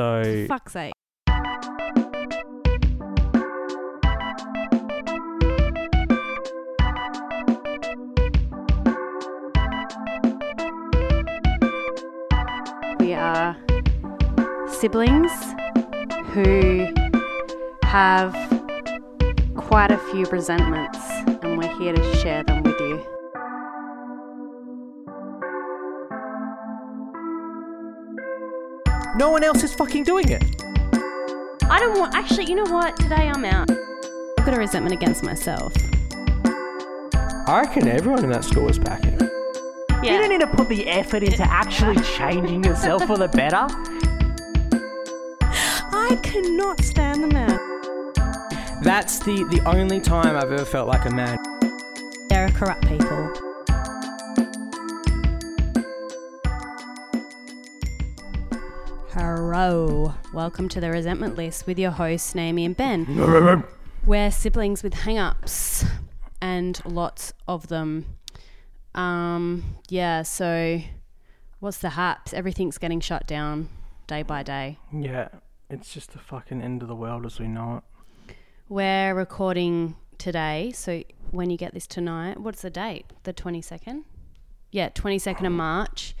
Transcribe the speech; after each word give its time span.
So 0.00 0.46
Fuck's 0.48 0.72
sake. 0.72 0.94
We 12.98 13.12
are 13.12 13.54
siblings 14.68 15.30
who 16.32 16.86
have 17.82 18.32
quite 19.54 19.90
a 19.90 19.98
few 20.10 20.24
resentments, 20.30 20.98
and 21.42 21.58
we're 21.58 21.78
here 21.78 21.92
to 21.92 22.16
share 22.16 22.42
them 22.44 22.69
no 29.20 29.28
one 29.28 29.44
else 29.44 29.62
is 29.62 29.74
fucking 29.74 30.02
doing 30.02 30.30
it. 30.30 30.42
I 31.64 31.78
don't 31.78 31.98
want. 31.98 32.14
Actually, 32.14 32.46
you 32.46 32.54
know 32.54 32.72
what? 32.72 32.96
Today 32.96 33.28
I'm 33.28 33.44
out. 33.44 33.70
I've 33.70 34.46
got 34.46 34.54
a 34.54 34.58
resentment 34.58 34.94
against 34.94 35.22
myself. 35.22 35.74
I 37.12 37.60
reckon 37.62 37.86
everyone 37.86 38.24
in 38.24 38.30
that 38.30 38.44
school 38.44 38.66
is 38.70 38.78
packing. 38.78 39.20
Yeah. 40.02 40.14
You 40.14 40.18
don't 40.20 40.30
need 40.30 40.40
to 40.40 40.46
put 40.46 40.70
the 40.70 40.88
effort 40.88 41.22
into 41.22 41.42
actually 41.42 42.02
changing 42.16 42.64
yourself 42.64 43.04
for 43.06 43.18
the 43.18 43.28
better. 43.28 43.66
I 45.42 46.18
cannot 46.22 46.82
stand 46.82 47.22
the 47.22 47.28
man. 47.28 47.60
That's 48.82 49.18
the 49.18 49.44
the 49.50 49.60
only 49.66 50.00
time 50.00 50.34
I've 50.34 50.50
ever 50.50 50.64
felt 50.64 50.88
like 50.88 51.04
a 51.04 51.10
man. 51.10 51.36
There 52.30 52.46
are 52.46 52.50
corrupt 52.52 52.88
people. 52.88 53.49
Welcome 60.32 60.68
to 60.70 60.80
the 60.80 60.90
resentment 60.90 61.34
list 61.34 61.66
with 61.66 61.76
your 61.76 61.90
hosts, 61.90 62.36
Naomi 62.36 62.64
and 62.64 62.76
Ben. 62.76 63.64
We're 64.06 64.30
siblings 64.30 64.82
with 64.82 64.94
hang 64.94 65.18
ups 65.18 65.84
and 66.40 66.80
lots 66.84 67.32
of 67.48 67.66
them. 67.66 68.06
Um, 68.94 69.76
yeah, 69.88 70.22
so 70.22 70.82
what's 71.58 71.78
the 71.78 71.90
haps? 71.90 72.32
Everything's 72.32 72.78
getting 72.78 73.00
shut 73.00 73.26
down 73.26 73.70
day 74.06 74.22
by 74.22 74.44
day. 74.44 74.78
Yeah, 74.92 75.28
it's 75.68 75.92
just 75.92 76.12
the 76.12 76.20
fucking 76.20 76.62
end 76.62 76.82
of 76.82 76.88
the 76.88 76.94
world 76.94 77.26
as 77.26 77.40
we 77.40 77.48
know 77.48 77.82
it. 78.28 78.34
We're 78.68 79.14
recording 79.14 79.96
today, 80.16 80.70
so 80.72 81.02
when 81.32 81.50
you 81.50 81.56
get 81.56 81.74
this 81.74 81.88
tonight, 81.88 82.38
what's 82.38 82.62
the 82.62 82.70
date? 82.70 83.06
The 83.24 83.32
22nd? 83.32 84.04
Yeah, 84.70 84.90
22nd 84.90 85.44
of 85.44 85.52
March. 85.52 86.14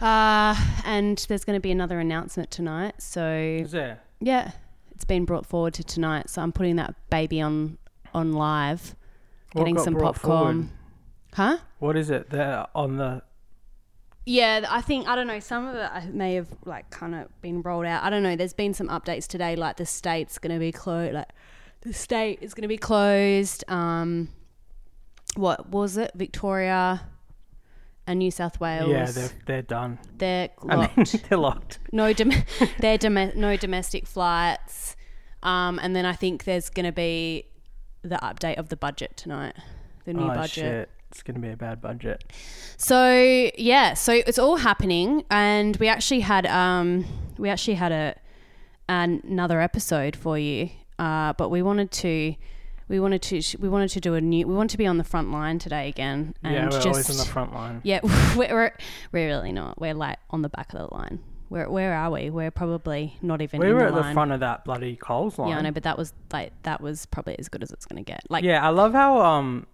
Uh, 0.00 0.54
and 0.84 1.18
there's 1.28 1.44
going 1.44 1.56
to 1.56 1.60
be 1.60 1.70
another 1.72 1.98
announcement 1.98 2.50
tonight. 2.50 2.94
So, 3.02 3.28
Is 3.32 3.72
there? 3.72 4.00
yeah, 4.20 4.52
it's 4.92 5.04
been 5.04 5.24
brought 5.24 5.44
forward 5.46 5.74
to 5.74 5.84
tonight. 5.84 6.30
So 6.30 6.42
I'm 6.42 6.52
putting 6.52 6.76
that 6.76 6.94
baby 7.10 7.40
on 7.40 7.78
on 8.14 8.32
live, 8.32 8.94
What 9.52 9.62
getting 9.62 9.78
some 9.78 9.94
popcorn. 9.94 10.18
forward? 10.20 10.68
Huh? 11.34 11.58
What 11.78 11.96
is 11.96 12.10
it? 12.10 12.30
There 12.30 12.66
on 12.74 12.96
the 12.96 13.22
Yeah, 14.24 14.64
I 14.68 14.80
think 14.80 15.06
I 15.08 15.14
don't 15.16 15.26
know. 15.26 15.40
Some 15.40 15.66
of 15.66 15.74
it 15.76 16.14
may 16.14 16.34
have 16.34 16.48
like 16.64 16.90
kind 16.90 17.14
of 17.14 17.28
been 17.42 17.62
rolled 17.62 17.86
out. 17.86 18.02
I 18.04 18.10
don't 18.10 18.22
know. 18.22 18.34
There's 18.36 18.54
been 18.54 18.74
some 18.74 18.88
updates 18.88 19.26
today, 19.26 19.56
like 19.56 19.76
the 19.76 19.86
state's 19.86 20.38
going 20.38 20.54
to 20.54 20.60
be 20.60 20.72
closed. 20.72 21.14
Like 21.14 21.28
the 21.82 21.92
state 21.92 22.38
is 22.40 22.54
going 22.54 22.62
to 22.62 22.68
be 22.68 22.78
closed. 22.78 23.62
Um, 23.68 24.28
what 25.36 25.68
was 25.68 25.96
it? 25.96 26.12
Victoria 26.14 27.02
and 28.08 28.18
New 28.18 28.30
South 28.32 28.58
Wales. 28.60 28.88
yeah, 28.90 29.04
they're 29.10 29.30
they're 29.46 29.62
done. 29.62 29.98
they're 30.16 30.48
I 30.68 30.74
locked. 30.74 30.96
mean, 30.96 31.22
they're 31.28 31.38
locked. 31.38 31.78
no, 31.92 32.12
dom- 32.12 32.32
they're 32.80 32.98
dom- 32.98 33.32
no 33.36 33.56
domestic 33.56 34.06
flights. 34.06 34.96
Um, 35.42 35.78
and 35.80 35.94
then 35.94 36.04
I 36.04 36.14
think 36.14 36.44
there's 36.44 36.68
going 36.70 36.86
to 36.86 36.92
be 36.92 37.44
the 38.02 38.16
update 38.16 38.56
of 38.58 38.70
the 38.70 38.76
budget 38.76 39.16
tonight. 39.16 39.54
The 40.04 40.14
new 40.14 40.24
oh 40.24 40.34
budget. 40.34 40.50
shit! 40.50 40.90
It's 41.10 41.22
gonna 41.22 41.38
be 41.38 41.50
a 41.50 41.56
bad 41.56 41.80
budget. 41.80 42.24
So 42.76 43.50
yeah, 43.56 43.94
so 43.94 44.12
it's 44.12 44.38
all 44.38 44.56
happening, 44.56 45.24
and 45.30 45.76
we 45.76 45.86
actually 45.88 46.20
had 46.20 46.46
um 46.46 47.04
we 47.38 47.48
actually 47.50 47.74
had 47.74 47.92
a 47.92 48.14
another 48.88 49.60
episode 49.60 50.16
for 50.16 50.38
you, 50.38 50.70
uh, 50.98 51.34
but 51.34 51.50
we 51.50 51.62
wanted 51.62 51.90
to 51.92 52.34
we 52.88 52.98
wanted 53.00 53.22
to 53.22 53.42
we 53.58 53.68
wanted 53.68 53.90
to 53.90 54.00
do 54.00 54.14
a 54.14 54.20
new 54.20 54.46
we 54.46 54.54
want 54.54 54.70
to 54.70 54.78
be 54.78 54.86
on 54.86 54.98
the 54.98 55.04
front 55.04 55.30
line 55.30 55.58
today 55.58 55.88
again, 55.88 56.34
and 56.42 56.54
yeah, 56.54 56.64
we're 56.64 56.70
just 56.70 56.86
always 56.86 57.10
on 57.10 57.16
the 57.16 57.24
front 57.24 57.52
line. 57.54 57.80
yeah 57.84 58.00
we're, 58.36 58.52
we're 58.54 58.72
we're 59.12 59.26
really 59.26 59.52
not 59.52 59.80
we're 59.80 59.94
like 59.94 60.18
on 60.30 60.42
the 60.42 60.48
back 60.48 60.72
of 60.72 60.80
the 60.88 60.94
line. 60.94 61.20
Where 61.48 61.70
where 61.70 61.94
are 61.94 62.10
we? 62.10 62.28
We're 62.28 62.50
probably 62.50 63.16
not 63.22 63.40
even. 63.40 63.60
We 63.60 63.68
in 63.68 63.74
were 63.74 63.90
the 63.90 63.98
at 63.98 64.04
the 64.08 64.12
front 64.12 64.32
of 64.32 64.40
that 64.40 64.64
bloody 64.66 64.96
Coles 64.96 65.38
line. 65.38 65.48
Yeah, 65.48 65.58
I 65.58 65.60
know, 65.62 65.70
but 65.70 65.82
that 65.84 65.96
was 65.96 66.12
like 66.30 66.52
that 66.64 66.80
was 66.82 67.06
probably 67.06 67.38
as 67.38 67.48
good 67.48 67.62
as 67.62 67.70
it's 67.70 67.86
gonna 67.86 68.02
get. 68.02 68.22
Like, 68.28 68.44
Yeah, 68.44 68.66
I 68.66 68.68
love 68.68 68.92
how 68.92 69.22
um 69.22 69.66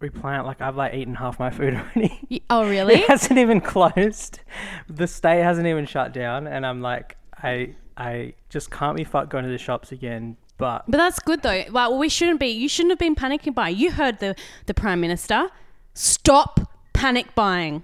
we 0.00 0.10
plan 0.10 0.44
like 0.44 0.60
I've 0.60 0.76
like 0.76 0.94
eaten 0.94 1.14
half 1.14 1.38
my 1.38 1.50
food 1.50 1.74
already. 1.96 2.42
oh 2.50 2.68
really? 2.68 2.94
It 2.96 3.06
hasn't 3.08 3.38
even 3.38 3.60
closed. 3.60 4.40
The 4.88 5.06
state 5.06 5.42
hasn't 5.42 5.68
even 5.68 5.86
shut 5.86 6.12
down, 6.12 6.46
and 6.48 6.66
I'm 6.66 6.80
like, 6.80 7.16
I 7.40 7.76
I 7.96 8.34
just 8.48 8.70
can't 8.72 8.96
be 8.96 9.04
fucked 9.04 9.30
going 9.30 9.44
to 9.44 9.50
the 9.50 9.58
shops 9.58 9.92
again. 9.92 10.36
But 10.60 10.84
But 10.86 10.98
that's 10.98 11.18
good 11.18 11.42
though. 11.42 11.64
Well, 11.72 11.98
we 11.98 12.08
shouldn't 12.08 12.38
be. 12.38 12.48
You 12.48 12.68
shouldn't 12.68 12.92
have 12.92 12.98
been 13.00 13.16
panicking 13.16 13.54
buying. 13.54 13.76
You 13.76 13.90
heard 13.90 14.20
the 14.20 14.36
the 14.66 14.74
prime 14.74 15.00
minister. 15.00 15.48
Stop 15.94 16.60
panic 16.92 17.34
buying. 17.34 17.82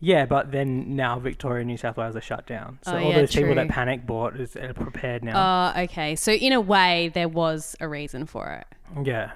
yeah, 0.00 0.24
but 0.26 0.50
then 0.52 0.96
now 0.96 1.18
Victoria 1.18 1.60
and 1.60 1.68
New 1.68 1.76
South 1.76 1.96
Wales 1.96 2.16
are 2.16 2.20
shut 2.20 2.46
down, 2.46 2.78
so 2.82 2.92
Oh, 2.92 2.98
all 2.98 3.10
yeah, 3.10 3.16
those 3.18 3.34
people 3.34 3.54
that 3.56 3.64
true. 3.64 3.70
panic 3.70 4.06
bought 4.06 4.36
is 4.40 4.56
are 4.56 4.72
prepared 4.72 5.22
now. 5.24 5.72
Oh, 5.76 5.82
okay. 5.82 6.14
So 6.16 6.32
in 6.32 6.52
a 6.52 6.60
way, 6.60 7.10
there 7.12 7.28
was 7.28 7.76
a 7.80 7.88
reason 7.88 8.24
for 8.26 8.50
it. 8.52 8.66
yeah, 9.04 9.32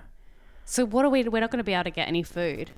So 0.64 0.84
what 0.86 1.04
are 1.04 1.10
we? 1.10 1.24
We're 1.24 1.40
not 1.40 1.50
going 1.50 1.58
to 1.58 1.64
be 1.64 1.74
able 1.74 1.84
to 1.84 1.90
get 1.90 2.06
any 2.08 2.22
food. 2.22 2.70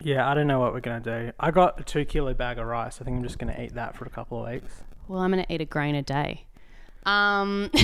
yeah. 0.00 0.28
I 0.28 0.34
don't 0.34 0.46
know 0.46 0.60
what 0.60 0.72
we're 0.72 0.80
gonna 0.80 1.00
do. 1.00 1.32
I 1.38 1.50
got 1.50 1.78
a 1.80 1.82
two 1.84 2.04
kilo 2.04 2.32
bag 2.34 2.58
of 2.58 2.66
rice. 2.66 3.00
I 3.00 3.04
think 3.04 3.16
I'm 3.18 3.22
just 3.24 3.38
gonna 3.38 3.60
eat 3.60 3.74
that 3.74 3.96
for 3.96 4.04
a 4.04 4.10
couple 4.10 4.42
of 4.44 4.50
weeks. 4.50 4.82
Well, 5.08 5.20
I'm 5.20 5.32
going 5.32 5.44
to 5.44 5.52
eat 5.52 5.60
a 5.60 5.64
grain 5.66 5.94
a 5.96 6.02
day. 6.02 6.46
Um. 7.04 7.70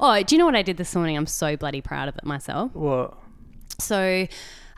oh, 0.00 0.22
do 0.26 0.34
you 0.34 0.38
know 0.38 0.44
what 0.44 0.56
I 0.56 0.62
did 0.62 0.76
this 0.76 0.94
morning? 0.94 1.16
I'm 1.16 1.26
so 1.26 1.56
bloody 1.56 1.80
proud 1.80 2.08
of 2.08 2.16
it 2.16 2.24
myself. 2.24 2.74
What? 2.74 3.16
So, 3.78 4.26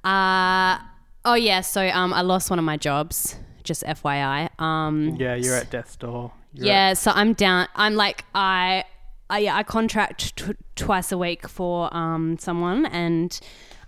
uh, 0.05 0.79
oh 1.25 1.35
yeah. 1.35 1.61
So 1.63 1.87
um, 1.89 2.13
I 2.13 2.23
lost 2.23 2.51
one 2.51 2.59
of 2.59 2.65
my 2.65 2.77
jobs. 2.77 3.37
Just 3.65 3.83
FYI. 3.85 4.49
Um, 4.61 5.17
Yeah, 5.19 5.35
you're 5.35 5.55
at 5.55 5.71
death's 5.71 5.97
door. 5.97 6.33
You're 6.55 6.67
yeah, 6.67 6.95
so 6.95 7.11
I'm 7.15 7.35
down. 7.35 7.69
I'm 7.75 7.95
like 7.97 8.25
I, 8.35 8.85
I, 9.29 9.41
yeah, 9.41 9.57
I 9.57 9.63
contract 9.63 10.37
t- 10.37 10.55
twice 10.75 11.13
a 11.13 11.19
week 11.19 11.47
for 11.49 11.95
um, 11.95 12.39
someone, 12.39 12.87
and 12.87 13.39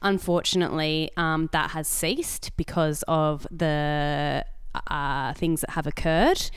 unfortunately, 0.02 1.10
um, 1.16 1.48
that 1.52 1.70
has 1.70 1.88
ceased 1.88 2.50
because 2.58 3.02
of 3.08 3.46
the 3.50 4.44
uh, 4.88 5.32
things 5.34 5.62
that 5.62 5.70
have 5.70 5.86
occurred 5.86 6.50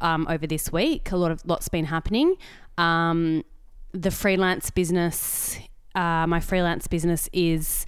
um, 0.00 0.26
over 0.28 0.46
this 0.46 0.72
week. 0.72 1.12
A 1.12 1.16
lot 1.16 1.30
of 1.30 1.42
lots 1.46 1.68
been 1.68 1.86
happening. 1.86 2.36
Um, 2.76 3.44
the 3.92 4.10
freelance 4.10 4.70
business, 4.70 5.58
uh, 5.94 6.26
my 6.26 6.40
freelance 6.40 6.86
business 6.86 7.28
is 7.32 7.86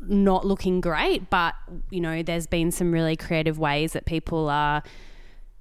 not 0.00 0.46
looking 0.46 0.80
great, 0.80 1.28
but 1.30 1.54
you 1.90 2.00
know, 2.00 2.22
there's 2.22 2.46
been 2.46 2.70
some 2.70 2.92
really 2.92 3.16
creative 3.16 3.58
ways 3.58 3.92
that 3.92 4.06
people 4.06 4.48
are 4.48 4.82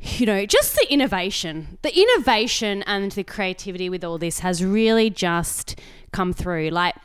you 0.01 0.25
know, 0.25 0.45
just 0.45 0.75
the 0.75 0.91
innovation, 0.91 1.77
the 1.81 1.97
innovation 1.97 2.83
and 2.83 3.11
the 3.11 3.23
creativity 3.23 3.89
with 3.89 4.03
all 4.03 4.17
this 4.17 4.39
has 4.39 4.63
really 4.63 5.09
just 5.09 5.79
come 6.13 6.31
through. 6.31 6.69
Like, 6.69 6.95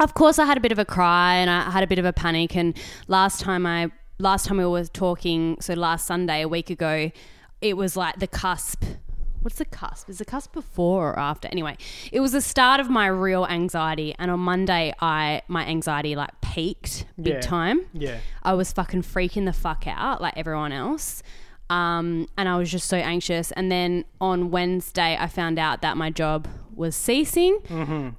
of 0.00 0.14
course, 0.14 0.38
I 0.38 0.46
had 0.46 0.56
a 0.56 0.60
bit 0.60 0.72
of 0.72 0.78
a 0.78 0.84
cry 0.84 1.34
and 1.34 1.50
I 1.50 1.70
had 1.70 1.82
a 1.82 1.86
bit 1.86 1.98
of 1.98 2.04
a 2.04 2.12
panic. 2.12 2.56
And 2.56 2.74
last 3.08 3.40
time 3.40 3.66
I, 3.66 3.90
last 4.18 4.46
time 4.46 4.56
we 4.56 4.64
were 4.64 4.84
talking, 4.84 5.58
so 5.60 5.74
last 5.74 6.06
Sunday, 6.06 6.40
a 6.40 6.48
week 6.48 6.70
ago, 6.70 7.10
it 7.60 7.76
was 7.76 7.96
like 7.96 8.18
the 8.18 8.26
cusp. 8.26 8.84
What's 9.40 9.56
the 9.58 9.64
cusp? 9.64 10.08
Is 10.10 10.18
the 10.18 10.24
cusp 10.24 10.52
before 10.52 11.10
or 11.10 11.18
after? 11.18 11.48
Anyway, 11.48 11.76
it 12.10 12.18
was 12.20 12.32
the 12.32 12.40
start 12.40 12.80
of 12.80 12.90
my 12.90 13.06
real 13.06 13.46
anxiety. 13.46 14.14
And 14.18 14.30
on 14.30 14.40
Monday, 14.40 14.92
I 15.00 15.42
my 15.48 15.64
anxiety 15.64 16.16
like 16.16 16.40
peaked 16.40 17.06
big 17.20 17.34
Yeah. 17.34 17.40
time. 17.40 17.80
Yeah. 17.92 18.18
I 18.42 18.54
was 18.54 18.72
fucking 18.72 19.02
freaking 19.02 19.44
the 19.44 19.52
fuck 19.52 19.84
out 19.86 20.20
like 20.20 20.34
everyone 20.36 20.72
else. 20.72 21.22
Um, 21.70 22.26
and 22.36 22.48
I 22.48 22.56
was 22.56 22.70
just 22.70 22.88
so 22.88 22.96
anxious. 22.96 23.52
And 23.52 23.70
then 23.70 24.04
on 24.20 24.50
Wednesday, 24.50 25.16
I 25.20 25.28
found 25.28 25.58
out 25.58 25.82
that 25.82 25.96
my 25.96 26.10
job 26.10 26.48
was 26.74 26.96
ceasing. 26.96 27.58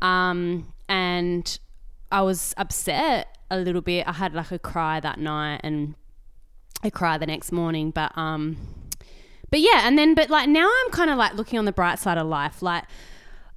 Um, 0.01 0.71
and 0.87 1.59
I 2.11 2.21
was 2.21 2.53
upset 2.57 3.37
a 3.51 3.57
little 3.57 3.81
bit. 3.81 4.07
I 4.07 4.13
had 4.13 4.33
like 4.33 4.51
a 4.51 4.59
cry 4.59 4.99
that 4.99 5.19
night 5.19 5.61
and 5.63 5.95
a 6.83 6.91
cry 6.91 7.17
the 7.17 7.25
next 7.25 7.51
morning. 7.51 7.91
But 7.91 8.15
um, 8.17 8.57
but 9.51 9.59
yeah, 9.59 9.87
and 9.87 9.97
then 9.97 10.13
but 10.13 10.29
like 10.29 10.49
now 10.49 10.69
I'm 10.69 10.91
kind 10.91 11.09
of 11.09 11.17
like 11.17 11.33
looking 11.33 11.59
on 11.59 11.65
the 11.65 11.71
bright 11.71 11.99
side 11.99 12.17
of 12.17 12.27
life. 12.27 12.61
Like 12.61 12.85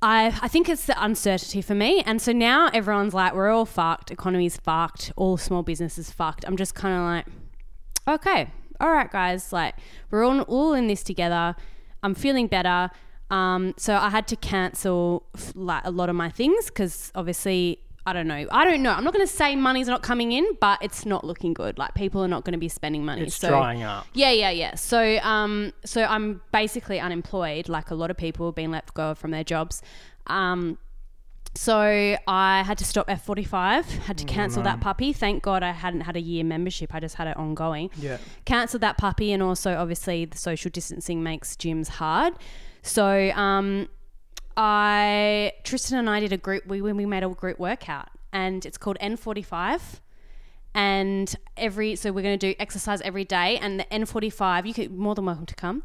I 0.01 0.27
I 0.41 0.49
think 0.49 0.69
it's 0.69 0.87
the 0.87 1.03
uncertainty 1.03 1.63
for 1.63 1.75
me, 1.75 2.03
and 2.03 2.21
so 2.21 2.33
now 2.33 2.69
everyone's 2.73 3.15
like 3.15 3.35
we're 3.35 3.51
all 3.51 3.67
fucked. 3.67 4.11
Economy's 4.11 4.57
fucked. 4.57 5.13
All 5.17 5.37
small 5.37 5.63
businesses 5.63 6.11
fucked. 6.11 6.45
I'm 6.47 6.57
just 6.57 6.75
kind 6.75 6.95
of 6.95 7.03
like 7.03 8.17
okay. 8.17 8.51
all 8.81 8.91
right, 8.91 9.11
guys, 9.11 9.53
like 9.53 9.75
we're 10.11 10.25
all 10.25 10.41
all 10.43 10.73
in 10.75 10.87
this 10.87 11.03
together. 11.03 11.55
I'm 12.03 12.15
feeling 12.15 12.49
better. 12.49 12.91
Um, 13.31 13.73
so 13.79 13.97
I 13.97 14.11
had 14.11 14.27
to 14.29 14.37
cancel 14.37 15.25
like 15.55 15.83
a 15.87 15.91
lot 15.91 16.11
of 16.11 16.17
my 16.17 16.29
things 16.29 16.67
because 16.67 17.11
obviously 17.15 17.79
I 18.05 18.13
don't 18.13 18.27
know. 18.27 18.47
I 18.51 18.65
don't 18.65 18.83
know. 18.83 18.91
I'm 18.93 19.05
not 19.05 19.13
going 19.13 19.27
to 19.27 19.33
say 19.33 19.55
money's 19.55 19.87
not 19.87 20.03
coming 20.03 20.33
in, 20.33 20.45
but 20.61 20.81
it's 20.83 21.07
not 21.07 21.25
looking 21.25 21.55
good. 21.55 21.79
Like 21.79 21.95
people 21.95 22.23
are 22.25 22.29
not 22.29 22.45
going 22.45 22.53
to 22.53 22.59
be 22.59 22.69
spending 22.69 23.05
money. 23.05 23.23
It's 23.23 23.37
so 23.37 23.49
drying 23.49 23.83
up. 23.85 24.07
yeah, 24.13 24.31
yeah, 24.31 24.51
yeah. 24.51 24.75
So, 24.75 25.19
um, 25.19 25.73
so 25.85 26.03
I'm 26.03 26.41
basically 26.53 26.99
unemployed, 26.99 27.69
like 27.69 27.91
a 27.91 27.95
lot 27.95 28.11
of 28.11 28.17
people 28.17 28.47
have 28.47 28.57
been 28.57 28.73
let 28.73 28.93
go 28.95 29.15
from 29.15 29.31
their 29.31 29.45
jobs. 29.45 29.83
Um, 30.27 30.79
so 31.55 32.17
I 32.27 32.63
had 32.63 32.79
to 32.79 32.85
stop 32.85 33.09
F45, 33.09 33.85
had 33.85 34.19
to 34.19 34.25
cancel 34.25 34.63
that 34.63 34.81
puppy. 34.81 35.13
Thank 35.13 35.43
God 35.43 35.63
I 35.63 35.73
hadn't 35.73 36.01
had 36.01 36.17
a 36.17 36.21
year 36.21 36.45
membership. 36.45 36.95
I 36.95 37.01
just 37.01 37.17
had 37.17 37.29
it 37.29 37.37
ongoing. 37.37 37.91
Yeah. 37.99 38.19
Cancelled 38.47 38.81
that 38.83 38.97
puppy, 38.97 39.33
and 39.33 39.43
also 39.43 39.77
obviously 39.77 40.25
the 40.25 40.39
social 40.39 40.71
distancing 40.71 41.23
makes 41.23 41.55
gyms 41.55 41.89
hard. 41.89 42.35
So, 42.83 43.31
um, 43.33 43.89
I 44.57 45.53
Tristan 45.65 45.99
and 45.99 46.11
I 46.11 46.21
did 46.21 46.33
a 46.33 46.37
group. 46.37 46.67
We 46.67 46.83
when 46.83 46.97
we 46.97 47.07
made 47.07 47.23
a 47.25 47.29
group 47.29 47.59
workout, 47.59 48.09
and 48.33 48.65
it's 48.67 48.79
called 48.79 48.99
N45 49.01 50.01
and 50.75 51.35
every 51.57 51.97
so 51.97 52.11
we're 52.13 52.23
going 52.23 52.39
to 52.39 52.53
do 52.53 52.57
exercise 52.59 53.01
every 53.03 53.25
day 53.25 53.59
and 53.59 53.79
the 53.79 53.85
n45 53.85 54.65
you 54.67 54.73
could 54.73 54.91
more 54.91 55.15
than 55.15 55.27
welcome 55.27 55.45
to 55.45 55.55
come 55.55 55.83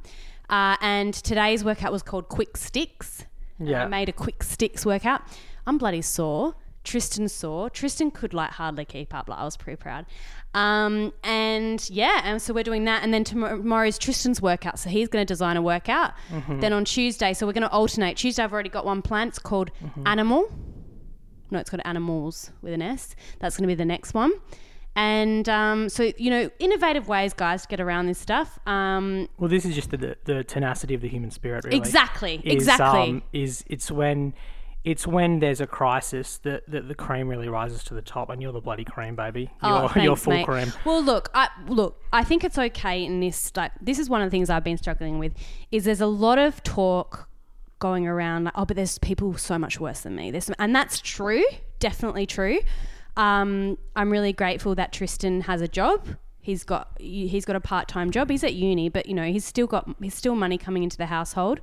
uh, 0.49 0.77
and 0.79 1.13
today's 1.13 1.61
workout 1.61 1.91
was 1.91 2.01
called 2.01 2.29
quick 2.29 2.55
sticks 2.55 3.25
And 3.59 3.67
Yeah. 3.67 3.83
i 3.83 3.87
made 3.87 4.07
a 4.07 4.13
quick 4.13 4.43
sticks 4.43 4.85
workout 4.85 5.23
i'm 5.65 5.77
bloody 5.77 6.01
sore 6.01 6.55
tristan 6.87 7.27
saw. 7.27 7.69
tristan 7.69 8.09
could 8.09 8.33
like 8.33 8.51
hardly 8.51 8.85
keep 8.85 9.13
up 9.13 9.29
like 9.29 9.37
i 9.39 9.43
was 9.43 9.57
pretty 9.57 9.75
proud 9.75 10.05
um, 10.53 11.13
and 11.23 11.87
yeah 11.89 12.21
and 12.23 12.41
so 12.41 12.53
we're 12.53 12.63
doing 12.63 12.85
that 12.85 13.03
and 13.03 13.13
then 13.13 13.23
tomorrow- 13.23 13.57
tomorrow's 13.57 13.97
tristan's 13.99 14.41
workout 14.41 14.79
so 14.79 14.89
he's 14.89 15.07
going 15.07 15.21
to 15.23 15.31
design 15.31 15.57
a 15.57 15.61
workout 15.61 16.13
then 16.49 16.73
on 16.73 16.85
tuesday 16.85 17.33
so 17.33 17.45
we're 17.45 17.53
going 17.53 17.61
to 17.61 17.71
alternate 17.71 18.17
tuesday 18.17 18.41
i've 18.43 18.53
already 18.53 18.69
got 18.69 18.85
one 18.85 19.01
planned 19.01 19.29
it's 19.29 19.39
called 19.39 19.69
animal 20.05 20.49
no, 21.49 21.59
it's 21.59 21.69
called 21.69 21.81
Animals 21.85 22.51
with 22.61 22.73
an 22.73 22.81
S. 22.81 23.15
That's 23.39 23.55
going 23.55 23.63
to 23.63 23.67
be 23.67 23.75
the 23.75 23.85
next 23.85 24.13
one. 24.13 24.33
And 24.95 25.47
um, 25.47 25.89
so, 25.89 26.11
you 26.17 26.29
know, 26.29 26.49
innovative 26.59 27.07
ways, 27.07 27.33
guys, 27.33 27.61
to 27.61 27.67
get 27.67 27.79
around 27.79 28.07
this 28.07 28.17
stuff. 28.17 28.59
Um, 28.65 29.29
Well, 29.37 29.49
this 29.49 29.63
is 29.63 29.75
just 29.75 29.91
the, 29.91 29.97
the, 29.97 30.17
the 30.25 30.43
tenacity 30.43 30.93
of 30.95 31.01
the 31.01 31.07
human 31.07 31.29
spirit, 31.31 31.65
really. 31.65 31.77
Exactly, 31.77 32.41
Is, 32.43 32.53
exactly. 32.53 33.01
Um, 33.11 33.23
is 33.31 33.63
it's 33.67 33.91
when 33.91 34.33
it's 34.87 35.05
when 35.05 35.39
there's 35.39 35.59
a 35.59 35.67
crisis 35.67 36.37
that, 36.39 36.63
that 36.71 36.87
the 36.87 36.95
cream 36.95 37.27
really 37.27 37.49
rises 37.49 37.83
to 37.83 37.93
the 37.93 38.01
top, 38.01 38.29
and 38.29 38.41
you're 38.41 38.53
the 38.53 38.61
bloody 38.61 38.85
cream, 38.85 39.17
baby. 39.17 39.51
You're, 39.61 39.71
oh, 39.71 39.81
you're 39.95 40.15
thanks, 40.15 40.23
full 40.23 40.33
mate. 40.33 40.45
cream. 40.45 40.71
Well, 40.85 41.03
look, 41.03 41.29
I 41.33 41.49
look. 41.67 42.01
I 42.13 42.23
think 42.23 42.45
it's 42.45 42.57
okay 42.57 43.03
in 43.03 43.19
this. 43.19 43.51
Like, 43.53 43.73
this 43.81 43.99
is 43.99 44.09
one 44.09 44.21
of 44.21 44.27
the 44.27 44.31
things 44.31 44.49
I've 44.49 44.63
been 44.63 44.77
struggling 44.77 45.19
with. 45.19 45.33
Is 45.71 45.83
there's 45.83 45.99
a 45.99 46.07
lot 46.07 46.39
of 46.39 46.63
talk 46.63 47.27
going 47.79 48.07
around 48.07 48.45
like, 48.45 48.53
oh, 48.55 48.63
but 48.63 48.77
there's 48.77 48.97
people 48.99 49.35
so 49.37 49.59
much 49.59 49.77
worse 49.77 50.01
than 50.01 50.15
me. 50.15 50.31
There's, 50.31 50.49
and 50.57 50.73
that's 50.73 51.01
true, 51.01 51.43
definitely 51.79 52.25
true. 52.25 52.59
Um, 53.17 53.77
I'm 53.93 54.09
really 54.09 54.31
grateful 54.31 54.73
that 54.75 54.93
Tristan 54.93 55.41
has 55.41 55.61
a 55.61 55.67
job. 55.67 56.07
He's 56.39 56.63
got 56.63 56.93
he's 56.97 57.43
got 57.43 57.57
a 57.57 57.59
part 57.59 57.89
time 57.89 58.09
job. 58.09 58.29
He's 58.29 58.45
at 58.45 58.53
uni, 58.53 58.87
but 58.87 59.05
you 59.05 59.13
know 59.13 59.25
he's 59.25 59.43
still 59.43 59.67
got 59.67 59.93
he's 60.01 60.15
still 60.15 60.35
money 60.35 60.57
coming 60.57 60.83
into 60.83 60.95
the 60.95 61.07
household. 61.07 61.59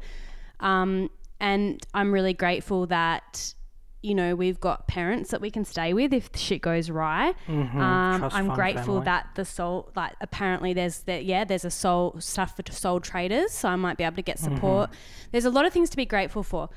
Um, 0.61 1.09
and 1.49 1.65
I'm 1.99 2.11
really 2.13 2.35
grateful 2.45 2.87
that 2.87 3.55
you 4.03 4.15
know 4.15 4.31
we've 4.35 4.61
got 4.61 4.79
parents 4.87 5.31
that 5.33 5.41
we 5.41 5.51
can 5.57 5.65
stay 5.65 5.91
with 5.99 6.13
if 6.13 6.29
shit 6.35 6.61
goes 6.71 6.91
awry. 6.91 7.29
Um, 7.29 7.35
Mm-hmm. 7.49 8.19
Trust 8.21 8.37
I'm 8.37 8.49
grateful 8.61 8.95
family. 8.97 9.05
that 9.11 9.25
the 9.35 9.45
soul 9.57 9.77
like 10.01 10.13
apparently 10.21 10.73
there's 10.79 10.99
that 11.09 11.25
yeah 11.25 11.45
there's 11.51 11.65
a 11.65 11.71
soul 11.85 12.15
stuff 12.19 12.51
for 12.57 12.63
sole 12.73 13.01
traders, 13.01 13.51
so 13.53 13.69
I 13.75 13.77
might 13.77 13.97
be 13.97 14.05
able 14.05 14.17
to 14.17 14.23
get 14.31 14.37
Mm-hmm. 14.39 14.55
support. 14.57 14.91
There's 15.33 15.47
a 15.47 15.51
lot 15.59 15.65
of 15.67 15.73
things 15.73 15.89
to 15.91 15.97
be 15.97 16.07
grateful 16.15 16.43
for, 16.43 16.69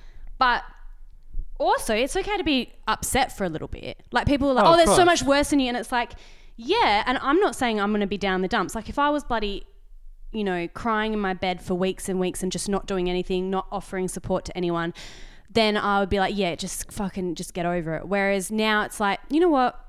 but 0.45 0.63
also 1.59 1.93
it's 1.95 2.15
okay 2.15 2.37
to 2.37 2.43
be 2.43 2.71
upset 2.87 3.35
for 3.35 3.43
a 3.43 3.49
little 3.49 3.67
bit. 3.67 3.95
Like 4.11 4.25
people 4.27 4.49
are 4.51 4.53
like, 4.53 4.65
Oh, 4.65 4.73
oh, 4.73 4.77
there's 4.77 4.95
so 4.95 5.05
much 5.05 5.23
worse 5.23 5.49
than 5.49 5.59
you, 5.59 5.67
and 5.69 5.77
it's 5.77 5.91
like, 5.91 6.11
yeah. 6.55 7.03
And 7.07 7.17
I'm 7.29 7.39
not 7.39 7.55
saying 7.55 7.79
I'm 7.81 7.91
going 7.91 8.01
to 8.01 8.07
be 8.07 8.17
down 8.17 8.41
the 8.41 8.47
dumps. 8.47 8.75
Like 8.75 8.89
if 8.89 8.99
I 8.99 9.09
was 9.09 9.23
bloody, 9.23 9.63
you 10.38 10.44
know, 10.44 10.68
crying 10.68 11.13
in 11.13 11.19
my 11.19 11.34
bed 11.34 11.62
for 11.63 11.74
weeks 11.74 12.07
and 12.07 12.19
weeks 12.19 12.44
and 12.44 12.51
just 12.51 12.69
not 12.69 12.86
doing 12.86 13.10
anything, 13.10 13.50
not 13.50 13.68
offering 13.72 14.07
support 14.07 14.45
to 14.45 14.56
anyone, 14.56 14.94
then 15.50 15.75
I 15.75 16.00
would 16.00 16.10
be 16.10 16.19
like, 16.19 16.38
yeah, 16.38 16.54
just 16.54 16.92
fucking 16.92 17.34
just 17.34 17.56
get 17.56 17.66
over 17.66 17.95
it. 17.95 18.07
Whereas 18.07 18.51
now 18.51 18.84
it's 18.84 19.00
like, 19.00 19.19
you 19.30 19.39
know 19.39 19.50
what? 19.50 19.80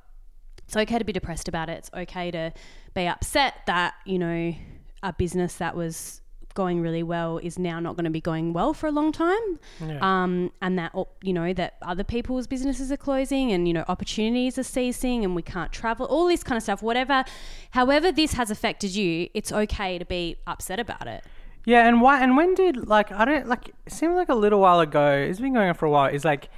It's 0.65 0.77
okay 0.77 0.99
to 0.99 1.05
be 1.05 1.13
depressed 1.13 1.49
about 1.49 1.69
it. 1.69 1.79
It's 1.79 1.91
okay 1.93 2.31
to 2.31 2.53
be 2.95 3.07
upset 3.07 3.55
that, 3.67 3.95
you 4.07 4.19
know, 4.19 4.55
a 5.03 5.13
business 5.13 5.57
that 5.57 5.77
was 5.77 6.23
going 6.55 6.81
really 6.81 7.03
well 7.03 7.39
is 7.39 7.59
now 7.59 7.79
not 7.81 7.97
going 7.97 8.05
to 8.05 8.11
be 8.11 8.21
going 8.21 8.53
well 8.53 8.75
for 8.75 8.87
a 8.87 8.91
long 8.91 9.13
time. 9.13 9.59
Um, 10.01 10.53
and 10.61 10.79
that, 10.79 10.93
you 11.23 11.33
know, 11.33 11.53
that 11.53 11.75
other 11.83 12.05
people's 12.05 12.47
businesses 12.47 12.91
are 12.91 12.97
closing 12.97 13.53
and, 13.53 13.67
you 13.69 13.75
know, 13.75 13.85
opportunities 13.89 14.59
are 14.59 14.63
ceasing 14.65 15.25
and 15.25 15.35
we 15.37 15.43
can't 15.43 15.73
travel, 15.73 16.07
all 16.07 16.27
this 16.27 16.43
kind 16.43 16.57
of 16.57 16.63
stuff. 16.63 16.83
Whatever, 16.83 17.25
however, 17.71 18.11
this 18.13 18.33
has 18.35 18.51
affected 18.51 18.95
you, 18.95 19.29
it's 19.35 19.53
okay 19.53 19.99
to 19.99 20.05
be 20.05 20.37
upset 20.47 20.81
about 20.81 21.07
it. 21.07 21.25
Yeah, 21.65 21.87
and 21.87 22.01
why? 22.01 22.23
And 22.23 22.37
when 22.37 22.55
did 22.55 22.89
like 22.89 23.13
I 23.13 23.25
don't 23.27 23.47
like? 23.47 23.69
It 23.87 23.93
seems 23.93 24.15
like 24.17 24.31
a 24.31 24.35
little 24.35 24.61
while 24.61 24.81
ago. 24.81 25.11
It's 25.13 25.39
been 25.41 25.53
going 25.53 25.69
on 25.69 25.75
for 25.75 25.85
a 25.87 25.91
while. 25.91 26.07
Is 26.07 26.25
like, 26.25 26.49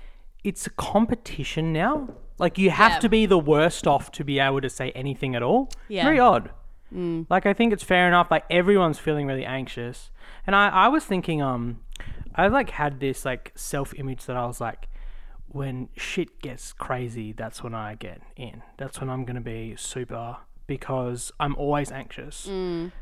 it's 0.45 0.67
a 0.67 0.71
competition 0.71 1.73
now. 1.73 2.09
Like 2.39 2.59
you 2.59 2.71
have 2.71 2.93
Yeah. 2.93 2.99
to 3.01 3.09
be 3.09 3.27
the 3.27 3.39
worst 3.39 3.87
off 3.89 4.13
to 4.13 4.25
be 4.25 4.39
able 4.39 4.61
to 4.61 4.71
say 4.71 4.93
anything 4.93 5.35
at 5.35 5.43
all. 5.43 5.69
Yeah. 5.89 6.05
Very 6.05 6.21
odd. 6.21 6.51
Like 7.29 7.47
I 7.47 7.53
think 7.53 7.73
it's 7.73 7.85
fair 7.85 8.07
enough. 8.09 8.31
Like 8.31 8.45
everyone's 8.51 8.99
feeling 8.99 9.27
really 9.27 9.45
anxious, 9.45 10.11
and 10.47 10.57
I 10.57 10.69
I 10.69 10.89
was 10.89 11.05
thinking 11.05 11.41
um, 11.43 11.81
I 12.35 12.49
like 12.49 12.71
had 12.71 13.01
this 13.01 13.25
like 13.25 13.53
self 13.55 13.95
image 13.97 14.27
that 14.27 14.37
I 14.37 14.47
was 14.47 14.61
like, 14.61 14.89
when 15.49 15.89
shit 15.97 16.41
gets 16.41 16.73
crazy, 16.73 17.33
that's 17.33 17.63
when 17.63 17.75
I 17.75 17.95
get 17.95 18.23
in. 18.37 18.63
That's 18.77 19.01
when 19.01 19.11
I'm 19.11 19.25
gonna 19.25 19.41
be 19.41 19.75
super 19.77 20.39
because 20.71 21.33
I'm 21.41 21.57
always 21.57 21.91
anxious. 21.91 22.47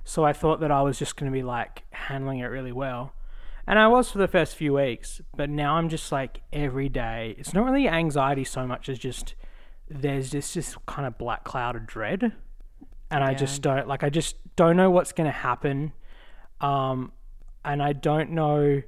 So 0.05 0.25
I 0.25 0.33
thought 0.33 0.61
that 0.61 0.71
I 0.71 0.81
was 0.81 0.99
just 0.99 1.17
going 1.17 1.31
to 1.31 1.37
be 1.37 1.43
like 1.43 1.83
handling 1.91 2.39
it 2.39 2.47
really 2.47 2.73
well. 2.73 3.13
And 3.67 3.79
I 3.79 3.89
was 3.89 4.11
for 4.11 4.17
the 4.17 4.27
first 4.27 4.57
few 4.57 4.73
weeks, 4.73 5.21
but 5.37 5.51
now 5.51 5.75
I'm 5.77 5.91
just 5.91 6.11
like 6.11 6.41
every 6.51 6.89
day. 6.89 7.35
It's 7.37 7.53
not 7.53 7.67
really 7.67 7.87
anxiety 7.87 8.45
so 8.45 8.67
much 8.67 8.89
as 8.89 8.99
just 8.99 9.35
there's 9.87 10.31
just 10.31 10.55
this 10.55 10.77
kind 10.87 11.07
of 11.07 11.19
black 11.19 11.45
cloud 11.45 11.77
of 11.77 11.87
dread. 11.87 12.33
And 13.11 13.25
I 13.25 13.35
just 13.35 13.63
don't 13.63 13.89
like 13.89 14.03
I 14.03 14.11
just 14.11 14.37
don't 14.57 14.77
know 14.77 14.91
what's 14.91 15.13
going 15.13 15.27
to 15.27 15.33
happen. 15.37 15.93
Um 16.61 17.13
and 17.65 17.83
I 17.83 17.93
don't 17.93 18.31
know 18.31 18.83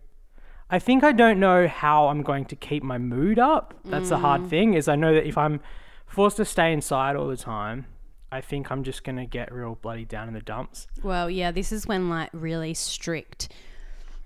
I 0.71 0.79
think 0.79 1.03
I 1.03 1.13
don't 1.13 1.41
know 1.41 1.67
how 1.67 2.09
I'm 2.09 2.23
going 2.23 2.45
to 2.47 2.57
keep 2.57 2.83
my 2.83 2.99
mood 2.99 3.39
up. 3.39 3.75
That's 3.85 4.11
the 4.11 4.19
hard 4.19 4.49
thing 4.49 4.75
is 4.75 4.87
I 4.87 4.95
know 4.95 5.13
that 5.15 5.27
if 5.27 5.37
I'm 5.37 5.61
forced 6.07 6.37
to 6.37 6.45
stay 6.45 6.73
inside 6.73 7.17
all 7.17 7.27
the 7.27 7.37
time, 7.37 7.87
I 8.33 8.41
think 8.41 8.71
I'm 8.71 8.85
just 8.85 9.03
going 9.03 9.17
to 9.17 9.27
get 9.27 9.53
real 9.53 9.77
bloody 9.83 10.05
down 10.05 10.29
in 10.29 10.35
the 10.35 10.41
dumps. 10.41 10.87
Well, 11.03 11.29
yeah, 11.29 11.51
this 11.51 11.73
is 11.73 11.89
when 11.89 12.09
like 12.09 12.31
really 12.33 12.75
strict 12.75 13.53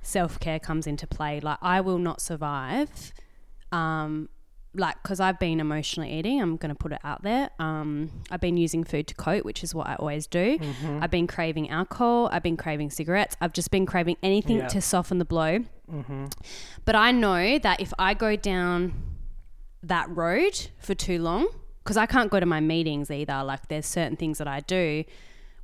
self 0.02 0.38
care 0.38 0.58
comes 0.58 0.86
into 0.86 1.06
play. 1.06 1.40
Like, 1.40 1.58
I 1.62 1.80
will 1.80 1.98
not 1.98 2.20
survive. 2.20 3.12
Um, 3.72 4.28
like, 4.74 5.00
because 5.02 5.20
I've 5.20 5.38
been 5.38 5.60
emotionally 5.60 6.12
eating, 6.12 6.40
I'm 6.42 6.56
going 6.56 6.70
to 6.70 6.74
put 6.74 6.92
it 6.92 6.98
out 7.04 7.22
there. 7.22 7.50
Um, 7.58 8.10
I've 8.30 8.40
been 8.40 8.56
using 8.56 8.84
food 8.84 9.06
to 9.08 9.14
cope, 9.14 9.44
which 9.44 9.62
is 9.62 9.74
what 9.74 9.86
I 9.86 9.94
always 9.96 10.26
do. 10.26 10.58
I've 11.00 11.10
been 11.10 11.26
craving 11.26 11.70
alcohol. 11.70 12.28
I've 12.32 12.42
been 12.42 12.56
craving 12.56 12.90
cigarettes. 12.90 13.36
I've 13.40 13.52
just 13.52 13.70
been 13.70 13.86
craving 13.86 14.16
anything 14.22 14.58
Yeah. 14.58 14.68
to 14.68 14.80
soften 14.80 15.18
the 15.18 15.24
blow. 15.24 15.60
But 16.84 16.96
I 16.96 17.10
know 17.12 17.58
that 17.58 17.80
if 17.80 17.92
I 17.98 18.14
go 18.14 18.36
down 18.36 18.94
that 19.82 20.08
road 20.14 20.68
for 20.78 20.94
too 20.94 21.20
long, 21.20 21.46
because 21.82 21.96
I 21.98 22.06
can't 22.06 22.30
go 22.30 22.40
to 22.40 22.46
my 22.46 22.60
meetings 22.60 23.10
either. 23.10 23.42
Like, 23.44 23.68
there's 23.68 23.86
certain 23.86 24.16
things 24.16 24.38
that 24.38 24.48
I 24.48 24.60
do. 24.60 25.04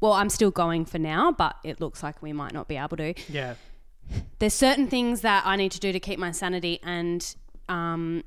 Well, 0.01 0.13
I'm 0.13 0.29
still 0.29 0.51
going 0.51 0.85
for 0.85 0.99
now, 0.99 1.33
but 1.33 1.57
it 1.65 1.81
looks 1.81 2.03
like 2.03 2.21
we 2.23 2.33
might 2.33 2.53
not 2.53 2.69
be 2.69 2.77
able 2.77 2.97
to. 2.99 3.15
Yeah. 3.29 3.55
There's 4.39 4.55
certain 4.55 4.87
things 4.89 5.23
that 5.23 5.45
I 5.47 5.57
need 5.57 5.73
to 5.73 5.81
do 5.81 5.93
to 5.93 6.01
keep 6.01 6.19
my 6.19 6.31
sanity, 6.33 6.81
and 6.83 7.35
um, 7.69 8.25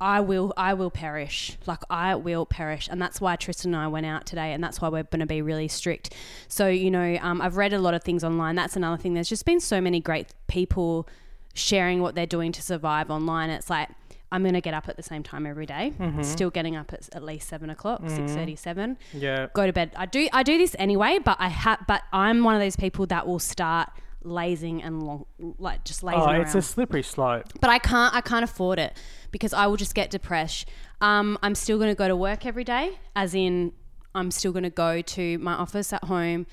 I 0.00 0.20
will, 0.20 0.52
I 0.56 0.74
will 0.74 0.90
perish. 0.90 1.56
Like 1.66 1.80
I 1.90 2.14
will 2.14 2.46
perish, 2.46 2.88
and 2.90 3.00
that's 3.02 3.20
why 3.20 3.36
Tristan 3.36 3.74
and 3.74 3.82
I 3.82 3.88
went 3.88 4.06
out 4.06 4.24
today, 4.26 4.52
and 4.52 4.62
that's 4.64 4.80
why 4.80 4.88
we're 4.88 5.02
going 5.02 5.20
to 5.20 5.26
be 5.26 5.42
really 5.42 5.68
strict. 5.68 6.14
So 6.48 6.68
you 6.68 6.90
know, 6.90 7.18
um, 7.20 7.40
I've 7.42 7.56
read 7.56 7.72
a 7.72 7.78
lot 7.78 7.94
of 7.94 8.02
things 8.02 8.24
online. 8.24 8.54
That's 8.54 8.76
another 8.76 8.96
thing. 8.96 9.14
There's 9.14 9.28
just 9.28 9.44
been 9.44 9.60
so 9.60 9.80
many 9.80 10.00
great 10.00 10.28
people 10.46 11.06
sharing 11.54 12.00
what 12.00 12.14
they're 12.14 12.26
doing 12.26 12.52
to 12.52 12.62
survive 12.62 13.10
online. 13.10 13.50
It's 13.50 13.68
like 13.68 13.88
I'm 14.32 14.42
going 14.42 14.54
to 14.54 14.60
get 14.60 14.72
up 14.72 14.88
at 14.88 14.96
the 14.96 15.02
same 15.02 15.22
time 15.24 15.44
every 15.44 15.66
day. 15.66 15.92
Still 16.22 16.50
getting 16.50 16.76
up 16.76 16.92
at 16.92 17.08
at 17.14 17.22
least 17.24 17.48
seven 17.48 17.68
o'clock, 17.70 18.00
six 18.08 18.32
thirty-seven 18.32 18.96
Yeah. 19.12 19.48
go 19.52 19.66
to 19.66 19.72
bed. 19.72 19.92
I 19.96 20.06
do 20.06 20.28
I 20.32 20.42
do 20.44 20.56
this 20.56 20.74
anyway, 20.78 21.18
but 21.22 21.36
I 21.40 21.48
have 21.48 21.80
but 21.86 22.02
I'm 22.12 22.44
one 22.44 22.54
of 22.54 22.60
those 22.60 22.76
people 22.76 23.06
that 23.06 23.26
will 23.26 23.40
start 23.40 23.90
lazing 24.22 24.82
and 24.82 25.02
long 25.02 25.24
like 25.58 25.84
just 25.84 26.02
lazing 26.02 26.20
Oh, 26.22 26.26
around. 26.26 26.40
it's 26.42 26.54
a 26.54 26.62
slippery 26.62 27.02
slope. 27.02 27.44
but 27.60 27.70
I 27.70 27.78
can't 27.78 28.14
I 28.14 28.20
can't 28.20 28.44
afford 28.44 28.78
it 28.78 28.96
because 29.30 29.52
I 29.54 29.66
will 29.66 29.76
just 29.76 29.94
get 29.94 30.10
depressed. 30.10 30.68
Um, 31.00 31.38
I'm 31.42 31.54
still 31.54 31.78
going 31.78 31.90
to 31.90 31.94
go 31.94 32.08
to 32.08 32.16
work 32.16 32.44
every 32.44 32.64
day, 32.64 32.98
as 33.16 33.34
in 33.34 33.72
I'm 34.14 34.30
still 34.30 34.52
going 34.52 34.64
to 34.64 34.70
go 34.70 35.00
to 35.00 35.38
my 35.38 35.54
office 35.54 35.92
at 35.92 36.04
home. 36.04 36.46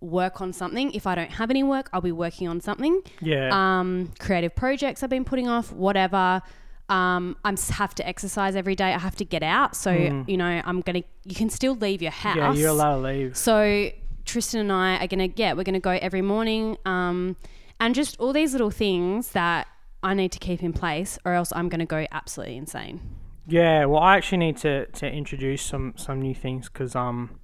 work 0.00 0.40
on 0.40 0.52
something. 0.52 0.92
If 0.92 1.06
I 1.06 1.14
don't 1.14 1.30
have 1.32 1.50
any 1.50 1.62
work, 1.62 1.90
I'll 1.92 2.00
be 2.00 2.12
working 2.12 2.46
on 2.48 2.60
something. 2.60 3.02
Yeah. 3.20 3.50
Um, 3.52 4.12
creative 4.18 4.54
projects 4.54 5.02
I've 5.02 5.10
been 5.10 5.24
putting 5.24 5.48
off, 5.48 5.72
whatever. 5.72 6.40
Um, 6.88 7.36
I 7.44 7.54
have 7.72 7.94
to 7.96 8.06
exercise 8.08 8.56
every 8.56 8.74
day. 8.74 8.92
I 8.94 8.98
have 8.98 9.16
to 9.16 9.24
get 9.24 9.42
out. 9.42 9.76
So, 9.76 9.90
you 10.26 10.36
know, 10.36 10.62
I'm 10.64 10.80
going 10.80 11.02
to, 11.02 11.08
you 11.24 11.34
can 11.34 11.50
still 11.50 11.74
leave 11.74 12.00
your 12.02 12.10
house. 12.12 12.36
Mm. 12.36 12.54
yeah, 12.54 12.60
you're 12.60 12.68
allowed 12.70 12.96
to 12.96 13.02
leave. 13.02 13.36
So 13.36 13.90
Tristan 14.30 14.60
and 14.60 14.72
I 14.72 14.96
are 15.02 15.06
gonna 15.08 15.28
yeah, 15.36 15.52
we're 15.54 15.64
gonna 15.64 15.80
go 15.80 15.90
every 16.00 16.22
morning, 16.22 16.76
um, 16.84 17.36
and 17.80 17.94
just 17.94 18.18
all 18.20 18.32
these 18.32 18.52
little 18.52 18.70
things 18.70 19.30
that 19.32 19.66
I 20.02 20.14
need 20.14 20.32
to 20.32 20.38
keep 20.38 20.62
in 20.62 20.72
place, 20.72 21.18
or 21.24 21.32
else 21.34 21.52
I'm 21.54 21.68
gonna 21.68 21.86
go 21.86 22.06
absolutely 22.12 22.56
insane. 22.56 23.00
Yeah, 23.46 23.86
well, 23.86 24.00
I 24.00 24.16
actually 24.16 24.38
need 24.38 24.58
to, 24.58 24.86
to 24.86 25.10
introduce 25.10 25.62
some, 25.62 25.94
some 25.96 26.22
new 26.22 26.34
things 26.34 26.68
because 26.68 26.94
um, 26.94 27.40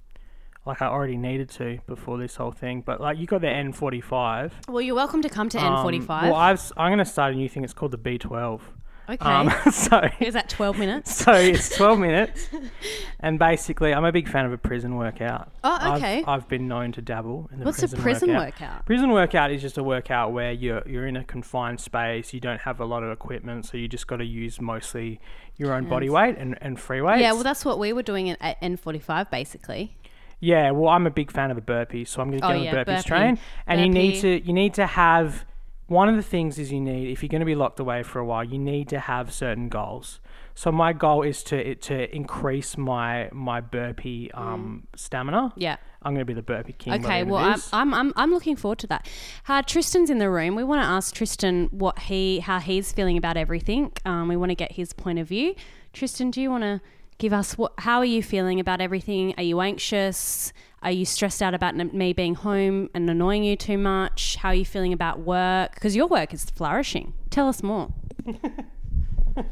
like 0.65 0.81
I 0.81 0.85
already 0.85 1.17
needed 1.17 1.49
to 1.51 1.79
before 1.85 2.17
this 2.17 2.37
whole 2.37 2.51
thing. 2.51 2.81
But 2.85 3.01
like 3.01 3.17
you 3.17 3.25
got 3.25 3.41
the 3.41 3.47
N45. 3.47 4.51
Well, 4.69 4.81
you're 4.81 4.95
welcome 4.95 5.21
to 5.21 5.29
come 5.29 5.49
to 5.49 5.59
Um, 5.59 5.85
N45. 5.85 6.07
well, 6.23 6.35
I've, 6.35 6.71
I'm 6.77 6.89
going 6.89 6.99
to 6.99 7.05
start 7.05 7.33
a 7.33 7.35
new 7.35 7.49
thing. 7.49 7.65
It's 7.65 7.73
called 7.73 7.91
the 7.91 7.97
B12. 7.97 8.61
Okay, 9.09 9.25
Um, 9.25 9.51
so 9.71 10.01
is 10.19 10.33
that 10.33 10.49
12 10.49 10.77
minutes? 10.77 11.15
so 11.15 11.33
it's 11.33 11.75
12 11.75 11.99
minutes, 11.99 12.49
and 13.19 13.39
basically, 13.39 13.93
I'm 13.93 14.05
a 14.05 14.11
big 14.11 14.27
fan 14.29 14.45
of 14.45 14.53
a 14.53 14.57
prison 14.57 14.95
workout. 14.95 15.51
Oh, 15.63 15.77
I've- 15.79 15.97
okay. 15.97 16.23
I've, 16.27 16.47
been 16.47 16.67
known 16.67 16.91
to 16.93 17.01
dabble 17.01 17.49
in 17.51 17.59
the 17.59 17.65
What's 17.65 17.79
prison 17.79 17.99
a 17.99 18.01
prison 18.01 18.29
workout. 18.29 18.45
workout? 18.61 18.85
Prison 18.85 19.09
workout 19.11 19.51
is 19.51 19.61
just 19.61 19.77
a 19.77 19.83
workout 19.83 20.31
where 20.33 20.51
you're 20.51 20.81
you're 20.87 21.07
in 21.07 21.15
a 21.17 21.23
confined 21.23 21.79
space. 21.79 22.33
You 22.33 22.39
don't 22.39 22.61
have 22.61 22.79
a 22.79 22.85
lot 22.85 23.03
of 23.03 23.11
equipment, 23.11 23.65
so 23.65 23.77
you 23.77 23.87
just 23.87 24.07
got 24.07 24.17
to 24.17 24.25
use 24.25 24.61
mostly 24.61 25.19
your 25.57 25.73
own 25.73 25.89
body 25.89 26.09
weight 26.09 26.37
and, 26.37 26.57
and 26.61 26.79
free 26.79 27.01
weights. 27.01 27.21
Yeah, 27.21 27.33
well, 27.33 27.43
that's 27.43 27.65
what 27.65 27.79
we 27.79 27.91
were 27.93 28.03
doing 28.03 28.29
at, 28.29 28.37
at 28.41 28.61
N45, 28.61 29.29
basically. 29.31 29.95
Yeah, 30.39 30.69
well, 30.69 30.89
I'm 30.89 31.07
a 31.07 31.09
big 31.09 31.31
fan 31.31 31.49
of 31.49 31.55
the 31.55 31.63
burpees, 31.63 32.09
so 32.09 32.21
I'm 32.21 32.29
going 32.29 32.39
to 32.41 32.45
Oh, 32.45 32.49
get 32.49 32.57
on 32.57 32.63
yeah, 32.63 32.71
the 32.71 32.77
burpees 32.91 32.95
burpee. 32.97 33.07
train. 33.07 33.39
And 33.65 33.81
you 33.81 33.89
need 33.89 34.21
to 34.21 34.45
you 34.45 34.53
need 34.53 34.75
to 34.75 34.85
have 34.85 35.45
one 35.87 36.09
of 36.09 36.15
the 36.15 36.23
things 36.23 36.59
is 36.59 36.71
you 36.71 36.81
need 36.81 37.11
if 37.11 37.23
you're 37.23 37.29
going 37.29 37.39
to 37.39 37.45
be 37.45 37.55
locked 37.55 37.79
away 37.79 38.03
for 38.03 38.19
a 38.19 38.25
while, 38.25 38.43
you 38.43 38.59
need 38.59 38.89
to 38.89 38.99
have 38.99 39.33
certain 39.33 39.69
goals. 39.69 40.19
So 40.53 40.71
my 40.71 40.93
goal 40.93 41.23
is 41.23 41.43
to 41.43 41.75
to 41.75 42.15
increase 42.15 42.77
my 42.77 43.29
my 43.31 43.61
burpee 43.61 44.31
um, 44.33 44.87
stamina. 44.95 45.53
Yeah. 45.55 45.77
I'm 46.01 46.13
going 46.13 46.21
to 46.21 46.25
be 46.25 46.33
the 46.33 46.41
burpee 46.43 46.73
king. 46.73 46.93
Okay, 46.93 47.23
well, 47.23 47.43
I'm. 47.43 47.61
I'm, 47.73 47.93
I'm, 47.93 48.13
I'm 48.15 48.31
looking 48.31 48.55
forward 48.55 48.79
to 48.79 48.87
that. 48.87 49.09
Uh, 49.47 49.61
Tristan's 49.61 50.09
in 50.09 50.19
the 50.19 50.29
room. 50.29 50.55
We 50.55 50.63
want 50.63 50.81
to 50.81 50.87
ask 50.87 51.13
Tristan 51.13 51.67
what 51.71 51.99
he, 51.99 52.39
how 52.39 52.59
he's 52.59 52.93
feeling 52.93 53.17
about 53.17 53.35
everything. 53.35 53.91
Um, 54.05 54.27
we 54.27 54.37
want 54.37 54.51
to 54.51 54.55
get 54.55 54.71
his 54.71 54.93
point 54.93 55.19
of 55.19 55.27
view. 55.27 55.55
Tristan, 55.93 56.31
do 56.31 56.39
you 56.39 56.49
want 56.49 56.63
to 56.63 56.81
give 57.17 57.33
us 57.33 57.57
what? 57.57 57.73
How 57.79 57.97
are 57.97 58.05
you 58.05 58.23
feeling 58.23 58.59
about 58.59 58.79
everything? 58.79 59.33
Are 59.37 59.43
you 59.43 59.59
anxious? 59.59 60.53
Are 60.83 60.91
you 60.91 61.05
stressed 61.05 61.41
out 61.41 61.53
about 61.53 61.75
me 61.75 62.13
being 62.13 62.35
home 62.35 62.89
and 62.93 63.09
annoying 63.09 63.43
you 63.43 63.55
too 63.55 63.77
much? 63.77 64.35
How 64.37 64.49
are 64.49 64.55
you 64.55 64.65
feeling 64.65 64.93
about 64.93 65.19
work? 65.19 65.73
Because 65.73 65.95
your 65.95 66.07
work 66.07 66.33
is 66.33 66.45
flourishing. 66.45 67.13
Tell 67.29 67.47
us 67.49 67.63
more. 67.63 67.93
Not 68.25 69.45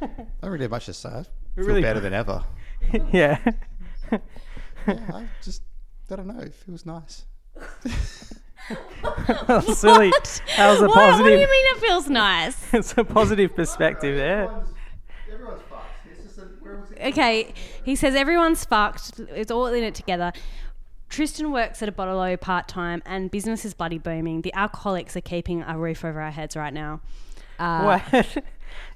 really 0.43 0.67
much 0.67 0.85
to 0.85 0.93
say. 0.93 1.09
I 1.09 1.23
feel 1.55 1.65
really- 1.65 1.81
better 1.81 1.99
than 1.99 2.13
ever. 2.13 2.43
yeah. 3.11 3.39
Yeah, 4.87 4.99
I 5.15 5.25
just, 5.41 5.63
I 6.11 6.15
don't 6.17 6.27
know. 6.27 6.39
It 6.41 6.53
feels 6.53 6.85
nice. 6.85 7.25
Silly. 9.73 10.11
That 10.57 10.69
was 10.69 10.81
a 10.81 10.87
What, 10.87 10.95
what 10.95 11.17
do 11.23 11.29
you 11.31 11.37
mean 11.37 11.47
it 11.75 11.77
feels 11.79 12.07
nice? 12.07 12.71
it's 12.71 12.93
a 12.95 13.03
positive 13.03 13.55
perspective 13.55 14.15
there. 14.15 14.43
Everyone's 15.31 15.61
fucked. 15.69 16.07
It's 16.11 16.23
just 16.23 16.37
a, 16.37 17.07
Okay, 17.07 17.53
he 17.83 17.95
says 17.95 18.13
everyone's 18.13 18.63
fucked. 18.63 19.19
It's 19.29 19.49
all 19.49 19.65
in 19.67 19.83
it 19.83 19.95
together. 19.95 20.31
Tristan 21.09 21.51
works 21.51 21.81
at 21.81 21.89
a 21.89 21.91
bottle 21.91 22.19
o 22.19 22.35
part 22.37 22.67
time, 22.67 23.01
and 23.05 23.29
business 23.31 23.63
is 23.65 23.73
bloody 23.73 23.97
booming. 23.97 24.41
The 24.41 24.53
alcoholics 24.53 25.15
are 25.15 25.21
keeping 25.21 25.61
a 25.63 25.77
roof 25.77 26.03
over 26.03 26.19
our 26.21 26.31
heads 26.31 26.55
right 26.55 26.73
now. 26.73 27.01
Uh, 27.59 27.99
What? 28.11 28.35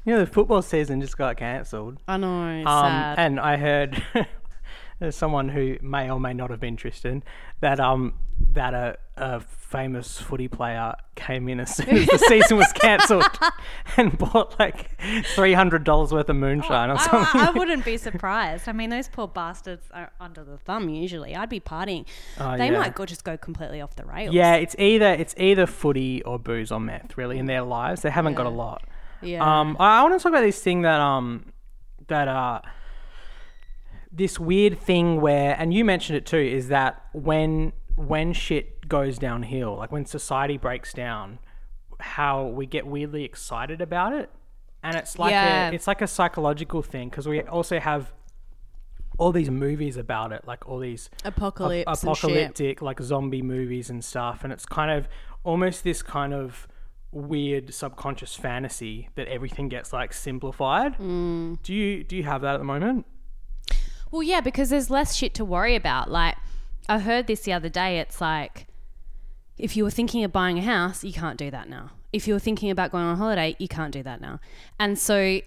you 0.06 0.14
know, 0.14 0.20
the 0.20 0.26
football 0.28 0.62
season 0.62 1.02
just 1.02 1.18
got 1.18 1.38
cancelled. 1.38 1.98
I 2.08 2.18
know, 2.18 2.28
Um, 2.28 2.64
sad. 2.66 3.20
and 3.20 3.40
I 3.40 3.58
heard 3.58 4.04
there's 5.00 5.16
someone 5.16 5.50
who 5.50 5.78
may 5.82 6.10
or 6.10 6.20
may 6.20 6.34
not 6.34 6.50
have 6.50 6.60
been 6.60 6.76
Tristan 6.76 7.24
that 7.62 7.80
um 7.80 8.14
that 8.52 8.74
a, 8.74 8.98
a 9.18 9.40
famous 9.40 10.20
footy 10.20 10.48
player 10.48 10.94
came 11.16 11.48
in 11.48 11.60
as 11.60 11.76
soon 11.76 11.90
as 11.90 12.08
the 12.08 12.18
season 12.18 12.58
was 12.58 12.72
cancelled 12.74 13.24
and 13.98 14.18
bought 14.18 14.58
like 14.60 14.90
three 15.36 15.54
hundred 15.54 15.84
dollars 15.84 16.12
worth 16.12 16.30
of 16.30 16.36
moonshine 16.36 16.90
or 16.90 16.96
I, 16.96 16.98
something. 16.98 17.42
I- 17.42 17.48
I 17.50 17.52
wouldn't 17.52 17.86
be 17.86 17.98
surprised. 17.98 18.68
I 18.68 18.72
mean, 18.72 18.90
those 18.90 19.08
poor 19.08 19.28
bastards 19.28 19.88
are 19.94 20.12
under 20.20 20.44
the 20.44 20.58
thumb 20.58 20.90
usually. 20.90 21.36
I'd 21.36 21.50
be 21.50 21.60
partying. 21.60 22.06
Oh, 22.40 22.58
they 22.58 22.72
yeah. 22.72 22.80
might 22.80 22.96
go 22.96 23.06
just 23.06 23.24
go 23.24 23.38
completely 23.38 23.82
off 23.82 23.96
the 23.96 24.06
rails. 24.06 24.34
yeah, 24.34 24.56
it's 24.56 24.76
either 24.80 25.14
it's 25.14 25.36
either 25.38 25.66
footy 25.68 26.24
or 26.24 26.40
booze 26.40 26.72
or 26.72 26.80
meth. 26.80 27.18
Really, 27.18 27.38
in 27.38 27.46
their 27.46 27.62
lives, 27.62 28.02
they 28.02 28.10
haven't 28.10 28.34
got 28.36 28.46
a 28.46 28.50
lot. 28.50 28.84
Yeah. 29.22 29.44
Um, 29.44 29.78
I, 29.80 30.00
I 30.00 30.04
want 30.04 30.18
to 30.18 30.24
talk 30.24 30.32
about 30.32 30.42
this 30.42 30.62
thing 30.62 30.82
that 30.82 31.00
um 31.00 31.52
that 32.08 32.28
uh 32.28 32.62
this 34.12 34.40
weird 34.40 34.80
thing 34.80 35.22
where, 35.22 35.56
and 35.60 35.74
you 35.74 35.86
mentioned 35.86 36.18
it 36.18 36.26
too, 36.26 36.38
is 36.38 36.70
that 36.70 37.06
when 37.14 37.74
when 38.08 38.34
shit 38.34 38.88
goes 38.88 39.18
downhill, 39.18 39.76
like 39.78 39.92
when 39.92 40.06
society 40.06 40.58
breaks 40.58 40.94
down, 40.94 41.40
how 42.00 42.46
we 42.48 42.66
get 42.66 42.88
weirdly 42.88 43.24
excited 43.26 43.82
about 43.82 44.14
it, 44.14 44.30
and 44.82 44.96
it's 44.96 45.20
like 45.20 45.32
Yeah. 45.32 45.70
a, 45.70 45.74
it's 45.74 45.86
like 45.88 46.02
a 46.02 46.08
psychological 46.08 46.82
thing 46.82 47.10
because 47.10 47.28
we 47.28 47.42
also 47.42 47.80
have 47.80 48.14
all 49.18 49.34
these 49.34 49.50
movies 49.50 49.98
about 49.98 50.32
it, 50.32 50.48
like 50.48 50.66
all 50.68 50.80
these 50.80 51.10
Apocalypse 51.26 51.84
ap- 51.88 52.04
apocalyptic 52.04 52.82
like 52.82 53.02
zombie 53.02 53.42
movies 53.42 53.90
and 53.90 54.04
stuff 54.04 54.46
and 54.46 54.54
it's 54.54 54.66
kind 54.66 54.90
of 54.92 55.10
almost 55.44 55.84
this 55.84 56.02
kind 56.02 56.34
of 56.34 56.68
weird 57.12 57.74
subconscious 57.74 58.36
fantasy 58.36 59.10
that 59.16 59.28
everything 59.28 59.68
gets 59.68 59.92
like 59.92 60.14
simplified 60.14 60.98
Mm. 61.00 61.62
do 61.64 61.74
you 61.74 62.04
do 62.04 62.16
you 62.16 62.24
have 62.24 62.42
that 62.44 62.54
at 62.54 62.58
the 62.60 62.64
moment 62.64 63.06
Well, 64.12 64.24
yeah, 64.24 64.40
because 64.42 64.70
there's 64.70 64.90
less 64.90 65.16
shit 65.16 65.34
to 65.36 65.44
worry 65.46 65.76
about. 65.76 66.10
Like, 66.10 66.36
I 66.90 67.00
heard 67.00 67.28
this 67.28 67.42
the 67.42 67.54
other 67.54 67.70
day. 67.70 68.00
It's 68.00 68.20
like, 68.20 68.68
if 69.58 69.78
you 69.78 69.84
were 69.84 69.92
thinking 69.92 70.24
of 70.24 70.32
buying 70.32 70.58
a 70.58 70.62
house, 70.64 71.04
you 71.04 71.14
can't 71.14 71.38
do 71.38 71.50
that 71.52 71.70
now. 71.70 71.92
If 72.12 72.28
you 72.28 72.34
were 72.34 72.40
thinking 72.40 72.72
about 72.72 72.92
going 72.92 73.06
on 73.06 73.16
holiday, 73.18 73.56
you 73.60 73.68
can't 73.68 73.94
do 73.94 74.02
that 74.04 74.20
now. 74.20 74.40
And 74.80 74.98
so, 74.98 75.40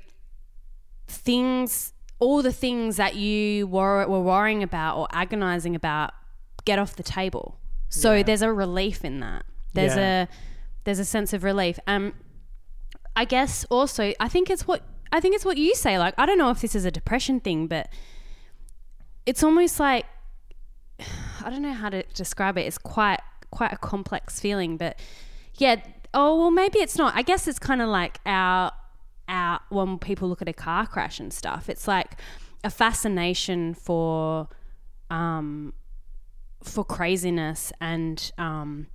things, 1.09 1.93
all 2.19 2.43
the 2.43 2.53
things 2.53 2.97
that 2.97 3.17
you 3.17 3.67
were, 3.67 4.07
were 4.07 4.21
worrying 4.23 4.63
about 4.63 4.97
or 4.99 5.09
agonizing 5.13 5.75
about, 5.75 6.13
get 6.65 6.79
off 6.79 6.95
the 6.97 7.03
table. 7.03 7.59
So 7.89 8.15
Yeah. 8.15 8.23
there's 8.23 8.43
a 8.43 8.53
relief 8.53 9.05
in 9.05 9.21
that. 9.21 9.45
There's 9.75 9.97
Yeah. 9.97 10.23
a 10.23 10.29
there's 10.85 10.99
a 10.99 11.05
sense 11.05 11.33
of 11.33 11.45
relief. 11.45 11.79
Um, 11.87 12.15
I 13.15 13.25
guess 13.25 13.65
also 13.71 14.13
I 14.19 14.29
think 14.29 14.49
it's 14.51 14.67
what 14.67 14.83
I 15.13 15.21
think 15.21 15.35
it's 15.35 15.45
what 15.45 15.57
you 15.59 15.75
say. 15.75 15.99
Like 15.99 16.15
I 16.17 16.25
don't 16.27 16.39
know 16.39 16.51
if 16.51 16.61
this 16.61 16.75
is 16.75 16.85
a 16.85 16.91
depression 16.91 17.41
thing, 17.41 17.67
but 17.67 17.89
it's 19.27 19.43
almost 19.43 19.79
like 19.79 20.07
I 21.45 21.51
don't 21.51 21.63
know 21.63 21.73
how 21.73 21.89
to 21.91 22.03
describe 22.15 22.59
it. 22.59 22.63
It's 22.63 22.79
quite 22.79 23.21
quite 23.51 23.73
a 23.73 23.77
complex 23.77 24.41
feeling, 24.41 24.77
but 24.77 24.99
yeah. 25.57 25.77
Oh 26.15 26.39
well, 26.39 26.51
maybe 26.51 26.79
it's 26.79 26.97
not. 26.97 27.15
I 27.17 27.23
guess 27.23 27.49
it's 27.49 27.59
kind 27.59 27.81
of 27.81 27.89
like 27.89 28.19
our 28.27 28.73
our 29.29 29.61
when 29.71 29.99
people 29.99 30.29
look 30.29 30.43
at 30.43 30.49
a 30.49 30.53
car 30.53 30.87
crash 30.87 31.21
and 31.21 31.33
stuff. 31.33 31.69
It's 31.69 31.89
like 31.89 32.21
a 32.65 32.71
fascination 32.71 33.75
for 33.75 34.49
um 35.11 35.73
for 36.63 36.85
craziness 36.85 37.73
and 37.81 38.31
um 38.39 38.87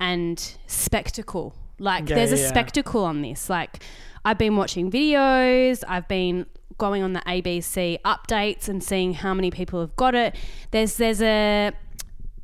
and 0.00 0.56
spectacle. 0.66 1.54
Like 1.78 2.08
Yeah, 2.08 2.16
there's 2.16 2.32
a 2.32 2.38
yeah. 2.38 2.48
spectacle 2.48 3.04
on 3.04 3.22
this. 3.22 3.48
Like 3.48 3.82
I've 4.24 4.38
been 4.38 4.56
watching 4.56 4.90
videos, 4.90 5.82
I've 5.86 6.08
been 6.08 6.46
going 6.76 7.02
on 7.02 7.12
the 7.12 7.20
ABC 7.20 8.00
updates 8.02 8.68
and 8.68 8.82
seeing 8.82 9.14
how 9.14 9.32
many 9.32 9.50
people 9.50 9.80
have 9.80 9.94
got 9.96 10.14
it. 10.14 10.34
There's 10.70 10.96
there's 10.96 11.22
a 11.22 11.72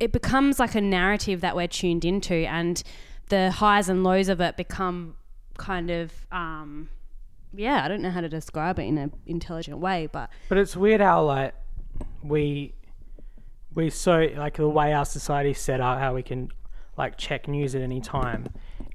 it 0.00 0.12
becomes 0.12 0.59
like 0.59 0.75
a 0.75 0.80
narrative 0.80 1.42
that 1.42 1.54
we're 1.54 1.69
tuned 1.69 2.04
into 2.04 2.35
and 2.35 2.83
the 3.28 3.50
highs 3.52 3.88
and 3.88 4.02
lows 4.02 4.28
of 4.28 4.40
it 4.40 4.57
become 4.57 5.14
kind 5.59 5.90
of 5.90 6.11
um 6.33 6.88
yeah, 7.52 7.85
I 7.85 7.88
don't 7.88 8.00
know 8.00 8.11
how 8.11 8.21
to 8.21 8.28
describe 8.28 8.78
it 8.78 8.83
in 8.83 8.97
an 8.97 9.12
intelligent 9.26 9.78
way, 9.78 10.09
but 10.11 10.30
but 10.49 10.57
it's 10.59 10.76
weird 10.76 11.00
how 11.00 11.25
like 11.25 11.54
we 12.23 12.75
we 13.75 13.90
so 13.90 14.28
like 14.37 14.57
the 14.57 14.69
way 14.69 14.92
our 14.92 15.04
society's 15.04 15.61
set 15.61 15.80
up 15.80 15.99
how 15.99 16.14
we 16.14 16.23
can 16.23 16.50
like 16.97 17.16
check 17.19 17.49
news 17.49 17.75
at 17.75 17.83
any 17.83 18.00
time 18.00 18.47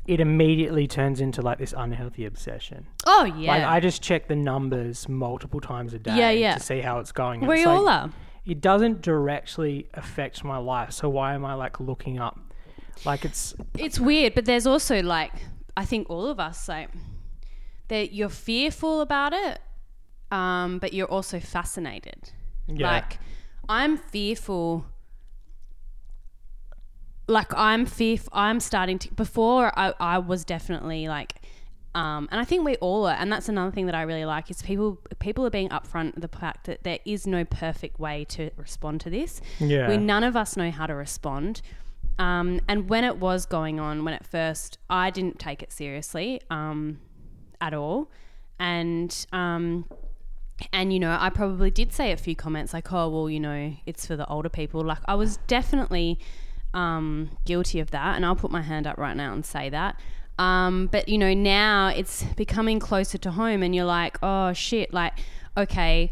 it 0.06 0.20
immediately 0.20 0.88
turns 0.88 1.20
into 1.20 1.42
like 1.42 1.58
this 1.58 1.74
unhealthy 1.76 2.26
obsession 2.26 2.86
oh 3.06 3.26
yeah. 3.26 3.52
Like 3.52 3.64
I 3.64 3.80
just 3.80 4.02
check 4.02 4.28
the 4.28 4.36
numbers 4.36 5.10
multiple 5.10 5.60
times 5.60 5.94
a 5.94 6.00
day 6.00 6.16
Yeah, 6.16 6.30
yeah. 6.32 6.54
to 6.56 6.60
see 6.60 6.80
how 6.82 7.00
it's 7.00 7.12
going. 7.12 7.42
we 7.46 7.56
it's 7.58 7.66
like, 7.66 7.78
all 7.78 7.90
are. 7.90 8.10
It 8.46 8.62
doesn't 8.62 9.02
directly 9.02 9.88
affect 9.94 10.44
my 10.44 10.58
life, 10.58 10.92
so 10.92 11.10
why 11.10 11.34
am 11.34 11.46
I 11.46 11.56
like 11.56 11.80
looking 11.80 12.20
up? 12.20 12.40
Like 13.06 13.26
it's 13.26 13.54
it's 13.78 14.00
weird, 14.00 14.36
but 14.36 14.46
there's 14.46 14.68
also 14.68 15.02
like 15.02 15.34
I 15.76 15.86
think 15.86 16.10
all 16.10 16.28
of 16.28 16.40
us 16.40 16.70
like 16.70 16.90
that 17.88 18.14
you're 18.14 18.30
fearful 18.30 19.02
about 19.02 19.34
it, 19.34 19.60
um, 20.32 20.80
but 20.80 20.94
you're 20.94 21.08
also 21.08 21.40
fascinated. 21.40 22.32
yeah, 22.68 22.92
Like 22.92 23.20
I'm 23.68 23.98
fearful 23.98 24.86
like 27.28 27.54
I'm 27.56 27.86
fearful. 27.86 28.30
I'm 28.34 28.60
starting 28.60 29.00
to. 29.00 29.14
Before 29.14 29.78
I, 29.78 29.94
I 30.00 30.18
was 30.20 30.46
definitely 30.46 31.08
like, 31.08 31.42
um, 31.96 32.28
and 32.30 32.42
I 32.42 32.44
think 32.44 32.66
we 32.66 32.76
all 32.76 33.08
are. 33.08 33.16
And 33.16 33.32
that's 33.32 33.48
another 33.48 33.72
thing 33.72 33.86
that 33.86 33.96
I 33.96 34.02
really 34.02 34.26
like 34.26 34.52
is 34.52 34.62
people 34.62 35.00
people 35.20 35.46
are 35.46 35.50
being 35.50 35.70
upfront 35.70 36.20
the 36.20 36.28
fact 36.28 36.66
that 36.66 36.84
there 36.84 37.00
is 37.06 37.26
no 37.26 37.46
perfect 37.46 38.00
way 38.00 38.26
to 38.26 38.52
respond 38.58 39.00
to 39.02 39.10
this. 39.10 39.42
Yeah. 39.60 39.88
We 39.88 39.98
none 39.98 40.26
of 40.26 40.36
us 40.36 40.58
know 40.58 40.70
how 40.72 40.88
to 40.88 40.94
respond. 40.94 41.62
Um, 42.20 42.60
and 42.68 42.90
when 42.90 43.06
it 43.06 43.18
was 43.18 43.46
going 43.46 43.80
on, 43.80 44.04
when 44.04 44.14
at 44.14 44.26
first 44.26 44.78
I 44.90 45.10
didn't 45.10 45.40
take 45.40 45.64
it 45.64 45.72
seriously 45.72 46.42
um, 46.50 47.00
at 47.62 47.74
all, 47.74 48.12
and 48.60 49.26
um, 49.32 49.86
and 50.74 50.92
you 50.92 51.00
know 51.00 51.18
I 51.18 51.30
probably 51.30 51.72
did 51.72 51.94
say 51.94 52.12
a 52.12 52.18
few 52.18 52.36
comments 52.36 52.74
like, 52.74 52.92
oh 52.92 53.08
well, 53.08 53.30
you 53.30 53.40
know, 53.40 53.74
it's 53.86 54.06
for 54.06 54.18
the 54.18 54.28
older 54.28 54.50
people. 54.50 54.84
Like 54.84 55.00
I 55.06 55.16
was 55.16 55.38
definitely 55.48 56.20
um, 56.74 57.32
guilty 57.46 57.80
of 57.80 57.92
that, 57.92 58.18
and 58.18 58.26
I'll 58.26 58.36
put 58.36 58.52
my 58.52 58.64
hand 58.64 58.86
up 58.86 58.98
right 58.98 59.16
now 59.16 59.32
and 59.32 59.46
say 59.46 59.70
that. 59.70 59.98
Um, 60.38 60.88
but 60.92 61.08
you 61.08 61.18
know 61.18 61.34
now 61.34 61.88
it's 61.88 62.24
becoming 62.36 62.80
closer 62.80 63.18
to 63.20 63.32
home, 63.32 63.64
and 63.64 63.74
you're 63.76 63.86
like, 63.86 64.18
oh 64.22 64.54
shit, 64.54 64.94
like 64.94 65.14
okay, 65.58 66.12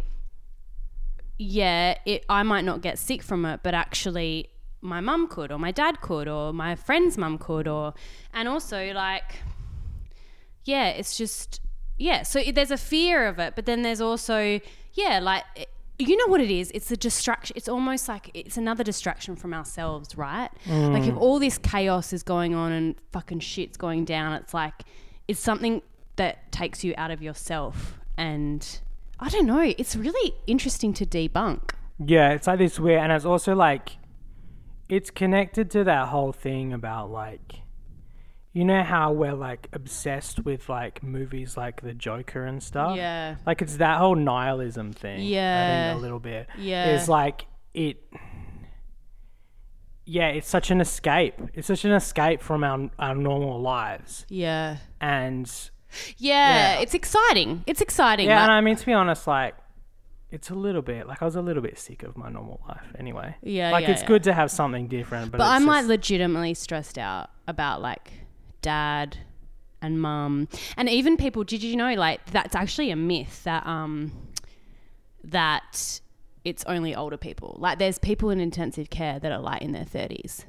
yeah, 1.37 1.97
it 2.05 2.25
I 2.29 2.43
might 2.43 2.63
not 2.63 2.81
get 2.81 2.97
sick 2.99 3.21
from 3.21 3.45
it, 3.45 3.61
but 3.63 3.73
actually 3.73 4.49
my 4.81 4.99
mum 4.99 5.27
could 5.27 5.51
or 5.51 5.57
my 5.57 5.71
dad 5.71 6.01
could 6.01 6.27
or 6.27 6.51
my 6.51 6.75
friend's 6.75 7.17
mum 7.17 7.37
could 7.37 7.67
or 7.67 7.93
and 8.33 8.47
also 8.49 8.91
like 8.93 9.39
yeah, 10.65 10.87
it's 10.87 11.17
just 11.17 11.59
yeah, 11.97 12.23
so 12.23 12.41
there's 12.53 12.71
a 12.71 12.77
fear 12.77 13.27
of 13.27 13.39
it, 13.39 13.55
but 13.55 13.65
then 13.65 13.81
there's 13.81 14.01
also 14.01 14.59
yeah, 14.93 15.19
like 15.19 15.43
it- 15.55 15.69
you 16.03 16.17
know 16.17 16.27
what 16.27 16.41
it 16.41 16.51
is? 16.51 16.71
It's 16.73 16.91
a 16.91 16.97
distraction. 16.97 17.55
It's 17.57 17.69
almost 17.69 18.07
like 18.07 18.29
it's 18.33 18.57
another 18.57 18.83
distraction 18.83 19.35
from 19.35 19.53
ourselves, 19.53 20.17
right? 20.17 20.49
Like 20.67 21.03
if 21.03 21.15
mm. 21.15 21.21
all 21.21 21.39
this 21.39 21.57
chaos 21.57 22.13
is 22.13 22.23
going 22.23 22.55
on 22.55 22.71
and 22.71 22.95
fucking 23.11 23.39
shit's 23.39 23.77
going 23.77 24.05
down, 24.05 24.33
it's 24.33 24.53
like 24.53 24.83
it's 25.27 25.39
something 25.39 25.81
that 26.15 26.51
takes 26.51 26.83
you 26.83 26.93
out 26.97 27.11
of 27.11 27.21
yourself 27.21 27.97
and 28.17 28.79
I 29.19 29.29
don't 29.29 29.45
know, 29.45 29.61
it's 29.61 29.95
really 29.95 30.35
interesting 30.47 30.93
to 30.95 31.05
debunk. 31.05 31.71
Yeah, 31.97 32.31
it's 32.31 32.47
like 32.47 32.59
this 32.59 32.79
weird, 32.79 33.01
and 33.01 33.11
it's 33.11 33.25
also 33.25 33.55
like, 33.55 33.97
it's 34.89 35.09
connected 35.09 35.71
to 35.71 35.83
that 35.85 36.09
whole 36.09 36.33
thing 36.33 36.73
about 36.73 37.09
like, 37.11 37.61
you 38.53 38.63
know 38.63 38.83
how 38.83 39.11
we're 39.11 39.33
like 39.33 39.67
obsessed 39.73 40.45
with 40.45 40.69
like 40.69 41.01
movies 41.01 41.57
like 41.57 41.81
The 41.81 41.93
Joker 41.93 42.45
and 42.45 42.61
stuff. 42.61 42.95
Yeah. 42.95 43.35
Like 43.47 43.61
it's 43.63 43.77
that 43.77 43.97
whole 43.97 44.15
nihilism 44.15 44.93
thing. 44.93 45.19
I 45.19 45.23
Yeah. 45.23 45.89
think 45.91 45.99
a 45.99 46.01
little 46.01 46.19
bit. 46.19 46.47
Yeah. 46.57 46.85
It's 46.95 47.07
like 47.09 47.45
it. 47.73 47.97
Yeah, 50.05 50.27
it's 50.29 50.49
such 50.49 50.69
an 50.69 50.81
escape. 50.81 51.35
It's 51.53 51.67
such 51.67 51.85
an 51.85 51.91
escape 51.91 52.41
from 52.41 52.63
our 52.63 52.89
our 52.99 53.15
normal 53.15 53.61
lives, 53.61 54.25
Yeah. 54.29 54.77
and 54.99 55.49
Yeah, 56.17 56.75
Yeah. 56.75 56.79
it's 56.81 56.93
exciting. 56.93 57.63
It's 57.67 57.79
exciting. 57.81 58.27
yeah, 58.27 58.35
like- 58.35 58.43
and 58.43 58.51
I 58.51 58.61
mean 58.61 58.75
to 58.75 58.85
be 58.85 58.93
honest, 58.93 59.27
like 59.27 59.55
it's 60.31 60.49
a 60.49 60.55
little 60.55 60.81
bit 60.81 61.07
like 61.07 61.21
I 61.21 61.25
was 61.25 61.35
a 61.35 61.41
little 61.41 61.61
bit 61.63 61.77
sick 61.79 62.03
of 62.03 62.17
my 62.17 62.29
normal 62.29 62.59
life 62.67 62.91
anyway. 62.99 63.35
Yeah, 63.43 63.71
like 63.71 63.83
yeah, 63.85 63.91
it's 63.91 64.01
yeah. 64.01 64.07
good 64.07 64.23
to 64.23 64.33
have 64.33 64.51
something 64.51 64.87
different, 64.87 65.31
but, 65.31 65.37
but 65.37 65.47
I'm 65.47 65.65
like 65.65 65.85
legitimately 65.85 66.53
stressed 66.55 66.97
out 66.97 67.29
about 67.47 67.81
like 67.81 68.11
dad 68.63 69.17
and 69.81 70.01
mum. 70.01 70.47
And 70.75 70.89
even 70.89 71.17
people 71.17 71.43
did 71.43 71.61
you 71.61 71.75
know 71.75 71.93
like 71.93 72.25
that's 72.31 72.55
actually 72.55 72.89
a 72.89 72.95
myth 72.95 73.43
that 73.43 73.67
um 73.67 74.11
that 75.23 76.01
it's 76.43 76.63
only 76.65 76.95
older 76.95 77.17
people. 77.17 77.57
Like 77.59 77.77
there's 77.77 77.99
people 77.99 78.31
in 78.31 78.39
intensive 78.39 78.89
care 78.89 79.19
that 79.19 79.31
are 79.31 79.39
like 79.39 79.61
in 79.61 79.71
their 79.73 79.85
30s 79.85 80.45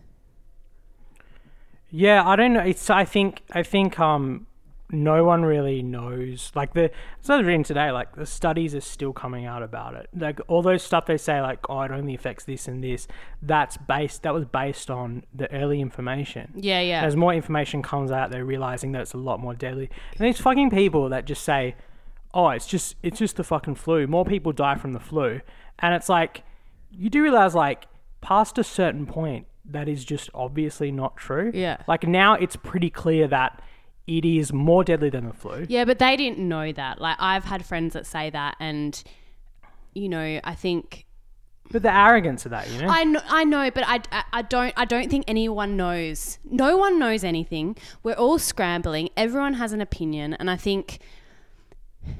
yeah, 1.97 2.29
I 2.29 2.35
don't 2.35 2.53
know. 2.53 2.61
It's 2.61 2.91
I 2.91 3.05
think 3.05 3.43
I 3.53 3.62
think 3.62 4.01
um 4.01 4.49
no 4.95 5.25
one 5.25 5.45
really 5.45 5.83
knows. 5.83 6.51
Like 6.55 6.75
the 6.75 6.91
it's 7.19 7.29
not 7.29 7.45
written 7.45 7.63
today. 7.63 7.91
Like 7.91 8.15
the 8.17 8.27
studies 8.27 8.75
are 8.75 8.81
still 8.81 9.13
coming 9.13 9.47
out 9.47 9.63
about 9.63 9.95
it. 9.95 10.09
Like 10.17 10.41
all 10.49 10.63
those 10.63 10.83
stuff 10.83 11.07
they 11.07 11.19
say, 11.19 11.41
like 11.41 11.59
oh, 11.69 11.83
it 11.83 11.91
only 11.91 12.15
affects 12.15 12.45
this 12.45 12.69
and 12.69 12.83
this. 12.83 13.07
That's 13.43 13.77
based. 13.77 14.23
That 14.23 14.33
was 14.35 14.45
based 14.45 14.91
on 14.91 15.25
the 15.35 15.53
early 15.53 15.81
information. 15.81 16.53
yeah 16.57 16.81
yeah 16.81 17.05
As 17.05 17.17
more 17.17 17.35
information 17.35 17.83
comes 17.83 18.11
out, 18.11 18.31
they're 18.31 18.45
realizing 18.45 18.93
that 18.93 19.03
it's 19.03 19.15
a 19.15 19.19
lot 19.19 19.41
more 19.41 19.55
deadly. 19.55 19.91
And 20.19 20.27
these 20.27 20.41
fucking 20.41 20.71
people 20.71 21.09
that 21.11 21.25
just 21.25 21.45
say, 21.45 21.75
"Oh, 22.33 22.49
it's 22.49 22.67
just 22.67 22.97
it's 23.03 23.19
just 23.19 23.37
the 23.37 23.45
fucking 23.45 23.75
flu." 23.75 24.07
More 24.07 24.25
people 24.25 24.53
die 24.53 24.77
from 24.77 24.93
the 24.93 25.01
flu, 25.01 25.41
and 25.79 25.95
it's 25.95 26.09
like 26.09 26.43
you 26.91 27.11
do 27.11 27.23
realize 27.23 27.55
like 27.55 27.87
past 28.21 28.57
a 28.59 28.65
certain 28.65 29.05
point 29.07 29.47
that 29.65 29.89
is 29.89 30.05
just 30.05 30.31
obviously 30.35 30.91
not 30.91 31.17
true. 31.17 31.51
Yeah. 31.55 31.79
Like 31.89 32.07
now 32.07 32.35
it's 32.35 32.57
pretty 32.57 32.91
clear 32.91 33.27
that 33.29 33.63
it 34.07 34.25
is 34.25 34.53
more 34.53 34.85
deadly 34.85 35.11
than 35.11 35.27
the 35.27 35.33
flu. 35.33 35.64
Yeah, 35.69 35.85
but 35.85 35.99
they 35.99 36.17
didn't 36.17 36.38
know 36.38 36.73
that. 36.73 37.01
Like 37.01 37.17
I've 37.19 37.45
had 37.45 37.64
friends 37.64 37.95
that 37.95 38.07
say 38.07 38.31
that, 38.31 38.57
and 38.61 39.03
you 39.95 40.09
know, 40.09 40.40
I 40.45 40.55
think 40.55 41.07
But 41.71 41.83
the 41.83 41.95
arrogance 41.95 42.45
of 42.45 42.51
that, 42.51 42.69
you 42.71 42.83
know. 42.83 42.88
I 42.88 43.05
know, 43.05 43.21
I 43.27 43.45
know, 43.45 43.71
but 43.71 43.85
I, 43.87 44.01
I, 44.12 44.25
I 44.33 44.43
don't 44.43 44.75
I 44.77 44.85
don't 44.85 45.11
think 45.11 45.25
anyone 45.27 45.77
knows. 45.77 46.38
No 46.45 46.77
one 46.77 46.99
knows 46.99 47.25
anything. 47.25 47.77
We're 48.03 48.14
all 48.14 48.38
scrambling. 48.38 49.09
Everyone 49.17 49.55
has 49.55 49.73
an 49.73 49.81
opinion, 49.81 50.35
and 50.35 50.51
I 50.51 50.57
think 50.57 50.99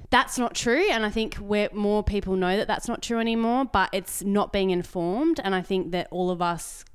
that's 0.09 0.38
not 0.38 0.55
true. 0.55 0.87
And 0.90 1.05
I 1.05 1.11
think 1.11 1.35
where 1.35 1.68
more 1.75 2.03
people 2.03 2.37
know 2.37 2.57
that 2.57 2.66
that's 2.66 2.88
not 2.88 3.03
true 3.03 3.18
anymore, 3.18 3.66
but 3.66 3.90
it's 3.92 4.23
not 4.23 4.51
being 4.53 4.70
informed. 4.70 5.40
And 5.44 5.55
I 5.55 5.61
think 5.61 5.90
that 5.90 6.09
all 6.11 6.31
of 6.31 6.40
us 6.40 6.87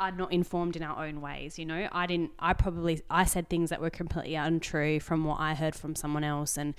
are 0.00 0.10
not 0.10 0.32
informed 0.32 0.74
in 0.74 0.82
our 0.82 1.04
own 1.04 1.20
ways 1.20 1.58
you 1.58 1.66
know? 1.66 1.88
I 1.92 2.06
didn't 2.06 2.32
i 2.38 2.52
probably 2.52 3.02
i 3.08 3.24
said 3.24 3.48
things 3.48 3.70
that 3.70 3.80
were 3.80 3.90
completely 3.90 4.34
untrue 4.34 4.98
from 4.98 5.24
what 5.24 5.38
i 5.38 5.54
heard 5.54 5.74
from 5.76 5.94
someone 5.94 6.24
else 6.24 6.56
and 6.56 6.74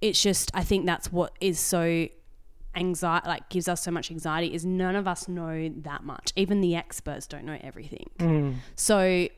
it's 0.00 0.22
just 0.22 0.50
i 0.54 0.62
think 0.62 0.86
that's 0.86 1.12
what 1.12 1.32
is 1.40 1.58
so 1.58 2.08
anxiety 2.74 3.28
like 3.28 3.48
gives 3.48 3.68
us 3.68 3.82
so 3.82 3.90
much 3.90 4.10
anxiety 4.10 4.54
is 4.54 4.64
none 4.64 4.96
of 4.96 5.06
us 5.06 5.28
know 5.28 5.68
that 5.82 6.04
much. 6.04 6.32
Even 6.36 6.60
the 6.60 6.74
experts 6.74 7.26
don't 7.26 7.44
know 7.44 7.58
everything. 7.60 8.08
So 8.76 9.28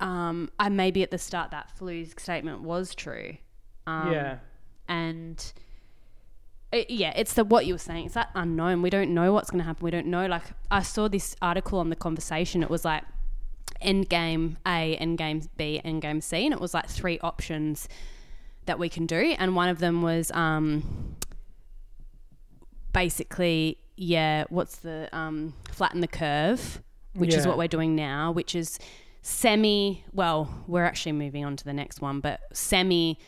um 0.00 0.50
i 0.58 0.68
maybe 0.68 1.02
at 1.02 1.12
the 1.12 1.18
start 1.18 1.52
that 1.52 1.70
flu 1.76 2.04
statement 2.04 2.62
was 2.62 2.92
true 2.92 3.36
um, 3.86 4.10
yeah. 4.10 4.38
and 4.88 5.52
it, 6.72 6.90
yeah, 6.90 7.12
it's 7.14 7.34
the 7.34 7.44
what 7.44 7.66
you 7.66 7.74
were 7.74 7.78
saying. 7.78 8.06
It's 8.06 8.14
that 8.14 8.30
unknown. 8.34 8.82
We 8.82 8.90
don't 8.90 9.12
know 9.12 9.32
what's 9.32 9.50
going 9.50 9.60
to 9.60 9.64
happen. 9.64 9.84
We 9.84 9.90
don't 9.90 10.06
know. 10.06 10.26
Like 10.26 10.44
I 10.70 10.82
saw 10.82 11.08
this 11.08 11.36
article 11.42 11.78
on 11.78 11.90
the 11.90 11.96
conversation. 11.96 12.62
It 12.62 12.70
was 12.70 12.84
like 12.84 13.04
end 13.80 14.08
game 14.08 14.56
A, 14.66 14.96
end 14.96 15.18
game 15.18 15.42
B, 15.56 15.80
end 15.84 16.02
game 16.02 16.20
C, 16.20 16.44
and 16.44 16.54
it 16.54 16.60
was 16.60 16.74
like 16.74 16.88
three 16.88 17.18
options 17.20 17.88
that 18.66 18.78
we 18.78 18.88
can 18.88 19.06
do. 19.06 19.34
And 19.38 19.54
one 19.54 19.68
of 19.68 19.78
them 19.78 20.02
was 20.02 20.30
um, 20.32 21.16
basically 22.92 23.78
yeah, 23.96 24.44
what's 24.48 24.76
the 24.76 25.08
um, 25.12 25.54
flatten 25.70 26.00
the 26.00 26.08
curve, 26.08 26.82
which 27.14 27.34
is 27.34 27.46
what 27.46 27.58
we're 27.58 27.68
doing 27.68 27.94
now, 27.94 28.32
which 28.32 28.54
is 28.54 28.78
semi. 29.20 30.04
Well, 30.12 30.64
we're 30.66 30.84
actually 30.84 31.12
moving 31.12 31.44
on 31.44 31.56
to 31.56 31.64
the 31.64 31.72
next 31.72 32.00
one, 32.00 32.20
but 32.20 32.40
semi. 32.52 33.18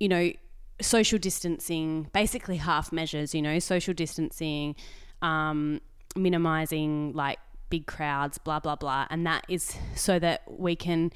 You 0.00 0.08
know, 0.08 0.32
social 0.80 1.18
distancing, 1.18 2.08
basically 2.12 2.56
half 2.56 2.92
measures, 2.92 3.34
you 3.34 3.42
know, 3.42 3.58
social 3.58 3.94
distancing, 3.94 4.76
um, 5.22 5.80
minimizing 6.16 7.12
like 7.14 7.38
big 7.70 7.86
crowds, 7.86 8.38
blah, 8.38 8.60
blah, 8.60 8.76
blah. 8.76 9.06
And 9.10 9.26
that 9.26 9.44
is 9.48 9.76
so 9.94 10.18
that 10.18 10.42
we 10.46 10.76
can 10.76 11.12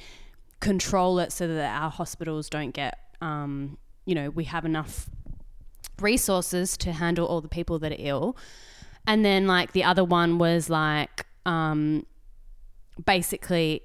control 0.61 1.19
it 1.19 1.33
so 1.33 1.47
that 1.49 1.83
our 1.83 1.91
hospitals 1.91 2.49
don't 2.49 2.73
get, 2.73 2.99
um, 3.21 3.79
you 4.05 4.15
know, 4.15 4.31
we 4.31 4.45
have 4.45 4.65
enough 4.65 5.09
resources 6.01 6.77
to 6.79 6.93
handle 6.93 7.27
all 7.27 7.41
the 7.41 7.49
people 7.49 7.79
that 7.81 7.93
are 7.93 7.97
ill. 7.99 8.37
And 9.07 9.25
then, 9.25 9.47
like, 9.47 9.73
the 9.73 9.85
other 9.85 10.05
one 10.05 10.39
was 10.39 10.71
like, 10.71 11.27
um, 11.45 12.07
basically 13.05 13.83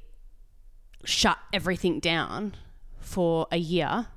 shut 1.04 1.38
everything 1.54 2.00
down 2.00 2.56
for 3.00 3.48
a 3.52 3.58
year 3.58 4.08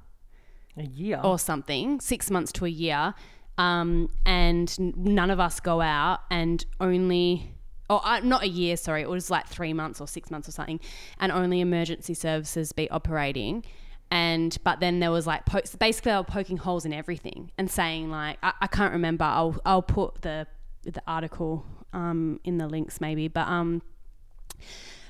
A 0.77 0.85
year. 0.85 1.21
or 1.23 1.39
something, 1.39 2.01
six 2.01 2.31
months 2.31 2.53
to 2.53 2.65
a 2.65 2.69
year, 2.69 3.15
um, 3.59 4.09
and 4.25 4.97
none 4.97 5.31
of 5.31 5.41
us 5.41 5.61
go 5.61 5.81
out, 5.81 6.21
and 6.31 6.65
only, 6.81 7.53
or 7.89 8.01
uh, 8.05 8.21
not 8.21 8.43
a 8.43 8.49
year, 8.49 8.77
sorry, 8.77 9.03
it 9.03 9.09
was 9.09 9.31
like 9.31 9.47
three 9.47 9.73
months 9.73 10.01
or 10.01 10.09
six 10.09 10.31
months 10.31 10.49
or 10.49 10.53
something, 10.53 10.81
and 11.19 11.33
only 11.33 11.61
emergency 11.61 12.15
services 12.15 12.73
be 12.73 12.89
operating. 12.91 13.65
And 14.13 14.57
but 14.65 14.81
then 14.81 14.99
there 14.99 15.13
was 15.13 15.27
like 15.27 15.45
basically 15.79 16.11
they 16.11 16.17
were 16.17 16.25
poking 16.25 16.57
holes 16.57 16.85
in 16.85 16.93
everything 16.93 17.53
and 17.57 17.71
saying 17.71 18.11
like 18.11 18.39
I, 18.43 18.53
I 18.63 18.67
can't 18.67 18.93
remember. 18.93 19.25
I'll 19.25 19.61
I'll 19.65 19.83
put 19.83 20.23
the 20.23 20.49
the 20.83 21.01
article 21.07 21.65
um, 21.93 22.41
in 22.43 22.59
the 22.59 22.67
links 22.67 23.01
maybe. 23.01 23.29
But 23.29 23.47
um 23.47 23.83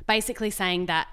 basically 0.07 0.51
saying 0.51 0.87
that 0.87 1.09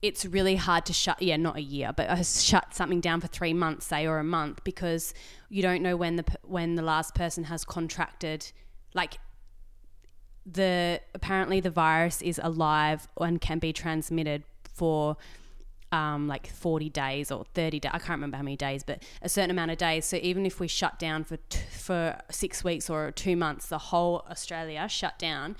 it's 0.00 0.24
really 0.24 0.56
hard 0.56 0.86
to 0.86 0.92
shut 0.92 1.20
yeah 1.20 1.36
not 1.36 1.56
a 1.56 1.62
year 1.62 1.92
but 1.96 2.24
shut 2.24 2.74
something 2.74 3.00
down 3.00 3.20
for 3.20 3.26
three 3.26 3.52
months 3.52 3.86
say 3.86 4.06
or 4.06 4.18
a 4.18 4.24
month 4.24 4.62
because 4.64 5.12
you 5.48 5.62
don't 5.62 5.82
know 5.82 5.96
when 5.96 6.16
the 6.16 6.24
when 6.42 6.74
the 6.76 6.82
last 6.82 7.14
person 7.14 7.44
has 7.44 7.64
contracted 7.64 8.52
like 8.94 9.18
the 10.50 11.00
apparently 11.14 11.60
the 11.60 11.70
virus 11.70 12.22
is 12.22 12.40
alive 12.42 13.08
and 13.20 13.40
can 13.40 13.58
be 13.58 13.72
transmitted 13.72 14.42
for 14.74 15.16
um, 15.90 16.28
like 16.28 16.46
40 16.46 16.90
days 16.90 17.30
or 17.30 17.44
30 17.54 17.80
days. 17.80 17.90
I 17.94 17.98
can't 17.98 18.10
remember 18.10 18.36
how 18.36 18.42
many 18.42 18.56
days, 18.56 18.82
but 18.82 19.02
a 19.22 19.28
certain 19.28 19.50
amount 19.50 19.70
of 19.70 19.78
days. 19.78 20.04
So 20.04 20.18
even 20.20 20.44
if 20.44 20.60
we 20.60 20.68
shut 20.68 20.98
down 20.98 21.24
for 21.24 21.36
t- 21.48 21.60
for 21.70 22.18
six 22.30 22.62
weeks 22.62 22.90
or 22.90 23.10
two 23.10 23.36
months, 23.36 23.68
the 23.68 23.78
whole 23.78 24.24
Australia 24.30 24.86
shut 24.88 25.18
down, 25.18 25.56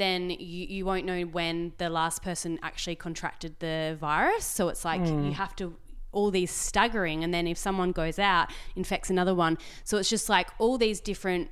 then 0.00 0.30
you, 0.30 0.66
you 0.66 0.84
won't 0.84 1.04
know 1.04 1.22
when 1.22 1.72
the 1.78 1.88
last 1.88 2.22
person 2.22 2.58
actually 2.62 2.96
contracted 2.96 3.58
the 3.60 3.96
virus. 4.00 4.44
So 4.44 4.68
it's 4.68 4.84
like 4.84 5.00
hmm. 5.00 5.26
you 5.26 5.32
have 5.32 5.54
to 5.56 5.76
all 6.12 6.30
these 6.30 6.50
staggering, 6.50 7.22
and 7.22 7.32
then 7.32 7.46
if 7.46 7.56
someone 7.56 7.92
goes 7.92 8.18
out, 8.18 8.50
infects 8.74 9.10
another 9.10 9.34
one. 9.34 9.58
So 9.84 9.96
it's 9.98 10.08
just 10.08 10.28
like 10.28 10.48
all 10.58 10.76
these 10.76 11.00
different 11.00 11.50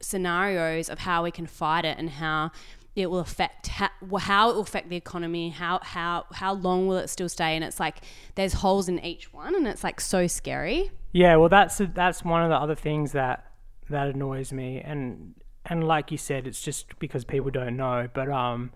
scenarios 0.00 0.88
of 0.88 1.00
how 1.00 1.24
we 1.24 1.30
can 1.30 1.46
fight 1.46 1.84
it 1.84 1.98
and 1.98 2.08
how 2.08 2.50
it 2.94 3.10
will 3.10 3.18
affect 3.18 3.66
how, 3.66 3.90
how 4.18 4.50
it 4.50 4.54
will 4.54 4.62
affect 4.62 4.88
the 4.88 4.96
economy 4.96 5.50
how 5.50 5.80
how 5.82 6.24
how 6.32 6.52
long 6.54 6.86
will 6.86 6.98
it 6.98 7.08
still 7.08 7.28
stay 7.28 7.56
and 7.56 7.64
it's 7.64 7.80
like 7.80 7.96
there's 8.36 8.52
holes 8.54 8.88
in 8.88 9.04
each 9.04 9.32
one 9.32 9.56
and 9.56 9.66
it's 9.66 9.82
like 9.82 10.00
so 10.00 10.28
scary 10.28 10.90
Yeah, 11.12 11.36
well, 11.36 11.48
that's 11.48 11.80
that's 11.94 12.22
one 12.22 12.42
of 12.42 12.50
the 12.50 12.56
other 12.56 12.74
things 12.74 13.12
that 13.12 13.44
that 13.90 14.08
annoys 14.08 14.52
me, 14.52 14.82
and 14.84 15.34
and 15.68 15.86
like 15.86 16.10
you 16.10 16.18
said, 16.18 16.46
it's 16.46 16.62
just 16.62 16.98
because 16.98 17.24
people 17.24 17.50
don't 17.50 17.76
know. 17.76 18.08
But 18.12 18.28
um, 18.30 18.72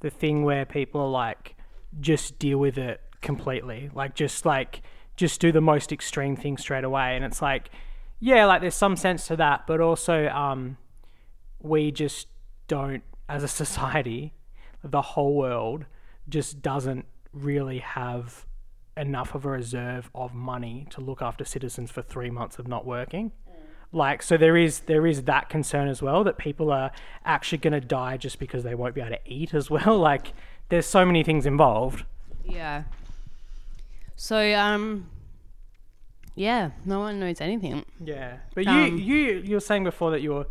the 0.00 0.10
thing 0.10 0.44
where 0.44 0.64
people 0.64 1.00
are 1.00 1.10
like, 1.10 1.56
just 2.00 2.38
deal 2.38 2.58
with 2.58 2.78
it 2.78 3.00
completely, 3.20 3.90
like 3.94 4.14
just 4.14 4.44
like 4.44 4.82
just 5.16 5.40
do 5.40 5.52
the 5.52 5.60
most 5.60 5.92
extreme 5.92 6.36
thing 6.36 6.56
straight 6.56 6.84
away, 6.84 7.16
and 7.16 7.24
it's 7.24 7.42
like, 7.42 7.70
yeah, 8.18 8.46
like 8.46 8.60
there's 8.60 8.74
some 8.74 8.96
sense 8.96 9.26
to 9.26 9.36
that, 9.36 9.66
but 9.66 9.80
also 9.80 10.28
um, 10.28 10.76
we 11.60 11.90
just 11.90 12.28
don't, 12.66 13.02
as 13.28 13.42
a 13.42 13.48
society, 13.48 14.34
the 14.82 15.02
whole 15.02 15.34
world 15.36 15.84
just 16.28 16.62
doesn't 16.62 17.06
really 17.32 17.78
have 17.78 18.46
enough 18.96 19.34
of 19.34 19.44
a 19.44 19.50
reserve 19.50 20.10
of 20.14 20.34
money 20.34 20.86
to 20.90 21.00
look 21.00 21.22
after 21.22 21.44
citizens 21.44 21.90
for 21.90 22.02
three 22.02 22.30
months 22.30 22.58
of 22.58 22.68
not 22.68 22.86
working. 22.86 23.32
Like, 23.92 24.22
so 24.22 24.36
there 24.38 24.56
is 24.56 24.80
there 24.80 25.06
is 25.06 25.24
that 25.24 25.48
concern 25.50 25.88
as 25.88 26.00
well 26.00 26.24
that 26.24 26.38
people 26.38 26.72
are 26.72 26.90
actually 27.24 27.58
going 27.58 27.74
to 27.74 27.80
die 27.80 28.16
just 28.16 28.38
because 28.38 28.64
they 28.64 28.74
won't 28.74 28.94
be 28.94 29.00
able 29.02 29.10
to 29.12 29.20
eat 29.26 29.52
as 29.54 29.70
well. 29.70 29.98
Like, 30.10 30.32
there's 30.70 30.86
so 30.86 31.04
many 31.04 31.22
things 31.22 31.44
involved. 31.46 32.04
yeah 32.44 32.84
so 34.16 34.54
um 34.54 35.08
yeah 36.34 36.70
no 36.84 37.00
one 37.00 37.18
knows 37.20 37.40
anything 37.40 37.84
Yeah, 38.02 38.36
but 38.54 38.66
Um, 38.66 38.96
you 38.98 39.14
you 39.14 39.38
you 39.40 39.54
were 39.56 39.60
saying 39.60 39.84
before 39.84 40.10
that 40.12 40.20
you 40.22 40.32
were 40.34 40.46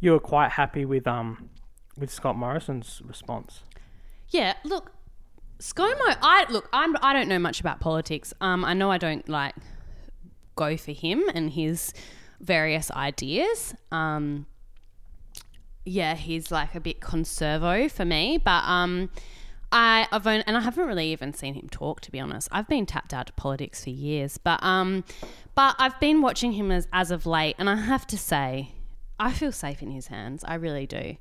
you 0.00 0.12
were 0.12 0.20
quite 0.20 0.52
happy 0.52 0.84
with 0.84 1.06
um 1.06 1.50
with 1.98 2.10
Scott 2.10 2.36
Morrison's 2.36 3.02
response. 3.04 3.62
Yeah, 4.30 4.54
look, 4.62 4.92
ScoMo. 5.58 6.16
I 6.22 6.46
look. 6.50 6.68
I'm. 6.72 6.94
I 7.02 7.12
don't 7.12 7.28
know 7.28 7.38
much 7.40 7.60
about 7.60 7.80
politics. 7.80 8.32
Um, 8.40 8.64
I 8.64 8.72
know 8.74 8.90
I 8.90 8.98
don't 8.98 9.28
like 9.28 9.54
go 10.54 10.76
for 10.76 10.92
him 10.92 11.24
and 11.34 11.50
his 11.50 11.92
various 12.40 12.90
ideas. 12.90 13.74
Um, 13.90 14.46
yeah, 15.84 16.14
he's 16.14 16.50
like 16.50 16.74
a 16.74 16.80
bit 16.80 17.00
conservo 17.00 17.90
for 17.90 18.04
me, 18.04 18.38
but 18.38 18.64
um, 18.64 19.10
I, 19.72 20.06
I've 20.12 20.26
and 20.26 20.56
I 20.56 20.60
haven't 20.60 20.86
really 20.86 21.12
even 21.12 21.32
seen 21.32 21.54
him 21.54 21.68
talk 21.70 22.00
to 22.02 22.10
be 22.10 22.20
honest. 22.20 22.48
I've 22.52 22.68
been 22.68 22.86
tapped 22.86 23.12
out 23.14 23.26
to 23.26 23.32
politics 23.32 23.84
for 23.84 23.90
years, 23.90 24.38
but 24.38 24.62
um, 24.62 25.04
but 25.54 25.74
I've 25.78 25.98
been 26.00 26.22
watching 26.22 26.52
him 26.52 26.70
as 26.70 26.88
as 26.92 27.10
of 27.10 27.26
late, 27.26 27.56
and 27.58 27.68
I 27.68 27.76
have 27.76 28.06
to 28.08 28.18
say, 28.18 28.72
I 29.18 29.32
feel 29.32 29.52
safe 29.52 29.82
in 29.82 29.90
his 29.90 30.08
hands. 30.08 30.44
I 30.46 30.54
really 30.54 30.86
do. 30.86 31.16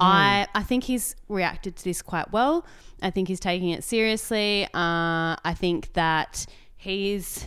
I 0.00 0.48
I 0.54 0.62
think 0.64 0.84
he's 0.84 1.14
reacted 1.28 1.76
to 1.76 1.84
this 1.84 2.02
quite 2.02 2.32
well. 2.32 2.66
I 3.00 3.10
think 3.10 3.28
he's 3.28 3.40
taking 3.40 3.70
it 3.70 3.84
seriously. 3.84 4.64
Uh, 4.74 5.36
I 5.44 5.54
think 5.56 5.92
that 5.92 6.46
he's 6.76 7.46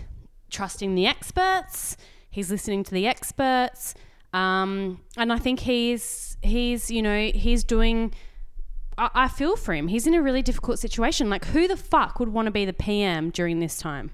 trusting 0.49 0.95
the 0.95 1.07
experts. 1.07 1.97
He's 2.29 2.51
listening 2.51 2.83
to 2.83 2.91
the 2.91 3.07
experts, 3.07 3.95
um, 4.33 5.01
and 5.15 5.33
I 5.33 5.37
think 5.37 5.61
he's 5.61 6.37
he's 6.41 6.91
you 6.91 7.01
know 7.01 7.31
he's 7.33 7.63
doing. 7.63 8.13
I, 8.97 9.09
I 9.13 9.27
feel 9.27 9.55
for 9.55 9.73
him. 9.73 9.87
He's 9.87 10.07
in 10.07 10.13
a 10.13 10.21
really 10.21 10.41
difficult 10.41 10.79
situation. 10.79 11.29
Like, 11.29 11.45
who 11.45 11.67
the 11.67 11.77
fuck 11.77 12.19
would 12.19 12.29
want 12.29 12.47
to 12.47 12.51
be 12.51 12.65
the 12.65 12.73
PM 12.73 13.29
during 13.29 13.59
this 13.59 13.77
time? 13.77 14.11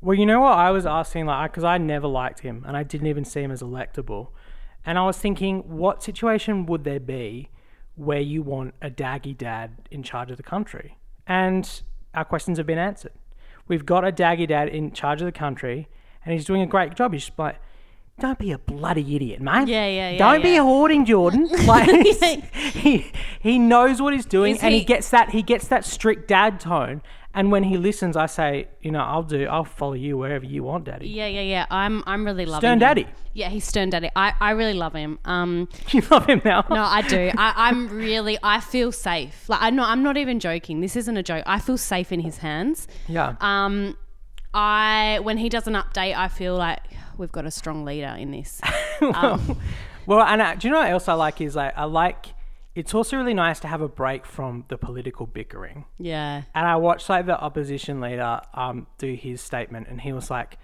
Well, 0.00 0.16
you 0.16 0.26
know 0.26 0.40
what 0.40 0.56
I 0.56 0.70
was 0.70 0.86
asking, 0.86 1.26
like, 1.26 1.50
because 1.50 1.64
I 1.64 1.76
never 1.76 2.06
liked 2.06 2.40
him 2.40 2.64
and 2.66 2.76
I 2.76 2.84
didn't 2.84 3.08
even 3.08 3.24
see 3.24 3.42
him 3.42 3.50
as 3.50 3.62
electable. 3.62 4.28
And 4.86 4.96
I 4.96 5.04
was 5.04 5.18
thinking, 5.18 5.76
what 5.76 6.02
situation 6.04 6.66
would 6.66 6.84
there 6.84 7.00
be 7.00 7.50
where 7.96 8.20
you 8.20 8.42
want 8.42 8.74
a 8.80 8.90
daggy 8.90 9.36
dad 9.36 9.88
in 9.90 10.04
charge 10.04 10.30
of 10.30 10.36
the 10.36 10.44
country? 10.44 10.98
And 11.26 11.82
our 12.14 12.24
questions 12.24 12.58
have 12.58 12.66
been 12.66 12.78
answered. 12.78 13.12
We've 13.66 13.84
got 13.84 14.06
a 14.06 14.12
daggy 14.12 14.46
dad 14.46 14.68
in 14.68 14.92
charge 14.92 15.20
of 15.20 15.26
the 15.26 15.32
country, 15.32 15.88
and 16.28 16.34
he's 16.34 16.44
doing 16.44 16.60
a 16.60 16.66
great 16.66 16.94
job. 16.94 17.14
He's 17.14 17.24
just 17.24 17.38
like, 17.38 17.56
don't 18.20 18.38
be 18.38 18.50
a 18.52 18.58
bloody 18.58 19.14
idiot, 19.16 19.40
mate. 19.40 19.66
Yeah, 19.68 19.86
yeah, 19.86 20.10
yeah, 20.10 20.18
Don't 20.18 20.42
be 20.42 20.50
yeah. 20.50 20.62
hoarding, 20.62 21.04
Jordan. 21.06 21.48
Like 21.66 21.88
he 22.54 23.10
he 23.40 23.58
knows 23.58 24.02
what 24.02 24.12
he's 24.12 24.26
doing, 24.26 24.56
Is 24.56 24.62
and 24.62 24.72
he 24.74 24.80
he- 24.80 24.84
gets 24.84 25.08
that 25.10 25.30
he 25.30 25.42
gets 25.42 25.68
that 25.68 25.84
strict 25.84 26.28
dad 26.28 26.60
tone. 26.60 27.00
And 27.34 27.52
when 27.52 27.62
he 27.62 27.76
listens, 27.76 28.16
I 28.16 28.26
say, 28.26 28.68
you 28.80 28.90
know, 28.90 29.00
I'll 29.02 29.22
do, 29.22 29.46
I'll 29.46 29.62
follow 29.64 29.92
you 29.92 30.16
wherever 30.18 30.44
you 30.44 30.64
want, 30.64 30.84
Daddy. 30.84 31.08
Yeah, 31.08 31.26
yeah, 31.28 31.42
yeah. 31.42 31.66
I'm 31.70 32.02
I'm 32.06 32.24
really 32.24 32.44
loving 32.46 32.60
Stern 32.62 32.72
him. 32.74 32.78
Daddy. 32.80 33.06
Yeah, 33.34 33.48
he's 33.50 33.64
stern 33.64 33.90
daddy. 33.90 34.10
I, 34.16 34.32
I 34.40 34.50
really 34.52 34.72
love 34.74 34.94
him. 34.94 35.20
Um, 35.24 35.68
You 35.92 36.00
love 36.10 36.26
him 36.26 36.42
now. 36.44 36.64
no, 36.68 36.82
I 36.82 37.02
do. 37.02 37.30
I, 37.36 37.52
I'm 37.68 37.88
really. 37.88 38.36
I 38.42 38.58
feel 38.60 38.90
safe. 38.90 39.48
Like 39.48 39.62
I 39.62 39.70
know. 39.70 39.84
I'm 39.84 40.02
not 40.02 40.16
even 40.16 40.40
joking. 40.40 40.80
This 40.80 40.96
isn't 40.96 41.16
a 41.16 41.22
joke. 41.22 41.44
I 41.46 41.60
feel 41.60 41.78
safe 41.78 42.10
in 42.10 42.20
his 42.20 42.38
hands. 42.38 42.88
Yeah. 43.06 43.36
Um, 43.40 43.96
I 44.54 45.20
when 45.22 45.38
he 45.38 45.48
does 45.48 45.66
an 45.66 45.74
update, 45.74 46.16
I 46.16 46.28
feel 46.28 46.56
like 46.56 46.80
we've 47.16 47.32
got 47.32 47.46
a 47.46 47.50
strong 47.50 47.84
leader 47.84 48.14
in 48.18 48.30
this. 48.30 48.60
Um, 49.00 49.56
Well, 50.06 50.22
and 50.22 50.40
uh, 50.42 50.54
do 50.56 50.66
you 50.66 50.72
know 50.72 50.80
what 50.80 50.90
else 50.90 51.06
I 51.06 51.12
like 51.12 51.40
is 51.40 51.54
like 51.54 51.76
I 51.76 51.84
like. 51.84 52.34
It's 52.74 52.94
also 52.94 53.16
really 53.16 53.34
nice 53.34 53.60
to 53.60 53.68
have 53.68 53.80
a 53.80 53.88
break 53.88 54.24
from 54.24 54.64
the 54.68 54.78
political 54.78 55.26
bickering. 55.26 55.84
yeah. 55.98 56.42
And 56.54 56.66
I 56.66 56.76
watched 56.76 57.08
like 57.08 57.26
the 57.26 57.38
opposition 57.38 58.00
leader 58.00 58.40
um, 58.54 58.86
do 58.98 59.14
his 59.14 59.40
statement, 59.40 59.88
and 59.88 60.00
he 60.00 60.12
was 60.12 60.30
like, 60.30 60.58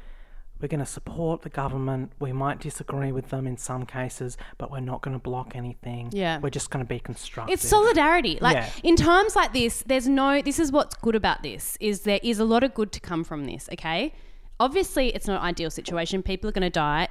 "We're 0.60 0.68
going 0.68 0.80
to 0.80 0.86
support 0.86 1.42
the 1.42 1.48
government. 1.48 2.12
We 2.18 2.32
might 2.32 2.60
disagree 2.60 3.12
with 3.12 3.28
them 3.30 3.46
in 3.46 3.56
some 3.56 3.84
cases, 3.86 4.36
but 4.58 4.70
we're 4.70 4.80
not 4.80 5.02
going 5.02 5.14
to 5.14 5.22
block 5.22 5.54
anything. 5.54 6.08
Yeah. 6.12 6.38
we're 6.38 6.50
just 6.50 6.70
going 6.70 6.84
to 6.84 6.88
be 6.88 6.98
constructive." 7.00 7.52
It's 7.54 7.68
solidarity. 7.68 8.38
Like 8.40 8.56
Yeah. 8.56 8.70
in 8.82 8.96
times 8.96 9.36
like 9.36 9.52
this, 9.52 9.82
there's 9.86 10.08
no. 10.08 10.40
This 10.42 10.58
is 10.58 10.72
what's 10.72 10.94
good 10.96 11.14
about 11.14 11.42
this 11.42 11.76
is 11.80 12.02
there 12.02 12.20
is 12.22 12.38
a 12.38 12.44
lot 12.44 12.62
of 12.64 12.74
good 12.74 12.92
to 12.92 13.00
come 13.00 13.24
from 13.24 13.44
this. 13.44 13.68
Okay, 13.72 14.12
obviously 14.60 15.08
it's 15.14 15.26
not 15.26 15.40
an 15.40 15.46
ideal 15.46 15.70
situation. 15.70 16.22
People 16.22 16.48
are 16.48 16.52
going 16.52 16.62
to 16.62 16.70
die, 16.70 17.08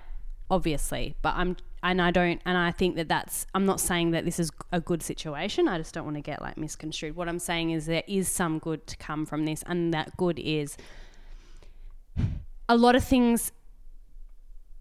obviously, 0.50 1.16
but 1.22 1.34
I'm 1.36 1.58
and 1.84 2.02
I 2.02 2.12
don't 2.12 2.42
and 2.46 2.58
I 2.58 2.72
think 2.72 2.96
that 2.96 3.10
that's. 3.10 3.46
I'm 3.54 3.66
not 3.66 3.80
saying 3.82 4.12
that 4.12 4.24
this 4.26 4.40
is 4.40 4.52
a 4.72 4.80
good 4.80 5.04
situation. 5.04 5.68
I 5.68 5.78
just 5.78 5.94
don't 5.94 6.06
want 6.06 6.16
to 6.16 6.22
get 6.22 6.42
like 6.42 6.58
misconstrued. 6.58 7.16
What 7.16 7.28
I'm 7.28 7.40
saying 7.40 7.72
is 7.72 7.86
there 7.88 8.04
is 8.08 8.30
some 8.30 8.60
good 8.60 8.88
to 8.88 8.96
come 8.98 9.26
from 9.26 9.46
this, 9.46 9.64
and 9.68 9.94
that 9.94 10.16
good 10.16 10.40
is 10.40 10.78
a 12.70 12.78
lot 12.78 12.96
of 12.96 13.04
things 13.04 13.52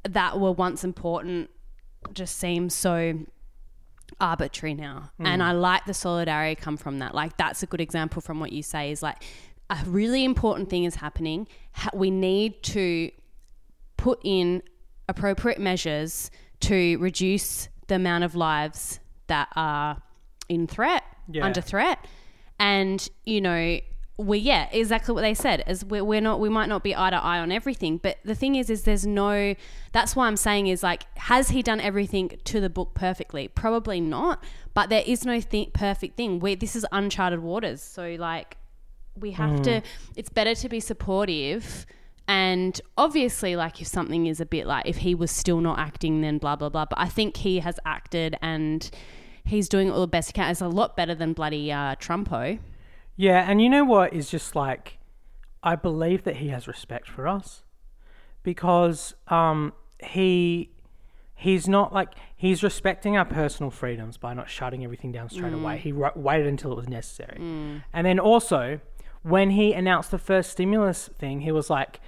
that 0.09 0.38
were 0.38 0.53
once 0.53 0.85
important 0.85 1.51
just 2.12 2.37
seem 2.38 2.68
so 2.68 3.18
arbitrary 4.21 4.75
now. 4.75 5.11
Hmm. 5.18 5.27
And 5.27 5.42
I 5.42 5.53
like 5.53 5.85
the 5.85 5.95
solidarity 5.95 6.61
come 6.61 6.77
from 6.77 6.99
that. 6.99 7.14
Like 7.14 7.37
that's 7.37 7.62
a 7.62 7.66
good 7.66 7.81
example 7.81 8.21
from 8.21 8.40
what 8.40 8.53
you 8.53 8.62
say 8.62 8.90
is 8.90 9.03
like 9.03 9.23
a 9.71 9.79
really 9.87 10.25
important 10.25 10.68
thing 10.71 10.85
is 10.85 10.97
happening. 10.97 11.49
We 11.95 12.11
need 12.11 12.62
to 12.64 13.11
put 13.97 14.21
in 14.25 14.62
appropriate 15.09 15.61
measures 15.61 16.31
to 16.61 16.97
reduce 16.99 17.68
the 17.88 17.95
amount 17.97 18.25
of 18.25 18.35
lives 18.35 19.01
that 19.29 19.49
are 19.57 20.03
in 20.49 20.66
threat, 20.66 21.03
Yeah. 21.29 21.45
under 21.45 21.61
threat. 21.61 21.99
And, 22.59 23.07
you 23.25 23.40
know, 23.40 23.81
we 24.18 24.38
yeah, 24.38 24.68
exactly 24.72 25.14
what 25.14 25.22
they 25.22 25.35
said. 25.35 25.64
Is 25.66 25.85
we're, 25.85 26.05
we're 26.05 26.20
not 26.20 26.40
we 26.40 26.48
might 26.48 26.68
not 26.68 26.83
be 26.83 26.94
eye 26.94 27.11
to 27.11 27.16
eye 27.16 27.38
on 27.38 27.51
everything, 27.51 27.98
but 27.98 28.18
the 28.25 28.35
thing 28.35 28.57
is, 28.57 28.70
is 28.70 28.83
there's 28.85 29.07
no. 29.07 29.55
That's 29.92 30.14
why 30.14 30.27
I'm 30.27 30.37
saying 30.37 30.66
is 30.66 30.83
like, 30.83 31.05
has 31.18 31.51
he 31.51 31.62
done 31.62 31.81
everything 31.81 32.38
to 32.44 32.61
the 32.61 32.70
book 32.70 32.94
perfectly? 32.94 33.48
Probably 33.48 34.01
not. 34.01 34.42
But 34.75 34.88
there 34.88 35.03
is 35.07 35.25
no 35.25 35.40
th- 35.40 35.72
perfect 35.72 36.16
thing. 36.16 36.40
We 36.40 36.55
this 36.55 36.77
is 36.77 36.87
uncharted 36.92 37.40
waters, 37.40 37.83
so 37.83 38.16
like, 38.18 38.57
we 39.18 39.33
have 39.33 39.62
to. 39.62 39.83
It's 40.16 40.31
better 40.31 40.55
to 40.55 40.68
be 40.68 40.81
supportive. 40.81 41.87
And 42.29 42.81
obviously, 42.96 43.57
like 43.57 43.81
if 43.81 43.88
something 43.88 44.27
is 44.27 44.40
a 44.40 44.46
bit 44.46 44.66
like 44.66 44.87
if 44.87 44.98
he 44.98 45.14
was 45.14 45.31
still 45.31 45.61
not 45.61 45.79
acting, 45.79 46.20
then 46.20 46.38
blah 46.38 46.57
blah 46.57 46.68
blah. 46.68 46.85
But 46.85 46.98
I 46.98 47.09
think 47.09 47.38
he 47.38 47.59
has 47.61 47.81
acted 47.85 48.37
and 48.40 48.88
he's 49.44 49.68
doing 49.68 49.90
all 49.90 50.01
the 50.01 50.07
best 50.07 50.29
he 50.29 50.33
can. 50.35 50.51
It's 50.51 50.61
a 50.61 50.68
lot 50.68 50.96
better 50.96 51.14
than 51.14 51.33
bloody 51.33 51.72
uh, 51.72 51.96
Trumpo. 51.96 52.59
Yeah, 53.22 53.48
and 53.48 53.62
you 53.62 53.70
know 53.70 53.85
what 53.85 54.12
is 54.12 54.28
just 54.28 54.56
like, 54.56 54.98
I 55.62 55.76
believe 55.76 56.24
that 56.24 56.38
he 56.38 56.48
has 56.48 56.66
respect 56.66 57.08
for 57.08 57.28
us, 57.28 57.62
because 58.42 59.14
um 59.28 59.74
he 60.02 60.72
he's 61.37 61.68
not 61.68 61.92
like 61.92 62.14
he's 62.35 62.64
respecting 62.64 63.16
our 63.16 63.24
personal 63.24 63.70
freedoms 63.70 64.16
by 64.16 64.35
not 64.35 64.50
shutting 64.50 64.82
everything 64.82 65.12
down 65.12 65.28
straight 65.30 65.52
away. 65.52 65.76
Mm. 65.76 65.78
He 65.78 65.92
waited 65.92 66.48
until 66.48 66.72
it 66.72 66.74
was 66.74 66.88
necessary, 66.88 67.38
mm. 67.38 67.85
and 67.92 68.04
then 68.04 68.18
also 68.18 68.80
when 69.22 69.50
he 69.50 69.72
announced 69.72 70.11
the 70.11 70.18
first 70.18 70.50
stimulus 70.50 71.08
thing, 71.16 71.42
he 71.42 71.52
was 71.52 71.70
like, 71.70 72.00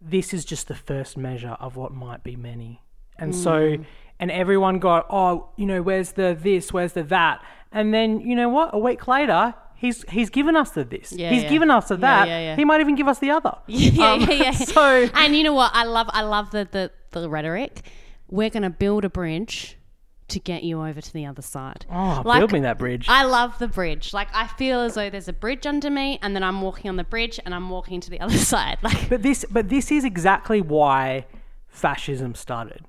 "This 0.00 0.32
is 0.32 0.42
just 0.42 0.68
the 0.68 0.74
first 0.74 1.18
measure 1.18 1.56
of 1.60 1.76
what 1.76 1.92
might 1.92 2.24
be 2.24 2.34
many," 2.34 2.80
and 3.18 3.34
so 3.34 3.76
mm. 3.76 3.84
and 4.18 4.30
everyone 4.30 4.78
got, 4.78 5.04
"Oh, 5.10 5.50
you 5.58 5.66
know, 5.66 5.82
where's 5.82 6.12
the 6.12 6.34
this? 6.40 6.72
Where's 6.72 6.94
the 6.94 7.02
that?" 7.02 7.44
And 7.70 7.92
then 7.92 8.20
you 8.20 8.34
know 8.34 8.48
what? 8.48 8.70
A 8.72 8.78
week 8.78 9.06
later. 9.06 9.52
He's, 9.82 10.04
he's 10.08 10.30
given 10.30 10.54
us 10.54 10.70
the 10.70 10.84
this. 10.84 11.12
Yeah, 11.12 11.30
he's 11.30 11.42
yeah. 11.42 11.48
given 11.48 11.68
us 11.68 11.88
the 11.88 11.96
that. 11.96 12.28
yeah, 12.28 12.38
yeah. 12.38 12.56
He 12.56 12.64
might 12.64 12.80
even 12.80 12.94
give 12.94 13.08
us 13.08 13.18
the 13.18 13.30
other. 13.30 13.52
yeah, 13.66 14.12
Um, 14.12 14.20
yeah, 14.20 14.30
yeah. 14.30 14.50
So 14.52 15.08
and 15.12 15.34
you 15.34 15.42
know 15.42 15.54
what? 15.54 15.72
I 15.74 15.82
love 15.82 16.06
I 16.10 16.22
love 16.22 16.52
the 16.52 16.68
the, 16.70 16.92
the 17.10 17.28
rhetoric. 17.28 17.82
We're 18.28 18.48
gonna 18.48 18.70
build 18.70 19.04
a 19.04 19.10
bridge 19.10 19.76
to 20.28 20.38
get 20.38 20.62
you 20.62 20.80
over 20.80 21.00
to 21.00 21.12
the 21.12 21.26
other 21.26 21.42
side. 21.42 21.84
Oh, 21.90 22.22
Like, 22.24 22.38
build 22.38 22.52
me 22.52 22.60
that 22.60 22.78
bridge. 22.78 23.06
I 23.08 23.24
love 23.24 23.58
the 23.58 23.66
bridge. 23.66 24.14
Like 24.14 24.28
I 24.32 24.46
feel 24.46 24.80
as 24.82 24.94
though 24.94 25.10
there's 25.10 25.26
a 25.26 25.32
bridge 25.32 25.66
under 25.66 25.90
me, 25.90 26.20
and 26.22 26.36
then 26.36 26.44
I'm 26.44 26.60
walking 26.62 26.88
on 26.88 26.94
the 26.94 27.04
bridge, 27.04 27.40
and 27.44 27.52
I'm 27.52 27.68
walking 27.68 28.00
to 28.02 28.08
the 28.08 28.20
other 28.20 28.38
side. 28.52 28.78
Like 28.82 29.08
But 29.08 29.22
this, 29.24 29.44
but 29.50 29.68
this 29.68 29.90
is 29.90 30.04
exactly 30.04 30.60
why 30.60 31.26
fascism 31.66 32.36
started, 32.36 32.86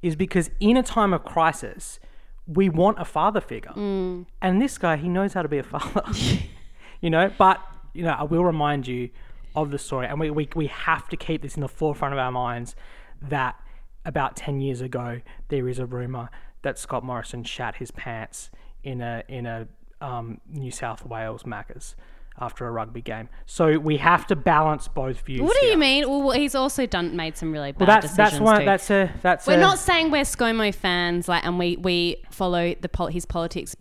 is 0.00 0.14
because 0.14 0.48
in 0.60 0.76
a 0.76 0.84
time 0.84 1.12
of 1.12 1.24
crisis, 1.24 1.98
we 2.46 2.68
want 2.68 2.98
a 3.00 3.04
father 3.04 3.40
figure, 3.40 3.72
Mm. 3.72 4.26
and 4.40 4.60
this 4.62 4.78
guy 4.78 4.96
he 4.96 5.08
knows 5.08 5.32
how 5.34 5.42
to 5.42 5.48
be 5.48 5.58
a 5.58 5.62
father, 5.62 6.02
you 7.00 7.10
know. 7.10 7.30
But 7.36 7.60
you 7.92 8.02
know, 8.04 8.10
I 8.12 8.22
will 8.24 8.44
remind 8.44 8.86
you 8.86 9.10
of 9.54 9.70
the 9.70 9.78
story, 9.78 10.06
and 10.06 10.20
we, 10.20 10.30
we 10.30 10.48
we 10.54 10.66
have 10.68 11.08
to 11.08 11.16
keep 11.16 11.42
this 11.42 11.54
in 11.56 11.60
the 11.62 11.68
forefront 11.68 12.12
of 12.14 12.18
our 12.18 12.32
minds 12.32 12.76
that 13.22 13.56
about 14.04 14.36
ten 14.36 14.60
years 14.60 14.80
ago 14.80 15.20
there 15.48 15.68
is 15.68 15.78
a 15.78 15.86
rumor 15.86 16.28
that 16.62 16.78
Scott 16.78 17.02
Morrison 17.04 17.42
shat 17.44 17.76
his 17.76 17.90
pants 17.90 18.50
in 18.84 19.00
a 19.00 19.22
in 19.28 19.46
a 19.46 19.66
um, 20.00 20.40
New 20.48 20.70
South 20.70 21.04
Wales 21.06 21.42
Macca's 21.44 21.96
after 22.40 22.66
a 22.66 22.70
rugby 22.70 23.00
game. 23.02 23.28
So 23.46 23.78
we 23.78 23.96
have 23.98 24.26
to 24.28 24.36
balance 24.36 24.88
both 24.88 25.20
views. 25.22 25.40
what 25.42 25.54
do 25.54 25.60
here. 25.62 25.72
you 25.72 25.78
mean? 25.78 26.08
Well, 26.08 26.30
he's 26.32 26.54
also 26.54 26.86
done 26.86 27.16
made 27.16 27.36
some 27.36 27.52
really 27.52 27.72
bad 27.72 27.80
Well, 27.80 27.86
that's 27.86 28.08
decisions 28.08 28.32
that's 28.32 28.40
one. 28.40 28.60
too. 28.60 28.64
That's 28.66 28.90
a 28.90 29.12
that's 29.22 29.46
We're 29.46 29.54
a, 29.54 29.60
not 29.60 29.78
saying 29.78 30.10
we're 30.10 30.22
ScoMo 30.22 30.74
fans, 30.74 31.28
like, 31.28 31.44
and 31.44 31.58
we 31.58 31.76
we 31.76 32.16
follow 32.30 32.74
the 32.80 32.88
pol- 32.88 33.06
his 33.08 33.24
politics. 33.26 33.74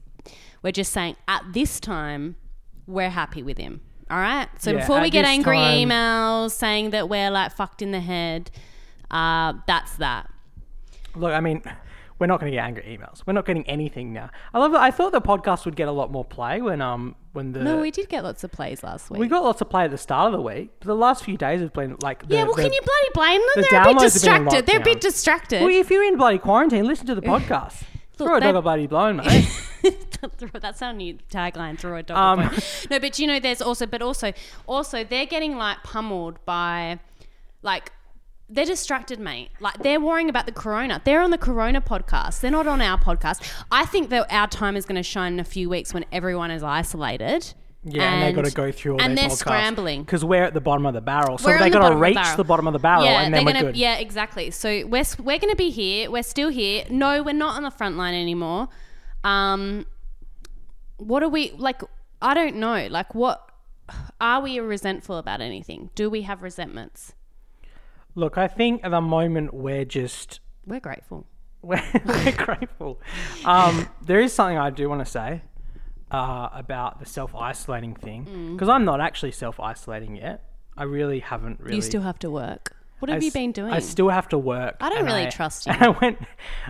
We're 0.64 0.72
just 0.72 0.92
saying 0.94 1.16
at 1.28 1.44
this 1.54 1.80
time, 1.80 2.38
we're 2.88 3.10
happy 3.10 3.44
with 3.44 3.58
him. 3.58 3.82
All 4.10 4.18
right. 4.18 4.48
So 4.60 4.72
Yeah, 4.72 4.80
before 4.80 5.02
we 5.02 5.10
get 5.10 5.26
angry 5.26 5.58
time- 5.58 5.90
emails 5.90 6.52
saying 6.52 6.92
that 6.92 7.10
we're 7.10 7.32
like 7.32 7.52
fucked 7.56 7.82
in 7.82 7.92
the 7.92 8.00
head, 8.00 8.52
uh, 9.12 9.54
that's 9.68 9.98
that. 9.98 10.30
look. 11.16 11.34
I 11.34 11.40
mean, 11.40 11.62
we're 12.20 12.28
not 12.28 12.40
going 12.40 12.52
to 12.52 12.56
get 12.56 12.64
angry 12.64 12.84
emails. 12.98 13.22
We're 13.26 13.34
not 13.34 13.46
getting 13.46 13.68
anything 13.68 14.14
now. 14.14 14.30
I 14.54 14.60
love 14.60 14.72
that. 14.72 14.82
I 14.82 14.92
thought 14.92 15.12
the 15.12 15.22
podcast 15.22 15.66
would 15.66 15.76
get 15.76 15.88
a 15.88 15.92
lot 15.92 16.12
more 16.12 16.24
play 16.26 16.62
when 16.62 16.82
um 16.82 17.16
when 17.34 17.52
the 17.52 17.60
No, 17.62 17.78
we 17.82 17.92
did 17.92 18.08
get 18.10 18.24
lots 18.24 18.44
of 18.44 18.52
plays 18.52 18.84
last 18.84 19.10
week. 19.10 19.20
we 19.20 19.28
got 19.28 19.44
lots 19.44 19.60
of 19.62 19.70
play 19.70 19.84
at 19.84 19.92
the 19.92 19.98
start 19.98 20.28
of 20.28 20.32
the 20.34 20.42
week. 20.42 20.70
But 20.80 20.88
the 20.88 20.96
last 20.96 21.24
few 21.26 21.36
days 21.38 21.60
have 21.62 21.74
been 21.74 21.98
like 22.02 22.28
the, 22.28 22.36
yeah, 22.36 22.44
well, 22.44 22.54
the- 22.56 22.64
can 22.64 22.72
you 22.74 22.82
bloody 22.82 23.10
blame 23.14 23.42
them? 23.42 23.50
the 23.56 23.68
They're 23.70 23.82
a 23.82 23.84
bit 23.86 23.96
downloads 23.98 24.14
have 24.14 24.24
been 24.24 24.36
in 24.36 24.44
distracted. 24.44 24.66
They're 24.66 24.80
a 24.82 24.84
bit 24.84 25.02
distracted. 25.02 25.62
Well, 25.62 25.70
if 25.70 25.90
you're 25.90 26.04
in 26.06 26.18
bloody 26.18 26.38
quarantine, 26.38 26.86
listen 26.86 27.06
to 27.08 27.16
the 27.16 27.22
podcast. 27.34 27.84
Throw 28.18 28.38
a 28.38 28.40
dog 28.40 28.56
a 28.56 28.62
bloody 28.62 28.88
blown, 28.88 29.18
mate. 29.18 29.50
That's 30.54 30.82
our 30.82 30.94
new 30.94 31.18
tagline. 31.30 31.78
Throw 31.78 31.98
a 31.98 32.04
dog. 32.04 32.18
Um, 32.18 32.40
a 32.48 32.50
bone. 32.50 32.60
no, 32.90 33.00
but 33.00 33.20
you 33.20 33.28
know, 33.28 33.40
there's 33.42 33.62
also, 33.62 33.86
but 33.86 34.02
also, 34.02 34.32
also, 34.68 35.04
they're 35.04 35.26
getting 35.26 35.58
like 35.58 35.84
pummeled 35.84 36.44
by, 36.46 37.00
like, 37.62 37.92
they're 38.50 38.66
distracted, 38.66 39.20
mate. 39.20 39.50
Like 39.60 39.82
they're 39.82 40.00
worrying 40.00 40.30
about 40.30 40.46
the 40.46 40.52
corona. 40.52 41.02
They're 41.04 41.22
on 41.22 41.32
the 41.32 41.38
corona 41.38 41.82
podcast. 41.82 42.42
They're 42.42 42.52
not 42.52 42.68
on 42.68 42.82
our 42.82 42.98
podcast. 42.98 43.52
I 43.72 43.86
think 43.86 44.10
that 44.10 44.32
our 44.32 44.48
time 44.48 44.76
is 44.76 44.86
going 44.86 44.98
to 44.98 45.04
shine 45.04 45.34
in 45.34 45.40
a 45.40 45.46
few 45.46 45.70
weeks 45.70 45.94
when 45.94 46.06
everyone 46.12 46.52
is 46.52 46.64
isolated. 46.64 47.54
Yeah, 47.88 48.14
and, 48.14 48.24
they've 48.24 48.36
got 48.36 48.46
to 48.46 48.52
go 48.52 48.72
through 48.72 48.94
all 48.94 49.02
and 49.02 49.16
they're 49.16 49.30
podcasts. 49.30 49.38
scrambling. 49.38 50.04
because 50.04 50.26
we're 50.26 50.44
at 50.44 50.56
the 50.56 50.62
bottom 50.62 50.88
of 50.88 50.96
the 50.96 51.02
barrel. 51.02 51.38
So 51.38 51.50
We're 51.50 51.60
they 51.60 51.66
on 51.66 51.70
the 51.72 51.78
got 51.78 51.80
to 51.82 51.94
of 51.94 52.00
the 52.00 52.00
reach 52.00 52.36
the 52.36 52.44
bottom 52.44 52.66
of 52.66 52.74
the 52.74 52.80
barrel, 52.80 53.04
yeah, 53.04 53.22
and 53.22 53.34
then 53.34 53.46
they're 53.46 53.54
we're 53.54 53.60
gonna, 53.60 53.72
good. 53.74 53.78
Yeah, 53.78 53.98
exactly. 53.98 54.50
So 54.50 54.88
we're 54.88 55.06
we're 55.20 55.38
gonna 55.38 55.56
be 55.56 55.70
here. 55.70 56.10
We're 56.10 56.24
still 56.24 56.50
here. 56.50 56.86
No, 56.90 57.22
we're 57.22 57.34
not 57.34 57.56
on 57.58 57.64
the 57.64 57.70
front 57.70 57.96
line 57.96 58.16
anymore. 58.16 58.70
Um, 59.24 59.86
what 60.98 61.22
are 61.22 61.30
we 61.30 61.52
like? 61.52 61.82
I 62.24 62.34
don't 62.34 62.56
know. 62.56 62.88
Like, 62.90 63.14
what 63.14 63.52
are 64.20 64.42
we 64.42 64.60
resentful 64.60 65.18
about 65.18 65.42
anything? 65.42 65.92
Do 65.94 66.10
we 66.10 66.24
have 66.24 66.42
resentments? 66.42 67.14
Look, 68.16 68.38
I 68.38 68.48
think 68.48 68.82
at 68.84 68.92
the 68.92 69.02
moment 69.02 69.54
we're 69.54 69.86
just 69.86 70.40
We're 70.66 70.80
grateful. 70.80 71.26
we're, 71.62 71.84
we're 72.06 72.32
grateful. 72.32 73.02
Um, 73.44 73.88
there 74.02 74.20
is 74.22 74.32
something 74.34 74.58
I 74.58 74.70
do 74.70 74.88
want 74.90 75.04
to 75.06 75.12
say 75.12 75.42
uh, 76.12 76.50
about 76.54 77.00
the 77.00 77.06
self 77.06 77.36
isolating 77.36 77.94
thing 77.96 78.26
Mm. 78.26 78.54
because 78.54 78.70
I'm 78.70 78.86
not 78.86 79.02
actually 79.02 79.32
self 79.32 79.60
isolating 79.60 80.16
yet. 80.16 80.44
I 80.78 80.84
really 80.84 81.20
haven't 81.20 81.60
really. 81.60 81.76
You 81.76 81.82
still 81.82 82.02
have 82.02 82.20
to 82.20 82.30
work. 82.30 82.72
What 83.00 83.10
have 83.10 83.22
I 83.22 83.26
you 83.26 83.32
been 83.32 83.52
doing? 83.52 83.72
I 83.72 83.80
still 83.80 84.08
have 84.10 84.30
to 84.30 84.38
work. 84.38 84.78
I 84.80 84.90
don't 84.90 85.06
really 85.06 85.30
trust 85.30 85.66
you. 85.68 85.74
I 85.78 85.90
went. 85.90 86.18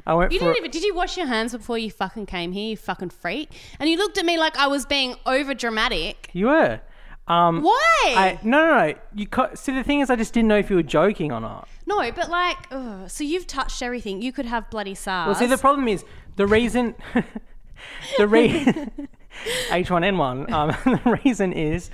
I 0.08 0.14
went 0.16 0.32
you 0.32 0.40
didn't 0.40 0.58
even. 0.58 0.72
Did 0.72 0.84
you 0.84 0.96
wash 0.96 1.18
your 1.18 1.28
hands 1.28 1.52
before 1.54 1.78
you 1.78 1.92
fucking 1.92 2.26
came 2.26 2.52
here? 2.52 2.70
You 2.72 2.78
fucking 2.78 3.12
freak. 3.12 3.50
And 3.80 3.88
you 3.90 3.98
looked 3.98 4.18
at 4.18 4.26
me 4.26 4.38
like 4.38 4.58
I 4.58 4.66
was 4.68 4.86
being 4.88 5.16
over 5.28 5.54
dramatic. 5.54 6.30
you 6.34 6.48
were. 6.48 6.82
Um, 7.28 7.64
Why? 7.64 8.04
I, 8.06 8.40
no, 8.44 8.66
no, 8.66 8.88
no. 8.88 8.94
You 9.16 9.28
co- 9.28 9.54
see, 9.56 9.74
the 9.74 9.84
thing 9.84 10.00
is, 10.02 10.10
I 10.10 10.16
just 10.16 10.34
didn't 10.34 10.48
know 10.48 10.58
if 10.58 10.70
you 10.70 10.76
were 10.76 10.84
joking 10.84 11.32
or 11.32 11.40
not. 11.42 11.68
no, 11.88 12.00
but 12.12 12.30
like, 12.30 12.58
ugh, 12.72 13.10
so 13.10 13.24
you've 13.24 13.48
touched 13.48 13.82
everything. 13.82 14.22
You 14.22 14.32
could 14.32 14.46
have 14.46 14.70
bloody 14.70 14.94
SARS. 14.94 15.28
Well, 15.28 15.36
see, 15.36 15.48
the 15.48 15.58
problem 15.58 15.88
is 15.88 16.06
the 16.36 16.46
reason. 16.46 16.94
the 18.18 18.28
reason 18.28 19.08
H1N1. 19.70 20.52
Um, 20.52 20.70
the 21.04 21.20
reason 21.24 21.52
is 21.54 21.90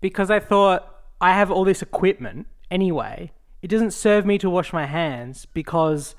because 0.00 0.30
I 0.30 0.40
thought 0.40 0.88
I 1.20 1.32
have 1.32 1.50
all 1.50 1.64
this 1.64 1.82
equipment 1.82 2.46
anyway. 2.70 3.32
It 3.62 3.68
doesn't 3.68 3.92
serve 3.92 4.26
me 4.26 4.38
to 4.38 4.50
wash 4.50 4.72
my 4.72 4.86
hands 4.86 5.46
because 5.46 6.14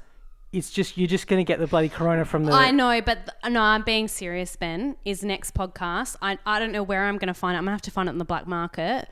it's 0.56 0.72
just 0.72 0.98
you're 0.98 1.08
just 1.08 1.28
going 1.28 1.44
to 1.44 1.48
get 1.48 1.60
the 1.60 1.68
bloody 1.68 1.90
corona 1.90 2.26
from 2.26 2.46
the. 2.46 2.54
I 2.54 2.72
know, 2.72 3.02
but 3.02 3.26
th- 3.26 3.54
no, 3.54 3.62
I'm 3.62 3.84
being 3.84 4.08
serious. 4.08 4.56
Ben 4.56 4.96
is 5.04 5.24
next 5.24 5.54
podcast. 5.54 6.16
I 6.22 6.38
I 6.46 6.60
don't 6.60 6.72
know 6.72 6.84
where 6.84 7.04
I'm 7.04 7.18
going 7.18 7.28
to 7.28 7.34
find 7.34 7.56
it. 7.56 7.58
I'm 7.58 7.66
gonna 7.66 7.74
have 7.74 7.82
to 7.84 7.92
find 7.92 8.08
it 8.08 8.14
in 8.14 8.18
the 8.18 8.26
black 8.26 8.48
market. 8.48 9.10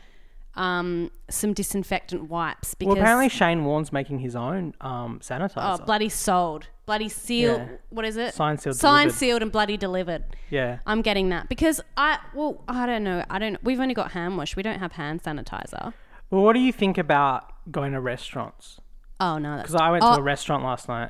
Um, 0.56 1.10
some 1.32 1.54
disinfectant 1.54 2.30
wipes 2.30 2.76
because 2.76 2.94
Well, 2.94 3.02
apparently 3.02 3.28
Shane 3.28 3.66
Warne's 3.66 3.92
making 3.92 4.20
his 4.20 4.36
own 4.36 4.76
um, 4.82 5.20
sanitizer. 5.20 5.80
oh 5.82 5.84
bloody 5.84 6.10
sold, 6.10 6.68
bloody 6.86 7.10
sealed. 7.10 7.62
Yeah. 7.62 7.78
What 7.90 8.06
is 8.06 8.18
it? 8.18 8.36
Signed, 8.36 8.62
sealed, 8.62 8.76
signed, 8.76 9.10
delivered. 9.10 9.18
sealed, 9.18 9.42
and 9.42 9.52
bloody 9.52 9.78
delivered. 9.78 10.24
yeah. 10.52 10.78
I'm 10.86 11.02
getting 11.02 11.30
that 11.30 11.50
because 11.50 11.82
I 11.98 12.20
well 12.36 12.64
I 12.68 12.86
don't 12.86 13.04
know 13.04 13.26
I 13.32 13.40
don't 13.40 13.64
we've 13.64 13.80
only 13.80 13.96
got 13.96 14.12
hand 14.12 14.38
wash 14.38 14.56
we 14.56 14.62
don't 14.62 14.80
have 14.80 14.92
hand 14.92 15.24
sanitizer. 15.24 15.94
Well, 16.30 16.44
what 16.44 16.54
do 16.54 16.60
you 16.60 16.72
think 16.72 17.00
about 17.00 17.72
going 17.72 17.94
to 17.94 18.00
restaurants? 18.00 18.80
Oh 19.20 19.40
no, 19.40 19.56
that's 19.56 19.72
Because 19.72 19.82
I 19.82 19.90
went 19.90 20.04
oh, 20.04 20.16
to 20.16 20.20
a 20.20 20.24
restaurant 20.24 20.64
last 20.64 20.88
night. 20.88 21.10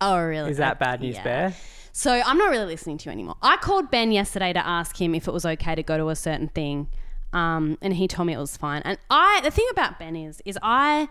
Oh 0.00 0.18
really? 0.22 0.50
Is 0.50 0.58
that 0.58 0.78
bad 0.78 1.00
news, 1.00 1.16
Yeah. 1.16 1.24
Bear? 1.24 1.54
So 1.92 2.12
I'm 2.12 2.36
not 2.36 2.50
really 2.50 2.66
listening 2.66 2.98
to 2.98 3.06
you 3.06 3.12
anymore. 3.12 3.36
I 3.40 3.56
called 3.56 3.90
Ben 3.90 4.12
yesterday 4.12 4.52
to 4.52 4.66
ask 4.66 5.00
him 5.00 5.14
if 5.14 5.26
it 5.26 5.32
was 5.32 5.46
okay 5.46 5.74
to 5.74 5.82
go 5.82 5.96
to 5.96 6.10
a 6.10 6.16
certain 6.16 6.48
thing, 6.48 6.88
um, 7.32 7.78
and 7.80 7.94
he 7.94 8.06
told 8.06 8.26
me 8.26 8.34
it 8.34 8.38
was 8.38 8.54
fine. 8.54 8.82
And 8.84 8.98
I, 9.08 9.40
the 9.42 9.50
thing 9.50 9.66
about 9.70 9.98
Ben 9.98 10.14
is, 10.14 10.42
is 10.44 10.58
I, 10.62 11.08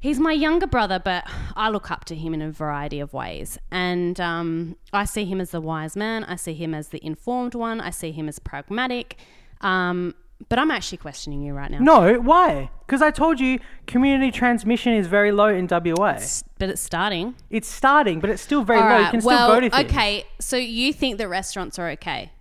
he's 0.00 0.18
my 0.18 0.32
younger 0.32 0.66
brother, 0.66 0.98
but 0.98 1.24
I 1.54 1.68
look 1.68 1.90
up 1.90 2.06
to 2.06 2.14
him 2.14 2.32
in 2.32 2.40
a 2.40 2.50
variety 2.50 3.00
of 3.00 3.12
ways, 3.12 3.58
and 3.70 4.18
um, 4.18 4.76
I 4.94 5.04
see 5.04 5.26
him 5.26 5.42
as 5.42 5.50
the 5.50 5.60
wise 5.60 5.94
man. 5.94 6.24
I 6.24 6.36
see 6.36 6.54
him 6.54 6.72
as 6.72 6.88
the 6.88 7.04
informed 7.04 7.54
one. 7.54 7.78
I 7.78 7.90
see 7.90 8.10
him 8.10 8.28
as 8.28 8.38
pragmatic. 8.38 9.16
Um, 9.60 10.14
but 10.48 10.58
I'm 10.58 10.70
actually 10.70 10.98
questioning 10.98 11.42
you 11.42 11.52
right 11.52 11.70
now. 11.70 11.78
No, 11.80 12.20
why? 12.20 12.70
Because 12.86 13.02
I 13.02 13.10
told 13.10 13.40
you 13.40 13.58
community 13.86 14.30
transmission 14.30 14.92
is 14.94 15.06
very 15.06 15.32
low 15.32 15.48
in 15.48 15.66
WA. 15.68 16.12
S- 16.12 16.44
But 16.58 16.70
it's 16.70 16.80
starting. 16.80 17.34
It's 17.50 17.68
starting, 17.68 18.20
but 18.20 18.30
it's 18.30 18.40
still 18.42 18.62
very 18.62 18.80
All 18.80 18.86
low. 18.88 18.96
You 18.96 19.02
right. 19.02 19.10
can 19.10 19.20
still 19.20 19.30
well, 19.30 19.48
go 19.48 19.60
to 19.60 19.70
things. 19.70 19.90
okay. 19.90 20.24
So 20.40 20.56
you 20.56 20.92
think 20.92 21.18
the 21.18 21.28
restaurants 21.28 21.78
are 21.78 21.88
okay? 21.90 22.32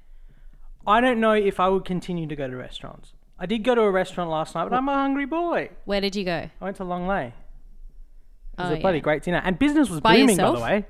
I 0.85 1.01
don't 1.01 1.19
know 1.19 1.33
if 1.33 1.59
I 1.59 1.67
would 1.69 1.83
continue 1.85 2.27
to 2.27 2.35
go 2.35 2.47
to 2.47 2.55
restaurants. 2.55 3.13
I 3.39 3.45
did 3.45 3.63
go 3.63 3.75
to 3.75 3.81
a 3.81 3.91
restaurant 3.91 4.29
last 4.29 4.55
night, 4.55 4.69
but 4.69 4.75
I'm 4.75 4.87
a 4.87 4.93
hungry 4.93 5.25
boy. 5.25 5.69
Where 5.85 5.99
did 6.01 6.15
you 6.15 6.23
go? 6.23 6.49
I 6.61 6.63
went 6.63 6.77
to 6.77 6.83
Long 6.83 7.07
Lay. 7.07 7.27
It 7.27 8.61
was 8.61 8.71
Oh, 8.71 8.73
a 8.75 8.79
bloody 8.79 8.97
yeah. 8.97 9.01
great 9.03 9.23
dinner, 9.23 9.41
and 9.43 9.59
business 9.59 9.89
was 9.89 9.99
By 9.99 10.13
booming, 10.13 10.29
yourself? 10.29 10.55
by 10.55 10.59
the 10.59 10.65
way. 10.81 10.85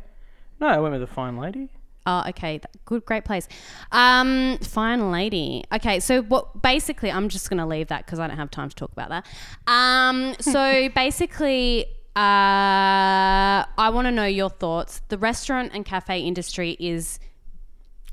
No, 0.59 0.67
I 0.67 0.77
went 0.77 0.93
with 0.93 1.03
a 1.03 1.07
fine 1.07 1.37
lady. 1.37 1.69
Oh, 2.07 2.23
okay. 2.29 2.61
Good, 2.85 3.05
great 3.05 3.25
place. 3.25 3.49
Um, 3.91 4.57
fine 4.59 5.11
lady. 5.11 5.65
Okay, 5.73 5.99
so 5.99 6.21
what? 6.21 6.61
Basically, 6.61 7.11
I'm 7.11 7.27
just 7.27 7.49
going 7.49 7.57
to 7.57 7.65
leave 7.65 7.89
that 7.89 8.05
because 8.05 8.17
I 8.17 8.27
don't 8.27 8.37
have 8.37 8.49
time 8.49 8.69
to 8.69 8.75
talk 8.75 8.93
about 8.93 9.09
that. 9.09 9.25
Um, 9.67 10.33
so 10.39 10.87
basically, 10.95 11.85
uh, 12.15 13.67
I 13.77 13.91
want 13.93 14.07
to 14.07 14.11
know 14.11 14.25
your 14.25 14.49
thoughts. 14.49 15.01
The 15.09 15.17
restaurant 15.17 15.71
and 15.73 15.85
cafe 15.85 16.21
industry 16.21 16.77
is 16.79 17.19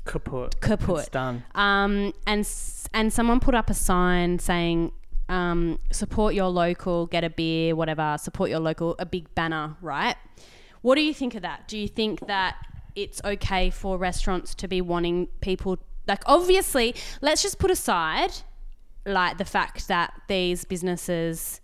Kaput. 0.05 0.59
kaput. 0.59 0.99
It's 0.99 1.09
done. 1.09 1.43
Um, 1.55 2.13
and 2.27 2.47
and 2.93 3.13
someone 3.13 3.39
put 3.39 3.55
up 3.55 3.69
a 3.69 3.73
sign 3.73 4.39
saying, 4.39 4.91
um, 5.29 5.79
"Support 5.93 6.35
your 6.35 6.49
local, 6.49 7.07
get 7.07 7.23
a 7.23 7.29
beer, 7.29 7.77
whatever. 7.77 8.17
Support 8.19 8.49
your 8.49 8.59
local." 8.59 8.97
A 8.99 9.05
big 9.05 9.33
banner, 9.35 9.77
right? 9.81 10.17
What 10.81 10.95
do 10.95 11.01
you 11.01 11.13
think 11.13 11.33
of 11.33 11.43
that? 11.43 11.67
Do 11.69 11.77
you 11.77 11.87
think 11.87 12.27
that 12.27 12.57
it's 12.95 13.21
okay 13.23 13.69
for 13.69 13.97
restaurants 13.97 14.55
to 14.55 14.67
be 14.67 14.81
wanting 14.81 15.27
people 15.41 15.77
like 16.07 16.21
obviously, 16.27 16.93
let's 17.21 17.41
just 17.41 17.57
put 17.57 17.71
aside 17.71 18.31
like 19.07 19.37
the 19.37 19.45
fact 19.45 19.87
that 19.87 20.13
these 20.27 20.63
businesses 20.65 21.61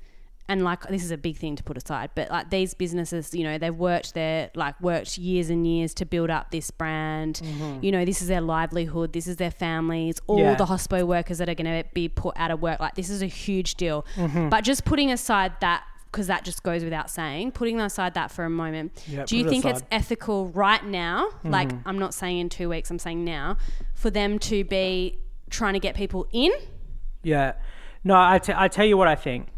and 0.47 0.63
like 0.63 0.81
this 0.89 1.03
is 1.03 1.11
a 1.11 1.17
big 1.17 1.37
thing 1.37 1.55
to 1.55 1.63
put 1.63 1.77
aside 1.77 2.09
but 2.13 2.29
like 2.29 2.49
these 2.49 2.73
businesses 2.73 3.33
you 3.33 3.43
know 3.43 3.57
they've 3.57 3.75
worked 3.75 4.13
their 4.15 4.51
like 4.53 4.79
worked 4.81 5.17
years 5.17 5.49
and 5.49 5.65
years 5.65 5.93
to 5.93 6.05
build 6.05 6.29
up 6.29 6.51
this 6.51 6.69
brand. 6.71 7.39
Mm-hmm. 7.43 7.83
You 7.85 7.91
know 7.91 8.03
this 8.03 8.21
is 8.21 8.27
their 8.27 8.41
livelihood 8.41 9.13
this 9.13 9.27
is 9.27 9.37
their 9.37 9.51
families 9.51 10.19
all 10.27 10.39
Yeah. 10.39 10.55
the 10.55 10.65
hospo 10.65 11.05
workers 11.05 11.37
that 11.37 11.47
are 11.47 11.55
going 11.55 11.83
to 11.83 11.87
be 11.93 12.09
put 12.09 12.35
out 12.37 12.51
of 12.51 12.61
work. 12.61 12.79
Like 12.79 12.95
this 12.95 13.09
is 13.09 13.21
a 13.21 13.27
huge 13.27 13.75
deal. 13.75 14.05
Mm-hmm. 14.15 14.49
But 14.49 14.63
just 14.63 14.83
putting 14.85 15.11
aside 15.11 15.53
that 15.61 15.83
because 16.11 16.27
that 16.27 16.43
just 16.43 16.61
goes 16.63 16.83
without 16.83 17.09
saying 17.09 17.51
putting 17.51 17.79
aside 17.79 18.13
that 18.15 18.29
for 18.31 18.43
a 18.43 18.49
moment 18.49 19.03
Yeah, 19.07 19.25
do 19.25 19.37
you 19.37 19.45
it 19.45 19.49
think 19.49 19.65
it's 19.65 19.83
ethical 19.91 20.47
right 20.47 20.83
now 20.85 21.29
like 21.43 21.71
i'm 21.85 21.97
not 21.97 22.13
saying 22.13 22.39
in 22.39 22.49
two 22.49 22.69
weeks 22.69 22.91
i'm 22.91 22.99
saying 22.99 23.23
now 23.23 23.57
for 23.93 24.09
them 24.09 24.37
to 24.39 24.63
be 24.65 25.17
trying 25.51 25.73
to 25.73 25.79
get 25.79 25.95
people 25.95 26.27
in 26.31 26.51
Yeah. 27.23 27.53
No, 28.03 28.15
I, 28.15 28.39
t- 28.39 28.53
I 28.55 28.67
tell 28.67 28.85
you 28.85 28.97
what 28.97 29.07
I 29.07 29.15
think. 29.15 29.49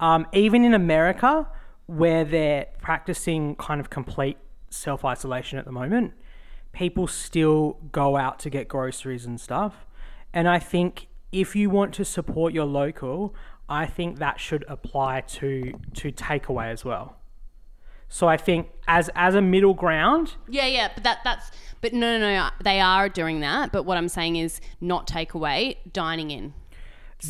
Um, 0.00 0.26
even 0.32 0.64
in 0.64 0.72
America, 0.72 1.46
where 1.86 2.24
they're 2.24 2.66
practicing 2.80 3.56
kind 3.56 3.78
of 3.78 3.90
complete 3.90 4.38
self 4.70 5.04
isolation 5.04 5.58
at 5.58 5.66
the 5.66 5.72
moment, 5.72 6.14
people 6.72 7.06
still 7.06 7.78
go 7.92 8.16
out 8.16 8.38
to 8.40 8.48
get 8.48 8.68
groceries 8.68 9.26
and 9.26 9.38
stuff. 9.38 9.86
And 10.32 10.48
I 10.48 10.58
think 10.58 11.08
if 11.30 11.54
you 11.54 11.68
want 11.68 11.92
to 11.94 12.04
support 12.06 12.54
your 12.54 12.64
local, 12.64 13.34
I 13.68 13.86
think 13.86 14.18
that 14.18 14.38
should 14.40 14.64
apply 14.68 15.22
to 15.22 15.72
to 15.94 16.12
takeaway 16.12 16.70
as 16.70 16.84
well. 16.84 17.16
So 18.08 18.28
I 18.28 18.36
think 18.36 18.68
as 18.86 19.10
as 19.14 19.34
a 19.34 19.40
middle 19.42 19.74
ground, 19.74 20.34
Yeah, 20.48 20.66
yeah, 20.66 20.88
but 20.94 21.04
that 21.04 21.18
that's 21.24 21.50
but 21.80 21.92
no, 21.92 22.18
no, 22.18 22.30
no, 22.32 22.40
uh, 22.42 22.50
they 22.62 22.80
are 22.80 23.08
doing 23.08 23.40
that. 23.40 23.72
But 23.72 23.84
what 23.84 23.96
I'm 23.98 24.08
saying 24.08 24.36
is 24.36 24.60
not 24.80 25.06
takeaway, 25.06 25.76
dining 25.92 26.30
in. 26.30 26.54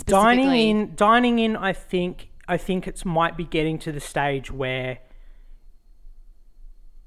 dining 0.07 0.51
in 0.71 0.95
dining 0.97 1.39
in 1.39 1.57
i 1.57 1.73
think 1.73 2.29
i 2.49 2.57
think 2.57 2.89
it's 2.89 3.05
might 3.05 3.37
be 3.37 3.45
getting 3.45 3.79
to 3.79 3.93
the 3.93 4.01
stage 4.01 4.51
where 4.51 4.99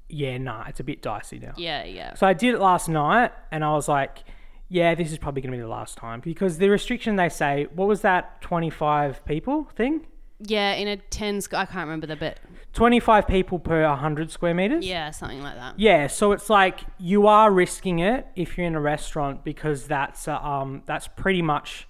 yeah 0.08 0.38
nah 0.38 0.64
it's 0.68 0.80
a 0.80 0.84
bit 0.84 1.02
dicey 1.02 1.38
now 1.38 1.52
Yeah, 1.56 1.84
yeah. 1.84 2.14
so 2.14 2.26
i 2.26 2.32
did 2.32 2.54
it 2.54 2.60
last 2.60 2.88
night 2.88 3.32
and 3.50 3.62
i 3.64 3.72
was 3.72 3.88
like 3.88 4.24
yeah 4.68 4.94
this 4.94 5.10
is 5.12 5.18
probably 5.18 5.40
going 5.42 5.52
to 5.52 5.56
be 5.58 5.62
the 5.62 5.68
last 5.68 5.96
time 5.96 6.20
because 6.20 6.58
the 6.58 6.68
restriction 6.68 7.16
they 7.16 7.28
say 7.28 7.66
what 7.74 7.88
was 7.88 8.02
that 8.02 8.40
25 8.42 9.24
people 9.24 9.64
thing 9.74 10.06
Yeah, 10.40 10.72
in 10.74 10.86
a 10.88 10.96
10 10.96 11.40
sc- 11.40 11.54
I 11.54 11.64
can't 11.64 11.86
remember 11.88 12.06
the 12.06 12.16
bit. 12.16 12.38
25 12.74 13.26
people 13.26 13.58
per 13.58 13.82
100 13.88 14.30
square 14.30 14.54
meters 14.54 14.86
Yeah, 14.86 15.10
something 15.10 15.42
like 15.42 15.56
that. 15.56 15.78
Yeah, 15.80 16.06
so 16.06 16.32
it's 16.32 16.48
like 16.50 16.80
you 16.98 17.26
are 17.26 17.50
risking 17.50 17.98
it 17.98 18.26
if 18.36 18.56
you're 18.56 18.66
in 18.66 18.74
a 18.76 18.80
restaurant 18.80 19.42
because 19.44 19.86
that's 19.88 20.28
uh, 20.28 20.38
um 20.38 20.82
that's 20.86 21.08
pretty 21.08 21.42
much 21.42 21.88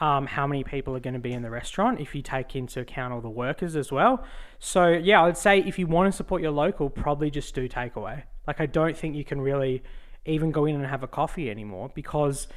um 0.00 0.26
how 0.26 0.44
many 0.46 0.64
people 0.64 0.96
are 0.96 1.00
going 1.00 1.14
to 1.14 1.20
be 1.20 1.32
in 1.32 1.42
the 1.42 1.50
restaurant 1.50 2.00
if 2.00 2.14
you 2.16 2.22
take 2.22 2.56
into 2.56 2.80
account 2.80 3.12
all 3.12 3.20
the 3.20 3.30
workers 3.30 3.76
as 3.76 3.92
well. 3.92 4.24
So 4.58 4.88
yeah, 4.88 5.22
I 5.22 5.26
would 5.26 5.36
say 5.36 5.58
if 5.60 5.78
you 5.78 5.86
want 5.86 6.10
to 6.10 6.16
support 6.16 6.42
your 6.42 6.50
local, 6.50 6.90
probably 6.90 7.30
just 7.30 7.54
do 7.54 7.68
takeaway. 7.68 8.24
Like 8.48 8.60
I 8.60 8.66
don't 8.66 8.96
think 8.96 9.14
you 9.14 9.24
can 9.24 9.40
really 9.40 9.82
even 10.26 10.50
go 10.50 10.64
in 10.64 10.74
and 10.74 10.86
have 10.86 11.02
a 11.02 11.06
coffee 11.08 11.50
anymore 11.50 11.90
because 11.94 12.48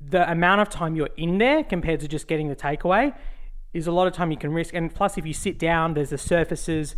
the 0.00 0.30
amount 0.30 0.60
of 0.60 0.68
time 0.68 0.94
you're 0.94 1.10
in 1.16 1.38
there 1.38 1.64
compared 1.64 2.00
to 2.00 2.08
just 2.08 2.28
getting 2.28 2.48
the 2.48 2.56
takeaway 2.56 3.14
is 3.74 3.86
a 3.86 3.92
lot 3.92 4.06
of 4.06 4.12
time 4.12 4.30
you 4.30 4.36
can 4.36 4.52
risk. 4.52 4.72
And 4.74 4.94
plus, 4.94 5.18
if 5.18 5.26
you 5.26 5.34
sit 5.34 5.58
down, 5.58 5.94
there's 5.94 6.10
the 6.10 6.18
surfaces. 6.18 6.94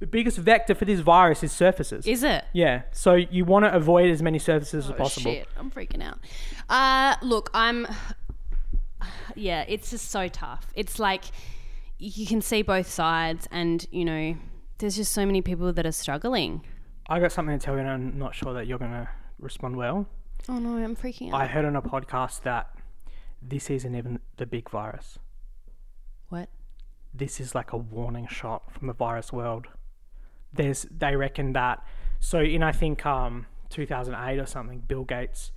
The 0.00 0.06
biggest 0.06 0.38
vector 0.38 0.74
for 0.74 0.84
this 0.84 0.98
virus 1.00 1.42
is 1.44 1.52
surfaces. 1.52 2.06
Is 2.06 2.24
it? 2.24 2.44
Yeah, 2.52 2.82
so 2.90 3.14
you 3.14 3.44
want 3.44 3.66
to 3.66 3.72
avoid 3.74 4.10
as 4.10 4.20
many 4.22 4.38
surfaces 4.40 4.86
as 4.86 4.90
Oh, 4.90 4.94
possible. 4.94 5.30
shit, 5.30 5.46
I'm 5.56 5.70
freaking 5.70 6.02
out. 6.02 6.18
Uh, 6.68 7.14
look, 7.24 7.50
I'm. 7.54 7.86
Yeah, 9.34 9.64
it's 9.68 9.90
just 9.90 10.10
so 10.10 10.28
tough. 10.28 10.66
It's 10.74 10.98
like 10.98 11.24
you 11.98 12.26
can 12.26 12.40
see 12.42 12.62
both 12.62 12.88
sides, 12.90 13.46
and 13.52 13.86
you 13.90 14.04
know, 14.04 14.36
there's 14.78 14.96
just 14.96 15.12
so 15.12 15.24
many 15.26 15.40
people 15.42 15.72
that 15.72 15.86
are 15.86 15.92
struggling. 15.92 16.62
I 17.08 17.20
got 17.20 17.30
something 17.32 17.56
to 17.58 17.64
tell 17.64 17.74
you, 17.74 17.80
and 17.80 17.88
I'm 17.88 18.18
not 18.18 18.34
sure 18.34 18.52
that 18.54 18.66
you're 18.66 18.78
going 18.78 18.90
to 18.92 19.08
respond 19.42 19.76
well. 19.76 20.06
Oh 20.48 20.58
no, 20.58 20.76
I'm 20.76 20.96
freaking 20.96 21.32
out. 21.32 21.40
I 21.40 21.46
heard 21.46 21.64
on 21.64 21.76
a 21.76 21.82
podcast 21.82 22.42
that 22.42 22.70
this 23.40 23.70
isn't 23.70 23.94
even 23.94 24.20
the 24.36 24.46
big 24.46 24.70
virus. 24.70 25.18
what? 26.28 26.48
This 27.14 27.40
is 27.40 27.54
like 27.54 27.72
a 27.72 27.76
warning 27.76 28.26
shot 28.26 28.72
from 28.72 28.86
the 28.86 28.94
virus 28.94 29.32
world. 29.32 29.66
There's, 30.52 30.86
they 30.90 31.14
reckon 31.16 31.52
that. 31.52 31.84
So 32.20 32.40
in 32.40 32.62
I 32.62 32.72
think 32.72 33.04
um 33.04 33.46
2008 33.70 34.38
or 34.38 34.46
something, 34.46 34.80
Bill 34.80 35.04
Gates 35.04 35.52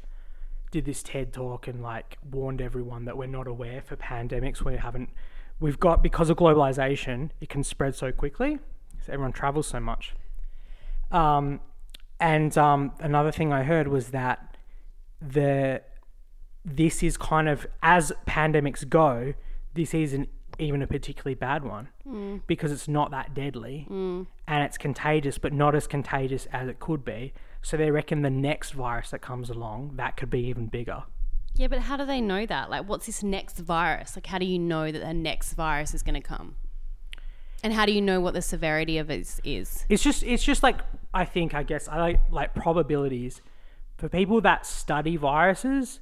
did 0.71 0.85
this 0.85 1.03
TED 1.03 1.31
talk 1.31 1.67
and 1.67 1.81
like 1.81 2.17
warned 2.29 2.61
everyone 2.61 3.05
that 3.05 3.17
we're 3.17 3.27
not 3.27 3.47
aware 3.47 3.81
for 3.81 3.95
pandemics. 3.95 4.61
We 4.63 4.75
haven't, 4.75 5.09
we've 5.59 5.79
got 5.79 6.03
because 6.03 6.29
of 6.29 6.37
globalization, 6.37 7.29
it 7.39 7.49
can 7.49 7.63
spread 7.63 7.95
so 7.95 8.11
quickly. 8.11 8.59
So 9.05 9.13
everyone 9.13 9.31
travels 9.33 9.67
so 9.67 9.79
much. 9.79 10.15
Um, 11.11 11.61
and 12.19 12.57
um, 12.57 12.93
another 12.99 13.31
thing 13.31 13.51
I 13.51 13.63
heard 13.63 13.87
was 13.87 14.09
that 14.09 14.57
the 15.21 15.81
this 16.63 17.03
is 17.03 17.17
kind 17.17 17.47
of 17.47 17.67
as 17.83 18.11
pandemics 18.27 18.87
go, 18.87 19.33
this 19.73 19.93
isn't 19.93 20.29
even 20.57 20.81
a 20.81 20.87
particularly 20.87 21.35
bad 21.35 21.63
one 21.63 21.89
because 22.47 22.71
it's 22.71 22.87
not 22.87 23.11
that 23.11 23.33
deadly 23.33 23.85
and 24.47 24.63
it's 24.63 24.77
contagious, 24.77 25.37
but 25.37 25.53
not 25.53 25.75
as 25.75 25.85
contagious 25.85 26.47
as 26.51 26.67
it 26.69 26.79
could 26.79 27.03
be. 27.03 27.33
So 27.61 27.77
they 27.77 27.91
reckon 27.91 28.21
the 28.21 28.29
next 28.29 28.71
virus 28.71 29.09
that 29.11 29.21
comes 29.21 29.49
along 29.49 29.93
that 29.95 30.17
could 30.17 30.29
be 30.29 30.39
even 30.47 30.67
bigger. 30.67 31.03
Yeah, 31.55 31.67
but 31.67 31.79
how 31.79 31.97
do 31.97 32.05
they 32.05 32.19
know 32.21 32.45
that? 32.45 32.69
Like, 32.69 32.87
what's 32.87 33.05
this 33.05 33.23
next 33.23 33.59
virus? 33.59 34.15
Like, 34.15 34.27
how 34.27 34.37
do 34.39 34.45
you 34.45 34.59
know 34.59 34.91
that 34.91 34.99
the 34.99 35.13
next 35.13 35.53
virus 35.53 35.93
is 35.93 36.03
going 36.03 36.15
to 36.15 36.21
come? 36.21 36.55
And 37.63 37.73
how 37.73 37.85
do 37.85 37.91
you 37.91 38.01
know 38.01 38.19
what 38.19 38.33
the 38.33 38.41
severity 38.41 38.97
of 38.97 39.09
it 39.09 39.39
is? 39.43 39.85
It's 39.89 40.03
just 40.03 40.23
it's 40.23 40.43
just 40.43 40.61
like 40.61 40.77
I 41.13 41.25
think 41.25 41.53
I 41.53 41.63
guess 41.63 41.87
I 41.87 41.97
like 41.97 42.19
like 42.29 42.53
probabilities 42.53 43.41
for 43.97 44.09
people 44.09 44.41
that 44.41 44.65
study 44.65 45.17
viruses. 45.17 45.99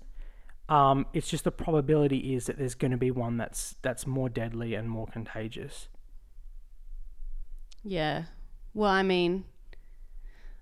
Um, 0.69 1.05
it's 1.13 1.29
just 1.29 1.43
the 1.43 1.51
probability 1.51 2.33
is 2.35 2.45
that 2.47 2.57
there's 2.57 2.75
going 2.75 2.91
to 2.91 2.97
be 2.97 3.11
one 3.11 3.37
that's 3.37 3.75
that's 3.81 4.07
more 4.07 4.29
deadly 4.29 4.73
and 4.75 4.89
more 4.89 5.07
contagious. 5.07 5.87
Yeah. 7.83 8.23
Well, 8.73 8.89
I 8.89 9.03
mean, 9.03 9.45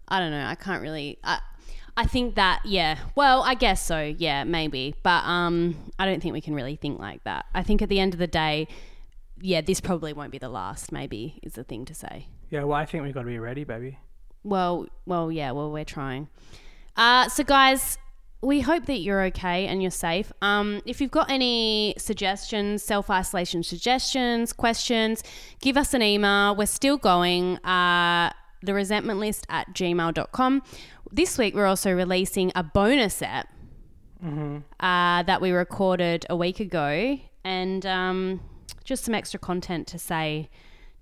I 0.08 0.19
don't 0.19 0.32
know. 0.32 0.45
I 0.45 0.56
can't 0.56 0.82
really. 0.82 1.19
I, 1.23 1.39
I 1.95 2.06
think 2.06 2.36
that 2.36 2.62
yeah. 2.65 2.97
Well, 3.15 3.43
I 3.43 3.54
guess 3.54 3.86
so. 3.86 4.13
Yeah, 4.17 4.43
maybe. 4.43 4.95
But 5.04 5.23
um, 5.23 5.75
I 5.99 6.06
don't 6.06 6.21
think 6.21 6.34
we 6.34 6.41
can 6.41 6.56
really 6.56 6.75
think 6.75 6.99
like 6.99 7.23
that. 7.23 7.45
I 7.54 7.63
think 7.63 7.82
at 7.82 7.89
the 7.89 7.99
end 7.99 8.13
of 8.13 8.19
the 8.19 8.27
day, 8.27 8.67
yeah, 9.41 9.62
this 9.62 9.82
probably 9.82 10.13
won't 10.13 10.32
be 10.32 10.38
the 10.38 10.49
last. 10.49 10.91
Maybe 10.91 11.39
is 11.43 11.54
the 11.54 11.63
thing 11.63 11.86
to 11.86 11.93
say. 11.93 12.27
Yeah, 12.49 12.63
well, 12.63 12.77
I 12.77 12.86
think 12.86 13.04
we've 13.04 13.13
got 13.13 13.21
to 13.21 13.27
be 13.27 13.39
ready, 13.39 13.63
baby. 13.63 13.97
Well, 14.43 14.88
well, 15.06 15.32
yeah. 15.32 15.51
Well, 15.51 15.71
we're 15.71 15.86
trying. 15.86 16.27
Uh, 16.95 17.30
so 17.30 17.43
guys, 17.43 17.97
we 18.41 18.62
hope 18.62 18.86
that 18.88 18.99
you're 18.99 19.23
okay 19.25 19.67
and 19.67 19.82
you're 19.82 19.91
safe. 19.91 20.32
Um, 20.41 20.82
if 20.86 20.99
you've 20.99 21.12
got 21.12 21.30
any 21.30 21.95
suggestions, 21.97 22.84
self 22.84 23.10
isolation 23.10 23.63
suggestions, 23.63 24.54
questions, 24.54 25.23
give 25.62 25.77
us 25.77 25.93
an 25.93 26.01
email. 26.01 26.56
We're 26.56 26.65
still 26.65 26.97
going. 26.97 27.58
Uh, 27.58 28.32
the 28.63 28.73
resentment 28.73 29.19
list 29.19 29.45
at 29.49 29.73
gmail.com. 29.73 30.63
This 31.12 31.38
week, 31.38 31.56
we're 31.56 31.65
also 31.65 31.91
releasing 31.91 32.51
a 32.56 32.63
bonus 32.63 33.21
app 33.21 33.47
uh, 34.23 35.23
that 35.23 35.41
we 35.41 35.51
recorded 35.51 36.25
a 36.30 36.36
week 36.36 36.60
ago, 36.60 37.19
and 37.43 37.86
um, 37.86 38.39
just 38.84 39.03
some 39.03 39.13
extra 39.13 39.39
content 39.39 39.88
to 39.88 39.99
say 39.99 40.49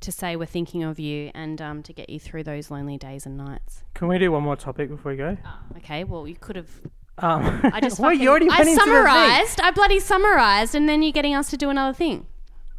to 0.02 0.12
say 0.14 0.36
we're 0.38 0.46
thinking 0.46 0.82
of 0.84 0.98
you 0.98 1.30
and 1.36 1.62
um, 1.62 1.84
to 1.84 1.92
get 1.92 2.10
you 2.10 2.20
through 2.20 2.42
those 2.44 2.72
lonely 2.72 2.98
days 2.98 3.26
and 3.26 3.36
nights. 3.36 3.84
Can 3.96 4.08
we 4.08 4.18
do 4.18 4.32
one 4.32 4.44
more 4.44 4.56
topic 4.56 4.88
before 4.90 5.12
we 5.12 5.18
go? 5.18 5.36
Okay, 5.78 6.04
well 6.06 6.28
you 6.28 6.36
could 6.36 6.56
have. 6.56 6.70
Um, 7.18 7.60
I 7.74 7.82
just 7.82 8.00
well, 8.00 8.10
fucking- 8.12 8.22
you 8.22 8.30
already 8.30 8.46
I 8.50 8.60
went 8.60 8.70
into 8.70 8.76
the 8.80 8.86
thing. 8.86 8.94
summarized. 8.94 9.60
I 9.62 9.72
bloody 9.72 10.00
summarized, 10.00 10.74
and 10.76 10.88
then 10.88 11.04
you're 11.04 11.12
getting 11.12 11.36
us 11.36 11.50
to 11.50 11.58
do 11.58 11.70
another 11.70 11.94
thing. 11.94 12.28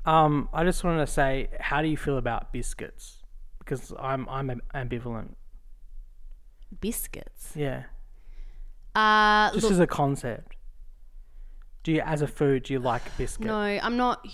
Um, 0.07 0.49
I 0.55 0.65
just 0.65 0.83
wanted 0.83 1.05
to 1.05 1.13
say, 1.13 1.49
how 1.61 1.83
do 1.83 1.89
you 1.89 1.97
feel 1.99 2.17
about 2.17 2.53
biscuits? 2.55 3.19
Because 3.59 3.93
I'm 4.01 4.27
I'm 4.31 4.63
ambivalent. 4.75 5.35
Biscuits. 6.81 7.53
Yeah, 7.55 7.83
Uh, 8.95 9.51
just 9.53 9.65
look, 9.65 9.73
as 9.73 9.81
a 9.81 9.87
concept. 9.87 10.57
Do 11.83 11.93
you, 11.93 12.01
as 12.01 12.23
a 12.23 12.27
food, 12.27 12.65
do 12.65 12.73
you 12.75 12.79
like 12.79 13.03
biscuits? 13.19 13.47
no, 13.47 13.59
I'm 13.61 13.97
not. 13.97 14.25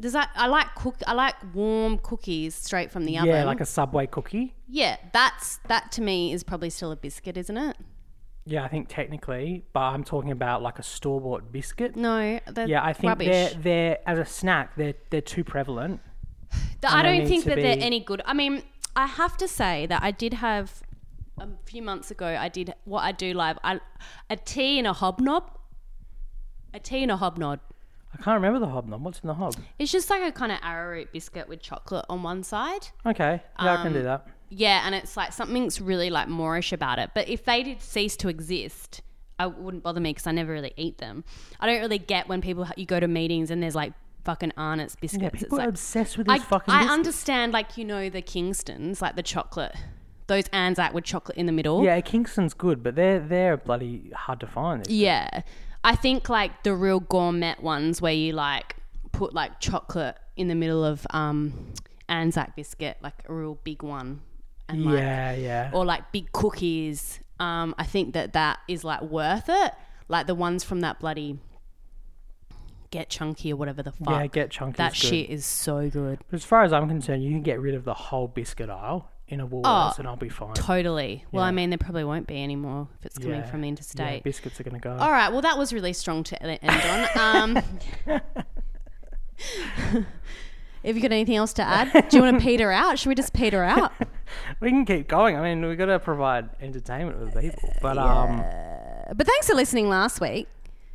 Does 0.00 0.12
that? 0.12 0.30
I 0.34 0.48
like 0.48 0.74
cook. 0.74 0.96
I 1.06 1.12
like 1.12 1.34
warm 1.54 1.98
cookies 1.98 2.54
straight 2.54 2.90
from 2.90 3.04
the 3.04 3.16
oven. 3.18 3.30
Yeah, 3.30 3.44
like 3.44 3.60
a 3.60 3.66
Subway 3.66 4.06
cookie. 4.06 4.54
Yeah, 4.68 4.96
that's 5.12 5.58
that 5.68 5.92
to 5.92 6.02
me 6.02 6.32
is 6.32 6.42
probably 6.42 6.70
still 6.70 6.90
a 6.90 6.96
biscuit, 6.96 7.36
isn't 7.36 7.56
it? 7.56 7.76
Yeah, 8.46 8.64
I 8.64 8.68
think 8.68 8.88
technically, 8.88 9.64
but 9.72 9.80
I'm 9.80 10.04
talking 10.04 10.30
about 10.30 10.62
like 10.62 10.78
a 10.78 10.82
store 10.82 11.20
bought 11.20 11.50
biscuit. 11.50 11.96
No, 11.96 12.40
that's 12.46 12.68
Yeah, 12.68 12.84
I 12.84 12.92
think 12.92 13.10
rubbish. 13.10 13.28
they're 13.28 13.50
they're 13.60 13.98
as 14.06 14.18
a 14.18 14.24
snack 14.24 14.76
they're 14.76 14.94
they're 15.10 15.20
too 15.20 15.44
prevalent. 15.44 16.00
I 16.84 17.02
don't 17.02 17.26
think 17.26 17.44
that 17.44 17.56
they're 17.56 17.78
any 17.78 18.00
good. 18.00 18.20
I 18.26 18.34
mean, 18.34 18.62
I 18.96 19.06
have 19.06 19.36
to 19.38 19.48
say 19.48 19.86
that 19.86 20.02
I 20.02 20.10
did 20.10 20.34
have 20.34 20.82
a 21.38 21.48
few 21.64 21.82
months 21.82 22.10
ago. 22.10 22.26
I 22.26 22.48
did 22.48 22.74
what 22.84 23.00
I 23.02 23.12
do 23.12 23.32
live. 23.32 23.58
I, 23.64 23.80
a 24.28 24.36
tea 24.36 24.78
and 24.78 24.86
a 24.86 24.92
hobnob. 24.92 25.50
A 26.72 26.80
tea 26.80 27.02
and 27.02 27.12
a 27.12 27.16
hobnob. 27.16 27.60
I 28.18 28.22
can't 28.22 28.34
remember 28.36 28.58
the 28.60 28.68
hobnob. 28.72 29.02
What's 29.02 29.20
in 29.20 29.26
the 29.28 29.34
hob? 29.34 29.56
It's 29.78 29.90
just 29.92 30.08
like 30.10 30.22
a 30.22 30.32
kind 30.32 30.52
of 30.52 30.58
arrowroot 30.62 31.12
biscuit 31.12 31.48
with 31.48 31.60
chocolate 31.60 32.04
on 32.08 32.22
one 32.22 32.42
side. 32.42 32.88
Okay, 33.04 33.42
yeah, 33.62 33.78
I 33.78 33.82
can 33.82 33.92
do 33.92 33.98
Um, 34.00 34.04
that. 34.04 34.26
Yeah, 34.50 34.82
and 34.86 34.94
it's 34.94 35.16
like 35.16 35.32
something's 35.32 35.80
really 35.80 36.10
like 36.10 36.28
Moorish 36.28 36.72
about 36.72 36.98
it. 36.98 37.10
But 37.14 37.28
if 37.28 37.44
they 37.44 37.62
did 37.64 37.80
cease 37.82 38.16
to 38.18 38.28
exist, 38.28 39.02
I 39.38 39.46
wouldn't 39.46 39.82
bother 39.82 40.00
me 40.00 40.10
because 40.10 40.26
I 40.28 40.32
never 40.32 40.52
really 40.52 40.72
eat 40.76 40.98
them. 40.98 41.24
I 41.58 41.66
don't 41.66 41.80
really 41.80 41.98
get 41.98 42.28
when 42.28 42.40
people 42.40 42.68
you 42.76 42.86
go 42.86 43.00
to 43.00 43.08
meetings 43.08 43.50
and 43.50 43.60
there's 43.62 43.74
like 43.74 43.92
fucking 44.24 44.52
Arnott's 44.56 44.94
biscuits. 44.96 45.22
Yeah, 45.22 45.30
It's 45.32 45.42
people 45.42 45.58
are 45.58 45.62
like- 45.62 45.68
obsessed 45.70 46.16
with 46.16 46.28
I, 46.30 46.38
these 46.38 46.46
fucking. 46.46 46.72
I 46.72 46.78
biscuits. 46.78 46.92
understand, 46.94 47.52
like 47.52 47.76
you 47.76 47.84
know, 47.84 48.08
the 48.08 48.22
Kingstons, 48.22 49.02
like 49.02 49.16
the 49.16 49.22
chocolate, 49.24 49.74
those 50.28 50.44
Anzac 50.52 50.94
with 50.94 51.04
chocolate 51.04 51.36
in 51.36 51.46
the 51.46 51.52
middle. 51.52 51.82
Yeah, 51.84 52.00
Kingston's 52.00 52.54
good, 52.54 52.82
but 52.84 52.94
they're 52.94 53.18
they're 53.18 53.56
bloody 53.56 54.10
hard 54.14 54.38
to 54.40 54.46
find. 54.46 54.86
Yeah. 54.88 55.42
I 55.84 55.94
think 55.94 56.28
like 56.28 56.62
the 56.62 56.74
real 56.74 57.00
gourmet 57.00 57.56
ones 57.60 58.00
where 58.00 58.12
you 58.12 58.32
like 58.32 58.76
put 59.12 59.34
like 59.34 59.60
chocolate 59.60 60.16
in 60.36 60.48
the 60.48 60.54
middle 60.54 60.84
of 60.84 61.06
um 61.10 61.72
Anzac 62.08 62.56
biscuit, 62.56 62.96
like 63.02 63.14
a 63.28 63.32
real 63.32 63.58
big 63.62 63.82
one. 63.82 64.20
And 64.68 64.86
like 64.86 64.94
yeah, 64.94 65.34
yeah. 65.34 65.70
or 65.72 65.84
like 65.84 66.10
big 66.10 66.32
cookies. 66.32 67.20
Um, 67.38 67.74
I 67.78 67.84
think 67.84 68.14
that 68.14 68.32
that 68.32 68.60
is 68.66 68.82
like 68.82 69.02
worth 69.02 69.48
it. 69.48 69.72
Like 70.08 70.26
the 70.26 70.34
ones 70.34 70.64
from 70.64 70.80
that 70.80 71.00
bloody 71.00 71.38
Get 72.90 73.08
Chunky 73.08 73.52
or 73.52 73.56
whatever 73.56 73.82
the 73.82 73.90
fuck. 73.90 74.08
yeah, 74.08 74.26
get 74.28 74.50
chunky. 74.52 74.76
that 74.76 74.94
is 74.94 75.02
good. 75.02 75.08
shit 75.08 75.28
is 75.28 75.44
so 75.44 75.90
good. 75.90 76.20
But 76.30 76.36
as 76.36 76.44
far 76.44 76.62
as 76.62 76.72
I'm 76.72 76.88
concerned, 76.88 77.24
you 77.24 77.30
can 77.30 77.42
get 77.42 77.60
rid 77.60 77.74
of 77.74 77.84
the 77.84 77.92
whole 77.92 78.28
biscuit 78.28 78.70
aisle 78.70 79.10
in 79.28 79.40
a 79.40 79.46
Woolworths, 79.46 79.64
Oh, 79.64 79.94
and 79.98 80.06
I'll 80.08 80.16
be 80.16 80.28
fine. 80.28 80.52
Totally. 80.54 81.24
Well, 81.32 81.42
Yeah. 81.44 81.48
I 81.48 81.50
mean, 81.50 81.70
there 81.70 81.78
probably 81.78 82.04
won't 82.04 82.26
be 82.26 82.42
anymore 82.42 82.88
if 83.00 83.06
it's 83.06 83.18
coming 83.18 83.40
Yeah, 83.40 83.46
from 83.46 83.62
the 83.62 83.66
Yeah, 83.68 83.70
interstate. 83.70 84.22
biscuits 84.24 84.60
are 84.60 84.64
gonna 84.64 84.78
go. 84.78 84.96
All 84.96 85.10
right. 85.10 85.32
Well, 85.32 85.40
that 85.42 85.56
was 85.58 85.72
really 85.72 85.92
strong 85.94 86.22
to 86.24 86.36
e- 86.52 86.58
end 86.62 87.08
on. 87.16 87.56
Um, 87.56 87.62
have 90.84 90.96
you 90.96 91.00
got 91.02 91.12
anything 91.12 91.36
else 91.36 91.52
to 91.54 91.62
add? 91.62 92.08
Do 92.10 92.16
you 92.16 92.22
want 92.22 92.38
to 92.38 92.44
peter 92.44 92.70
out? 92.70 92.98
Should 92.98 93.08
we 93.08 93.14
just 93.14 93.32
peter 93.32 93.62
out? 93.62 93.92
We 94.60 94.70
can 94.70 94.84
keep 94.84 95.06
going. 95.06 95.36
I 95.36 95.42
mean, 95.42 95.64
we've 95.64 95.78
got 95.78 95.86
to 95.86 95.98
provide 96.00 96.48
entertainment 96.60 97.20
with 97.20 97.40
people. 97.40 97.72
But 97.80 97.98
um, 97.98 98.38
But 99.14 99.26
thanks 99.26 99.46
for 99.48 99.54
listening 99.54 99.88
last 99.88 100.20
week. 100.20 100.48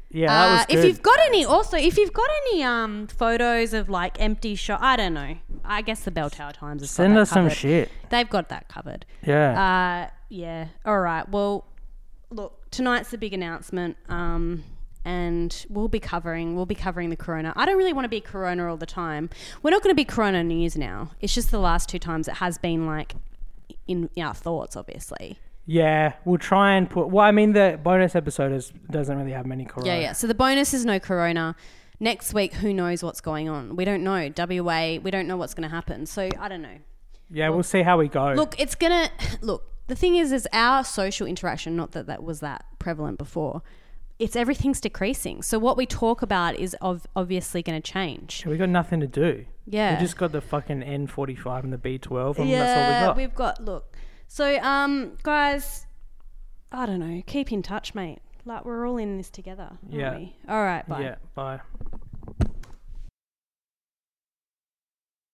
yeah, 0.09 0.27
that 0.27 0.51
was 0.51 0.61
Uh, 0.61 0.65
good. 0.65 0.77
if 0.79 0.85
you've 0.85 1.01
got 1.01 1.19
any, 1.27 1.45
also 1.45 1.77
if 1.77 1.97
you've 1.97 2.11
got 2.11 2.27
any 2.47 2.63
um 2.63 3.07
photos 3.07 3.73
of 3.73 3.87
like 3.87 4.19
empty 4.19 4.55
shot, 4.55 4.81
I 4.81 4.97
don't 4.97 5.13
know. 5.13 5.35
I 5.69 5.81
guess 5.81 6.01
the 6.01 6.11
Bell 6.11 6.29
Tower 6.29 6.51
Times 6.51 6.81
has 6.81 6.89
got 6.89 6.95
Send 6.95 7.15
that 7.15 7.21
us 7.21 7.29
some 7.29 7.47
shit. 7.49 7.89
They've 8.09 8.29
got 8.29 8.49
that 8.49 8.67
covered. 8.67 9.05
Yeah. 9.25 10.07
Uh, 10.07 10.09
yeah. 10.29 10.67
All 10.83 10.99
right. 10.99 11.27
Well, 11.29 11.65
look, 12.31 12.69
tonight's 12.71 13.11
the 13.11 13.17
big 13.17 13.33
announcement. 13.33 13.95
Um, 14.09 14.63
and 15.05 15.65
we'll 15.69 15.87
be 15.87 15.99
covering 15.99 16.55
we'll 16.57 16.65
be 16.65 16.75
covering 16.75 17.09
the 17.09 17.15
corona. 17.15 17.53
I 17.55 17.65
don't 17.65 17.77
really 17.77 17.93
want 17.93 18.03
to 18.05 18.09
be 18.09 18.19
corona 18.19 18.69
all 18.69 18.75
the 18.77 18.85
time. 18.85 19.29
We're 19.63 19.71
not 19.71 19.81
going 19.81 19.91
to 19.91 19.95
be 19.95 20.03
corona 20.05 20.43
news 20.43 20.75
now. 20.75 21.11
It's 21.21 21.33
just 21.33 21.51
the 21.51 21.59
last 21.59 21.87
two 21.87 21.99
times 21.99 22.27
it 22.27 22.35
has 22.35 22.57
been 22.57 22.85
like 22.85 23.15
in 23.87 24.09
our 24.21 24.33
thoughts, 24.33 24.75
obviously. 24.75 25.37
yeah, 25.65 26.13
we'll 26.25 26.37
try 26.37 26.73
and 26.75 26.89
put. 26.89 27.07
Well, 27.09 27.25
I 27.25 27.31
mean, 27.31 27.53
the 27.53 27.79
bonus 27.81 28.13
episode 28.15 28.51
is, 28.51 28.71
doesn't 28.91 29.17
really 29.17 29.31
have 29.31 29.45
many 29.45 29.65
corona. 29.65 29.89
Yeah, 29.89 29.99
yeah. 29.99 30.11
So 30.13 30.27
the 30.27 30.35
bonus 30.35 30.73
is 30.73 30.83
no 30.85 30.99
corona. 30.99 31.55
Next 31.99 32.33
week, 32.33 32.53
who 32.53 32.73
knows 32.73 33.03
what's 33.03 33.19
going 33.21 33.49
on? 33.49 33.75
We 33.75 33.83
don't 33.83 34.03
know. 34.03 34.31
WA, 34.37 34.97
we 35.01 35.11
don't 35.11 35.27
know 35.27 35.35
what's 35.37 35.53
going 35.53 35.67
to 35.69 35.75
happen. 35.75 36.05
So 36.05 36.29
I 36.39 36.47
don't 36.47 36.61
know. 36.61 36.77
Yeah, 37.29 37.49
we'll 37.49 37.63
see 37.63 37.83
how 37.83 37.97
we 37.97 38.07
go. 38.07 38.33
Look, 38.33 38.59
it's 38.59 38.75
gonna 38.75 39.09
look. 39.41 39.65
The 39.87 39.95
thing 39.95 40.15
is, 40.15 40.31
is 40.31 40.47
our 40.53 40.83
social 40.83 41.27
interaction. 41.27 41.75
Not 41.75 41.91
that 41.91 42.07
that 42.07 42.23
was 42.23 42.39
that 42.41 42.65
prevalent 42.79 43.17
before. 43.17 43.61
It's 44.17 44.35
everything's 44.35 44.81
decreasing. 44.81 45.41
So 45.41 45.57
what 45.59 45.77
we 45.77 45.85
talk 45.85 46.21
about 46.21 46.55
is 46.57 46.75
of 46.81 47.07
obviously 47.15 47.63
going 47.63 47.81
to 47.81 47.91
change. 47.91 48.45
we 48.45 48.57
got 48.57 48.67
nothing 48.67 48.99
to 48.99 49.07
do. 49.07 49.45
Yeah. 49.65 49.95
We 49.95 50.01
just 50.01 50.17
got 50.17 50.33
the 50.33 50.41
fucking 50.41 50.81
N45 50.81 51.63
and 51.63 51.71
the 51.71 51.77
B12, 51.77 52.37
and 52.37 52.49
yeah, 52.49 52.59
that's 52.59 52.77
all 52.77 52.87
we 52.87 53.07
got. 53.07 53.17
we've 53.17 53.35
got. 53.35 53.63
Look, 53.63 53.95
so 54.27 54.59
um, 54.59 55.13
guys, 55.23 55.85
I 56.71 56.85
don't 56.85 56.99
know. 56.99 57.21
Keep 57.27 57.51
in 57.53 57.63
touch, 57.63 57.95
mate. 57.95 58.19
Like 58.45 58.65
we're 58.65 58.87
all 58.87 58.97
in 58.97 59.17
this 59.17 59.29
together. 59.29 59.69
aren't 59.71 59.93
Yeah. 59.93 60.17
we? 60.17 60.35
All 60.47 60.63
right. 60.63 60.87
Bye. 60.87 61.01
Yeah, 61.01 61.15
bye. 61.35 61.59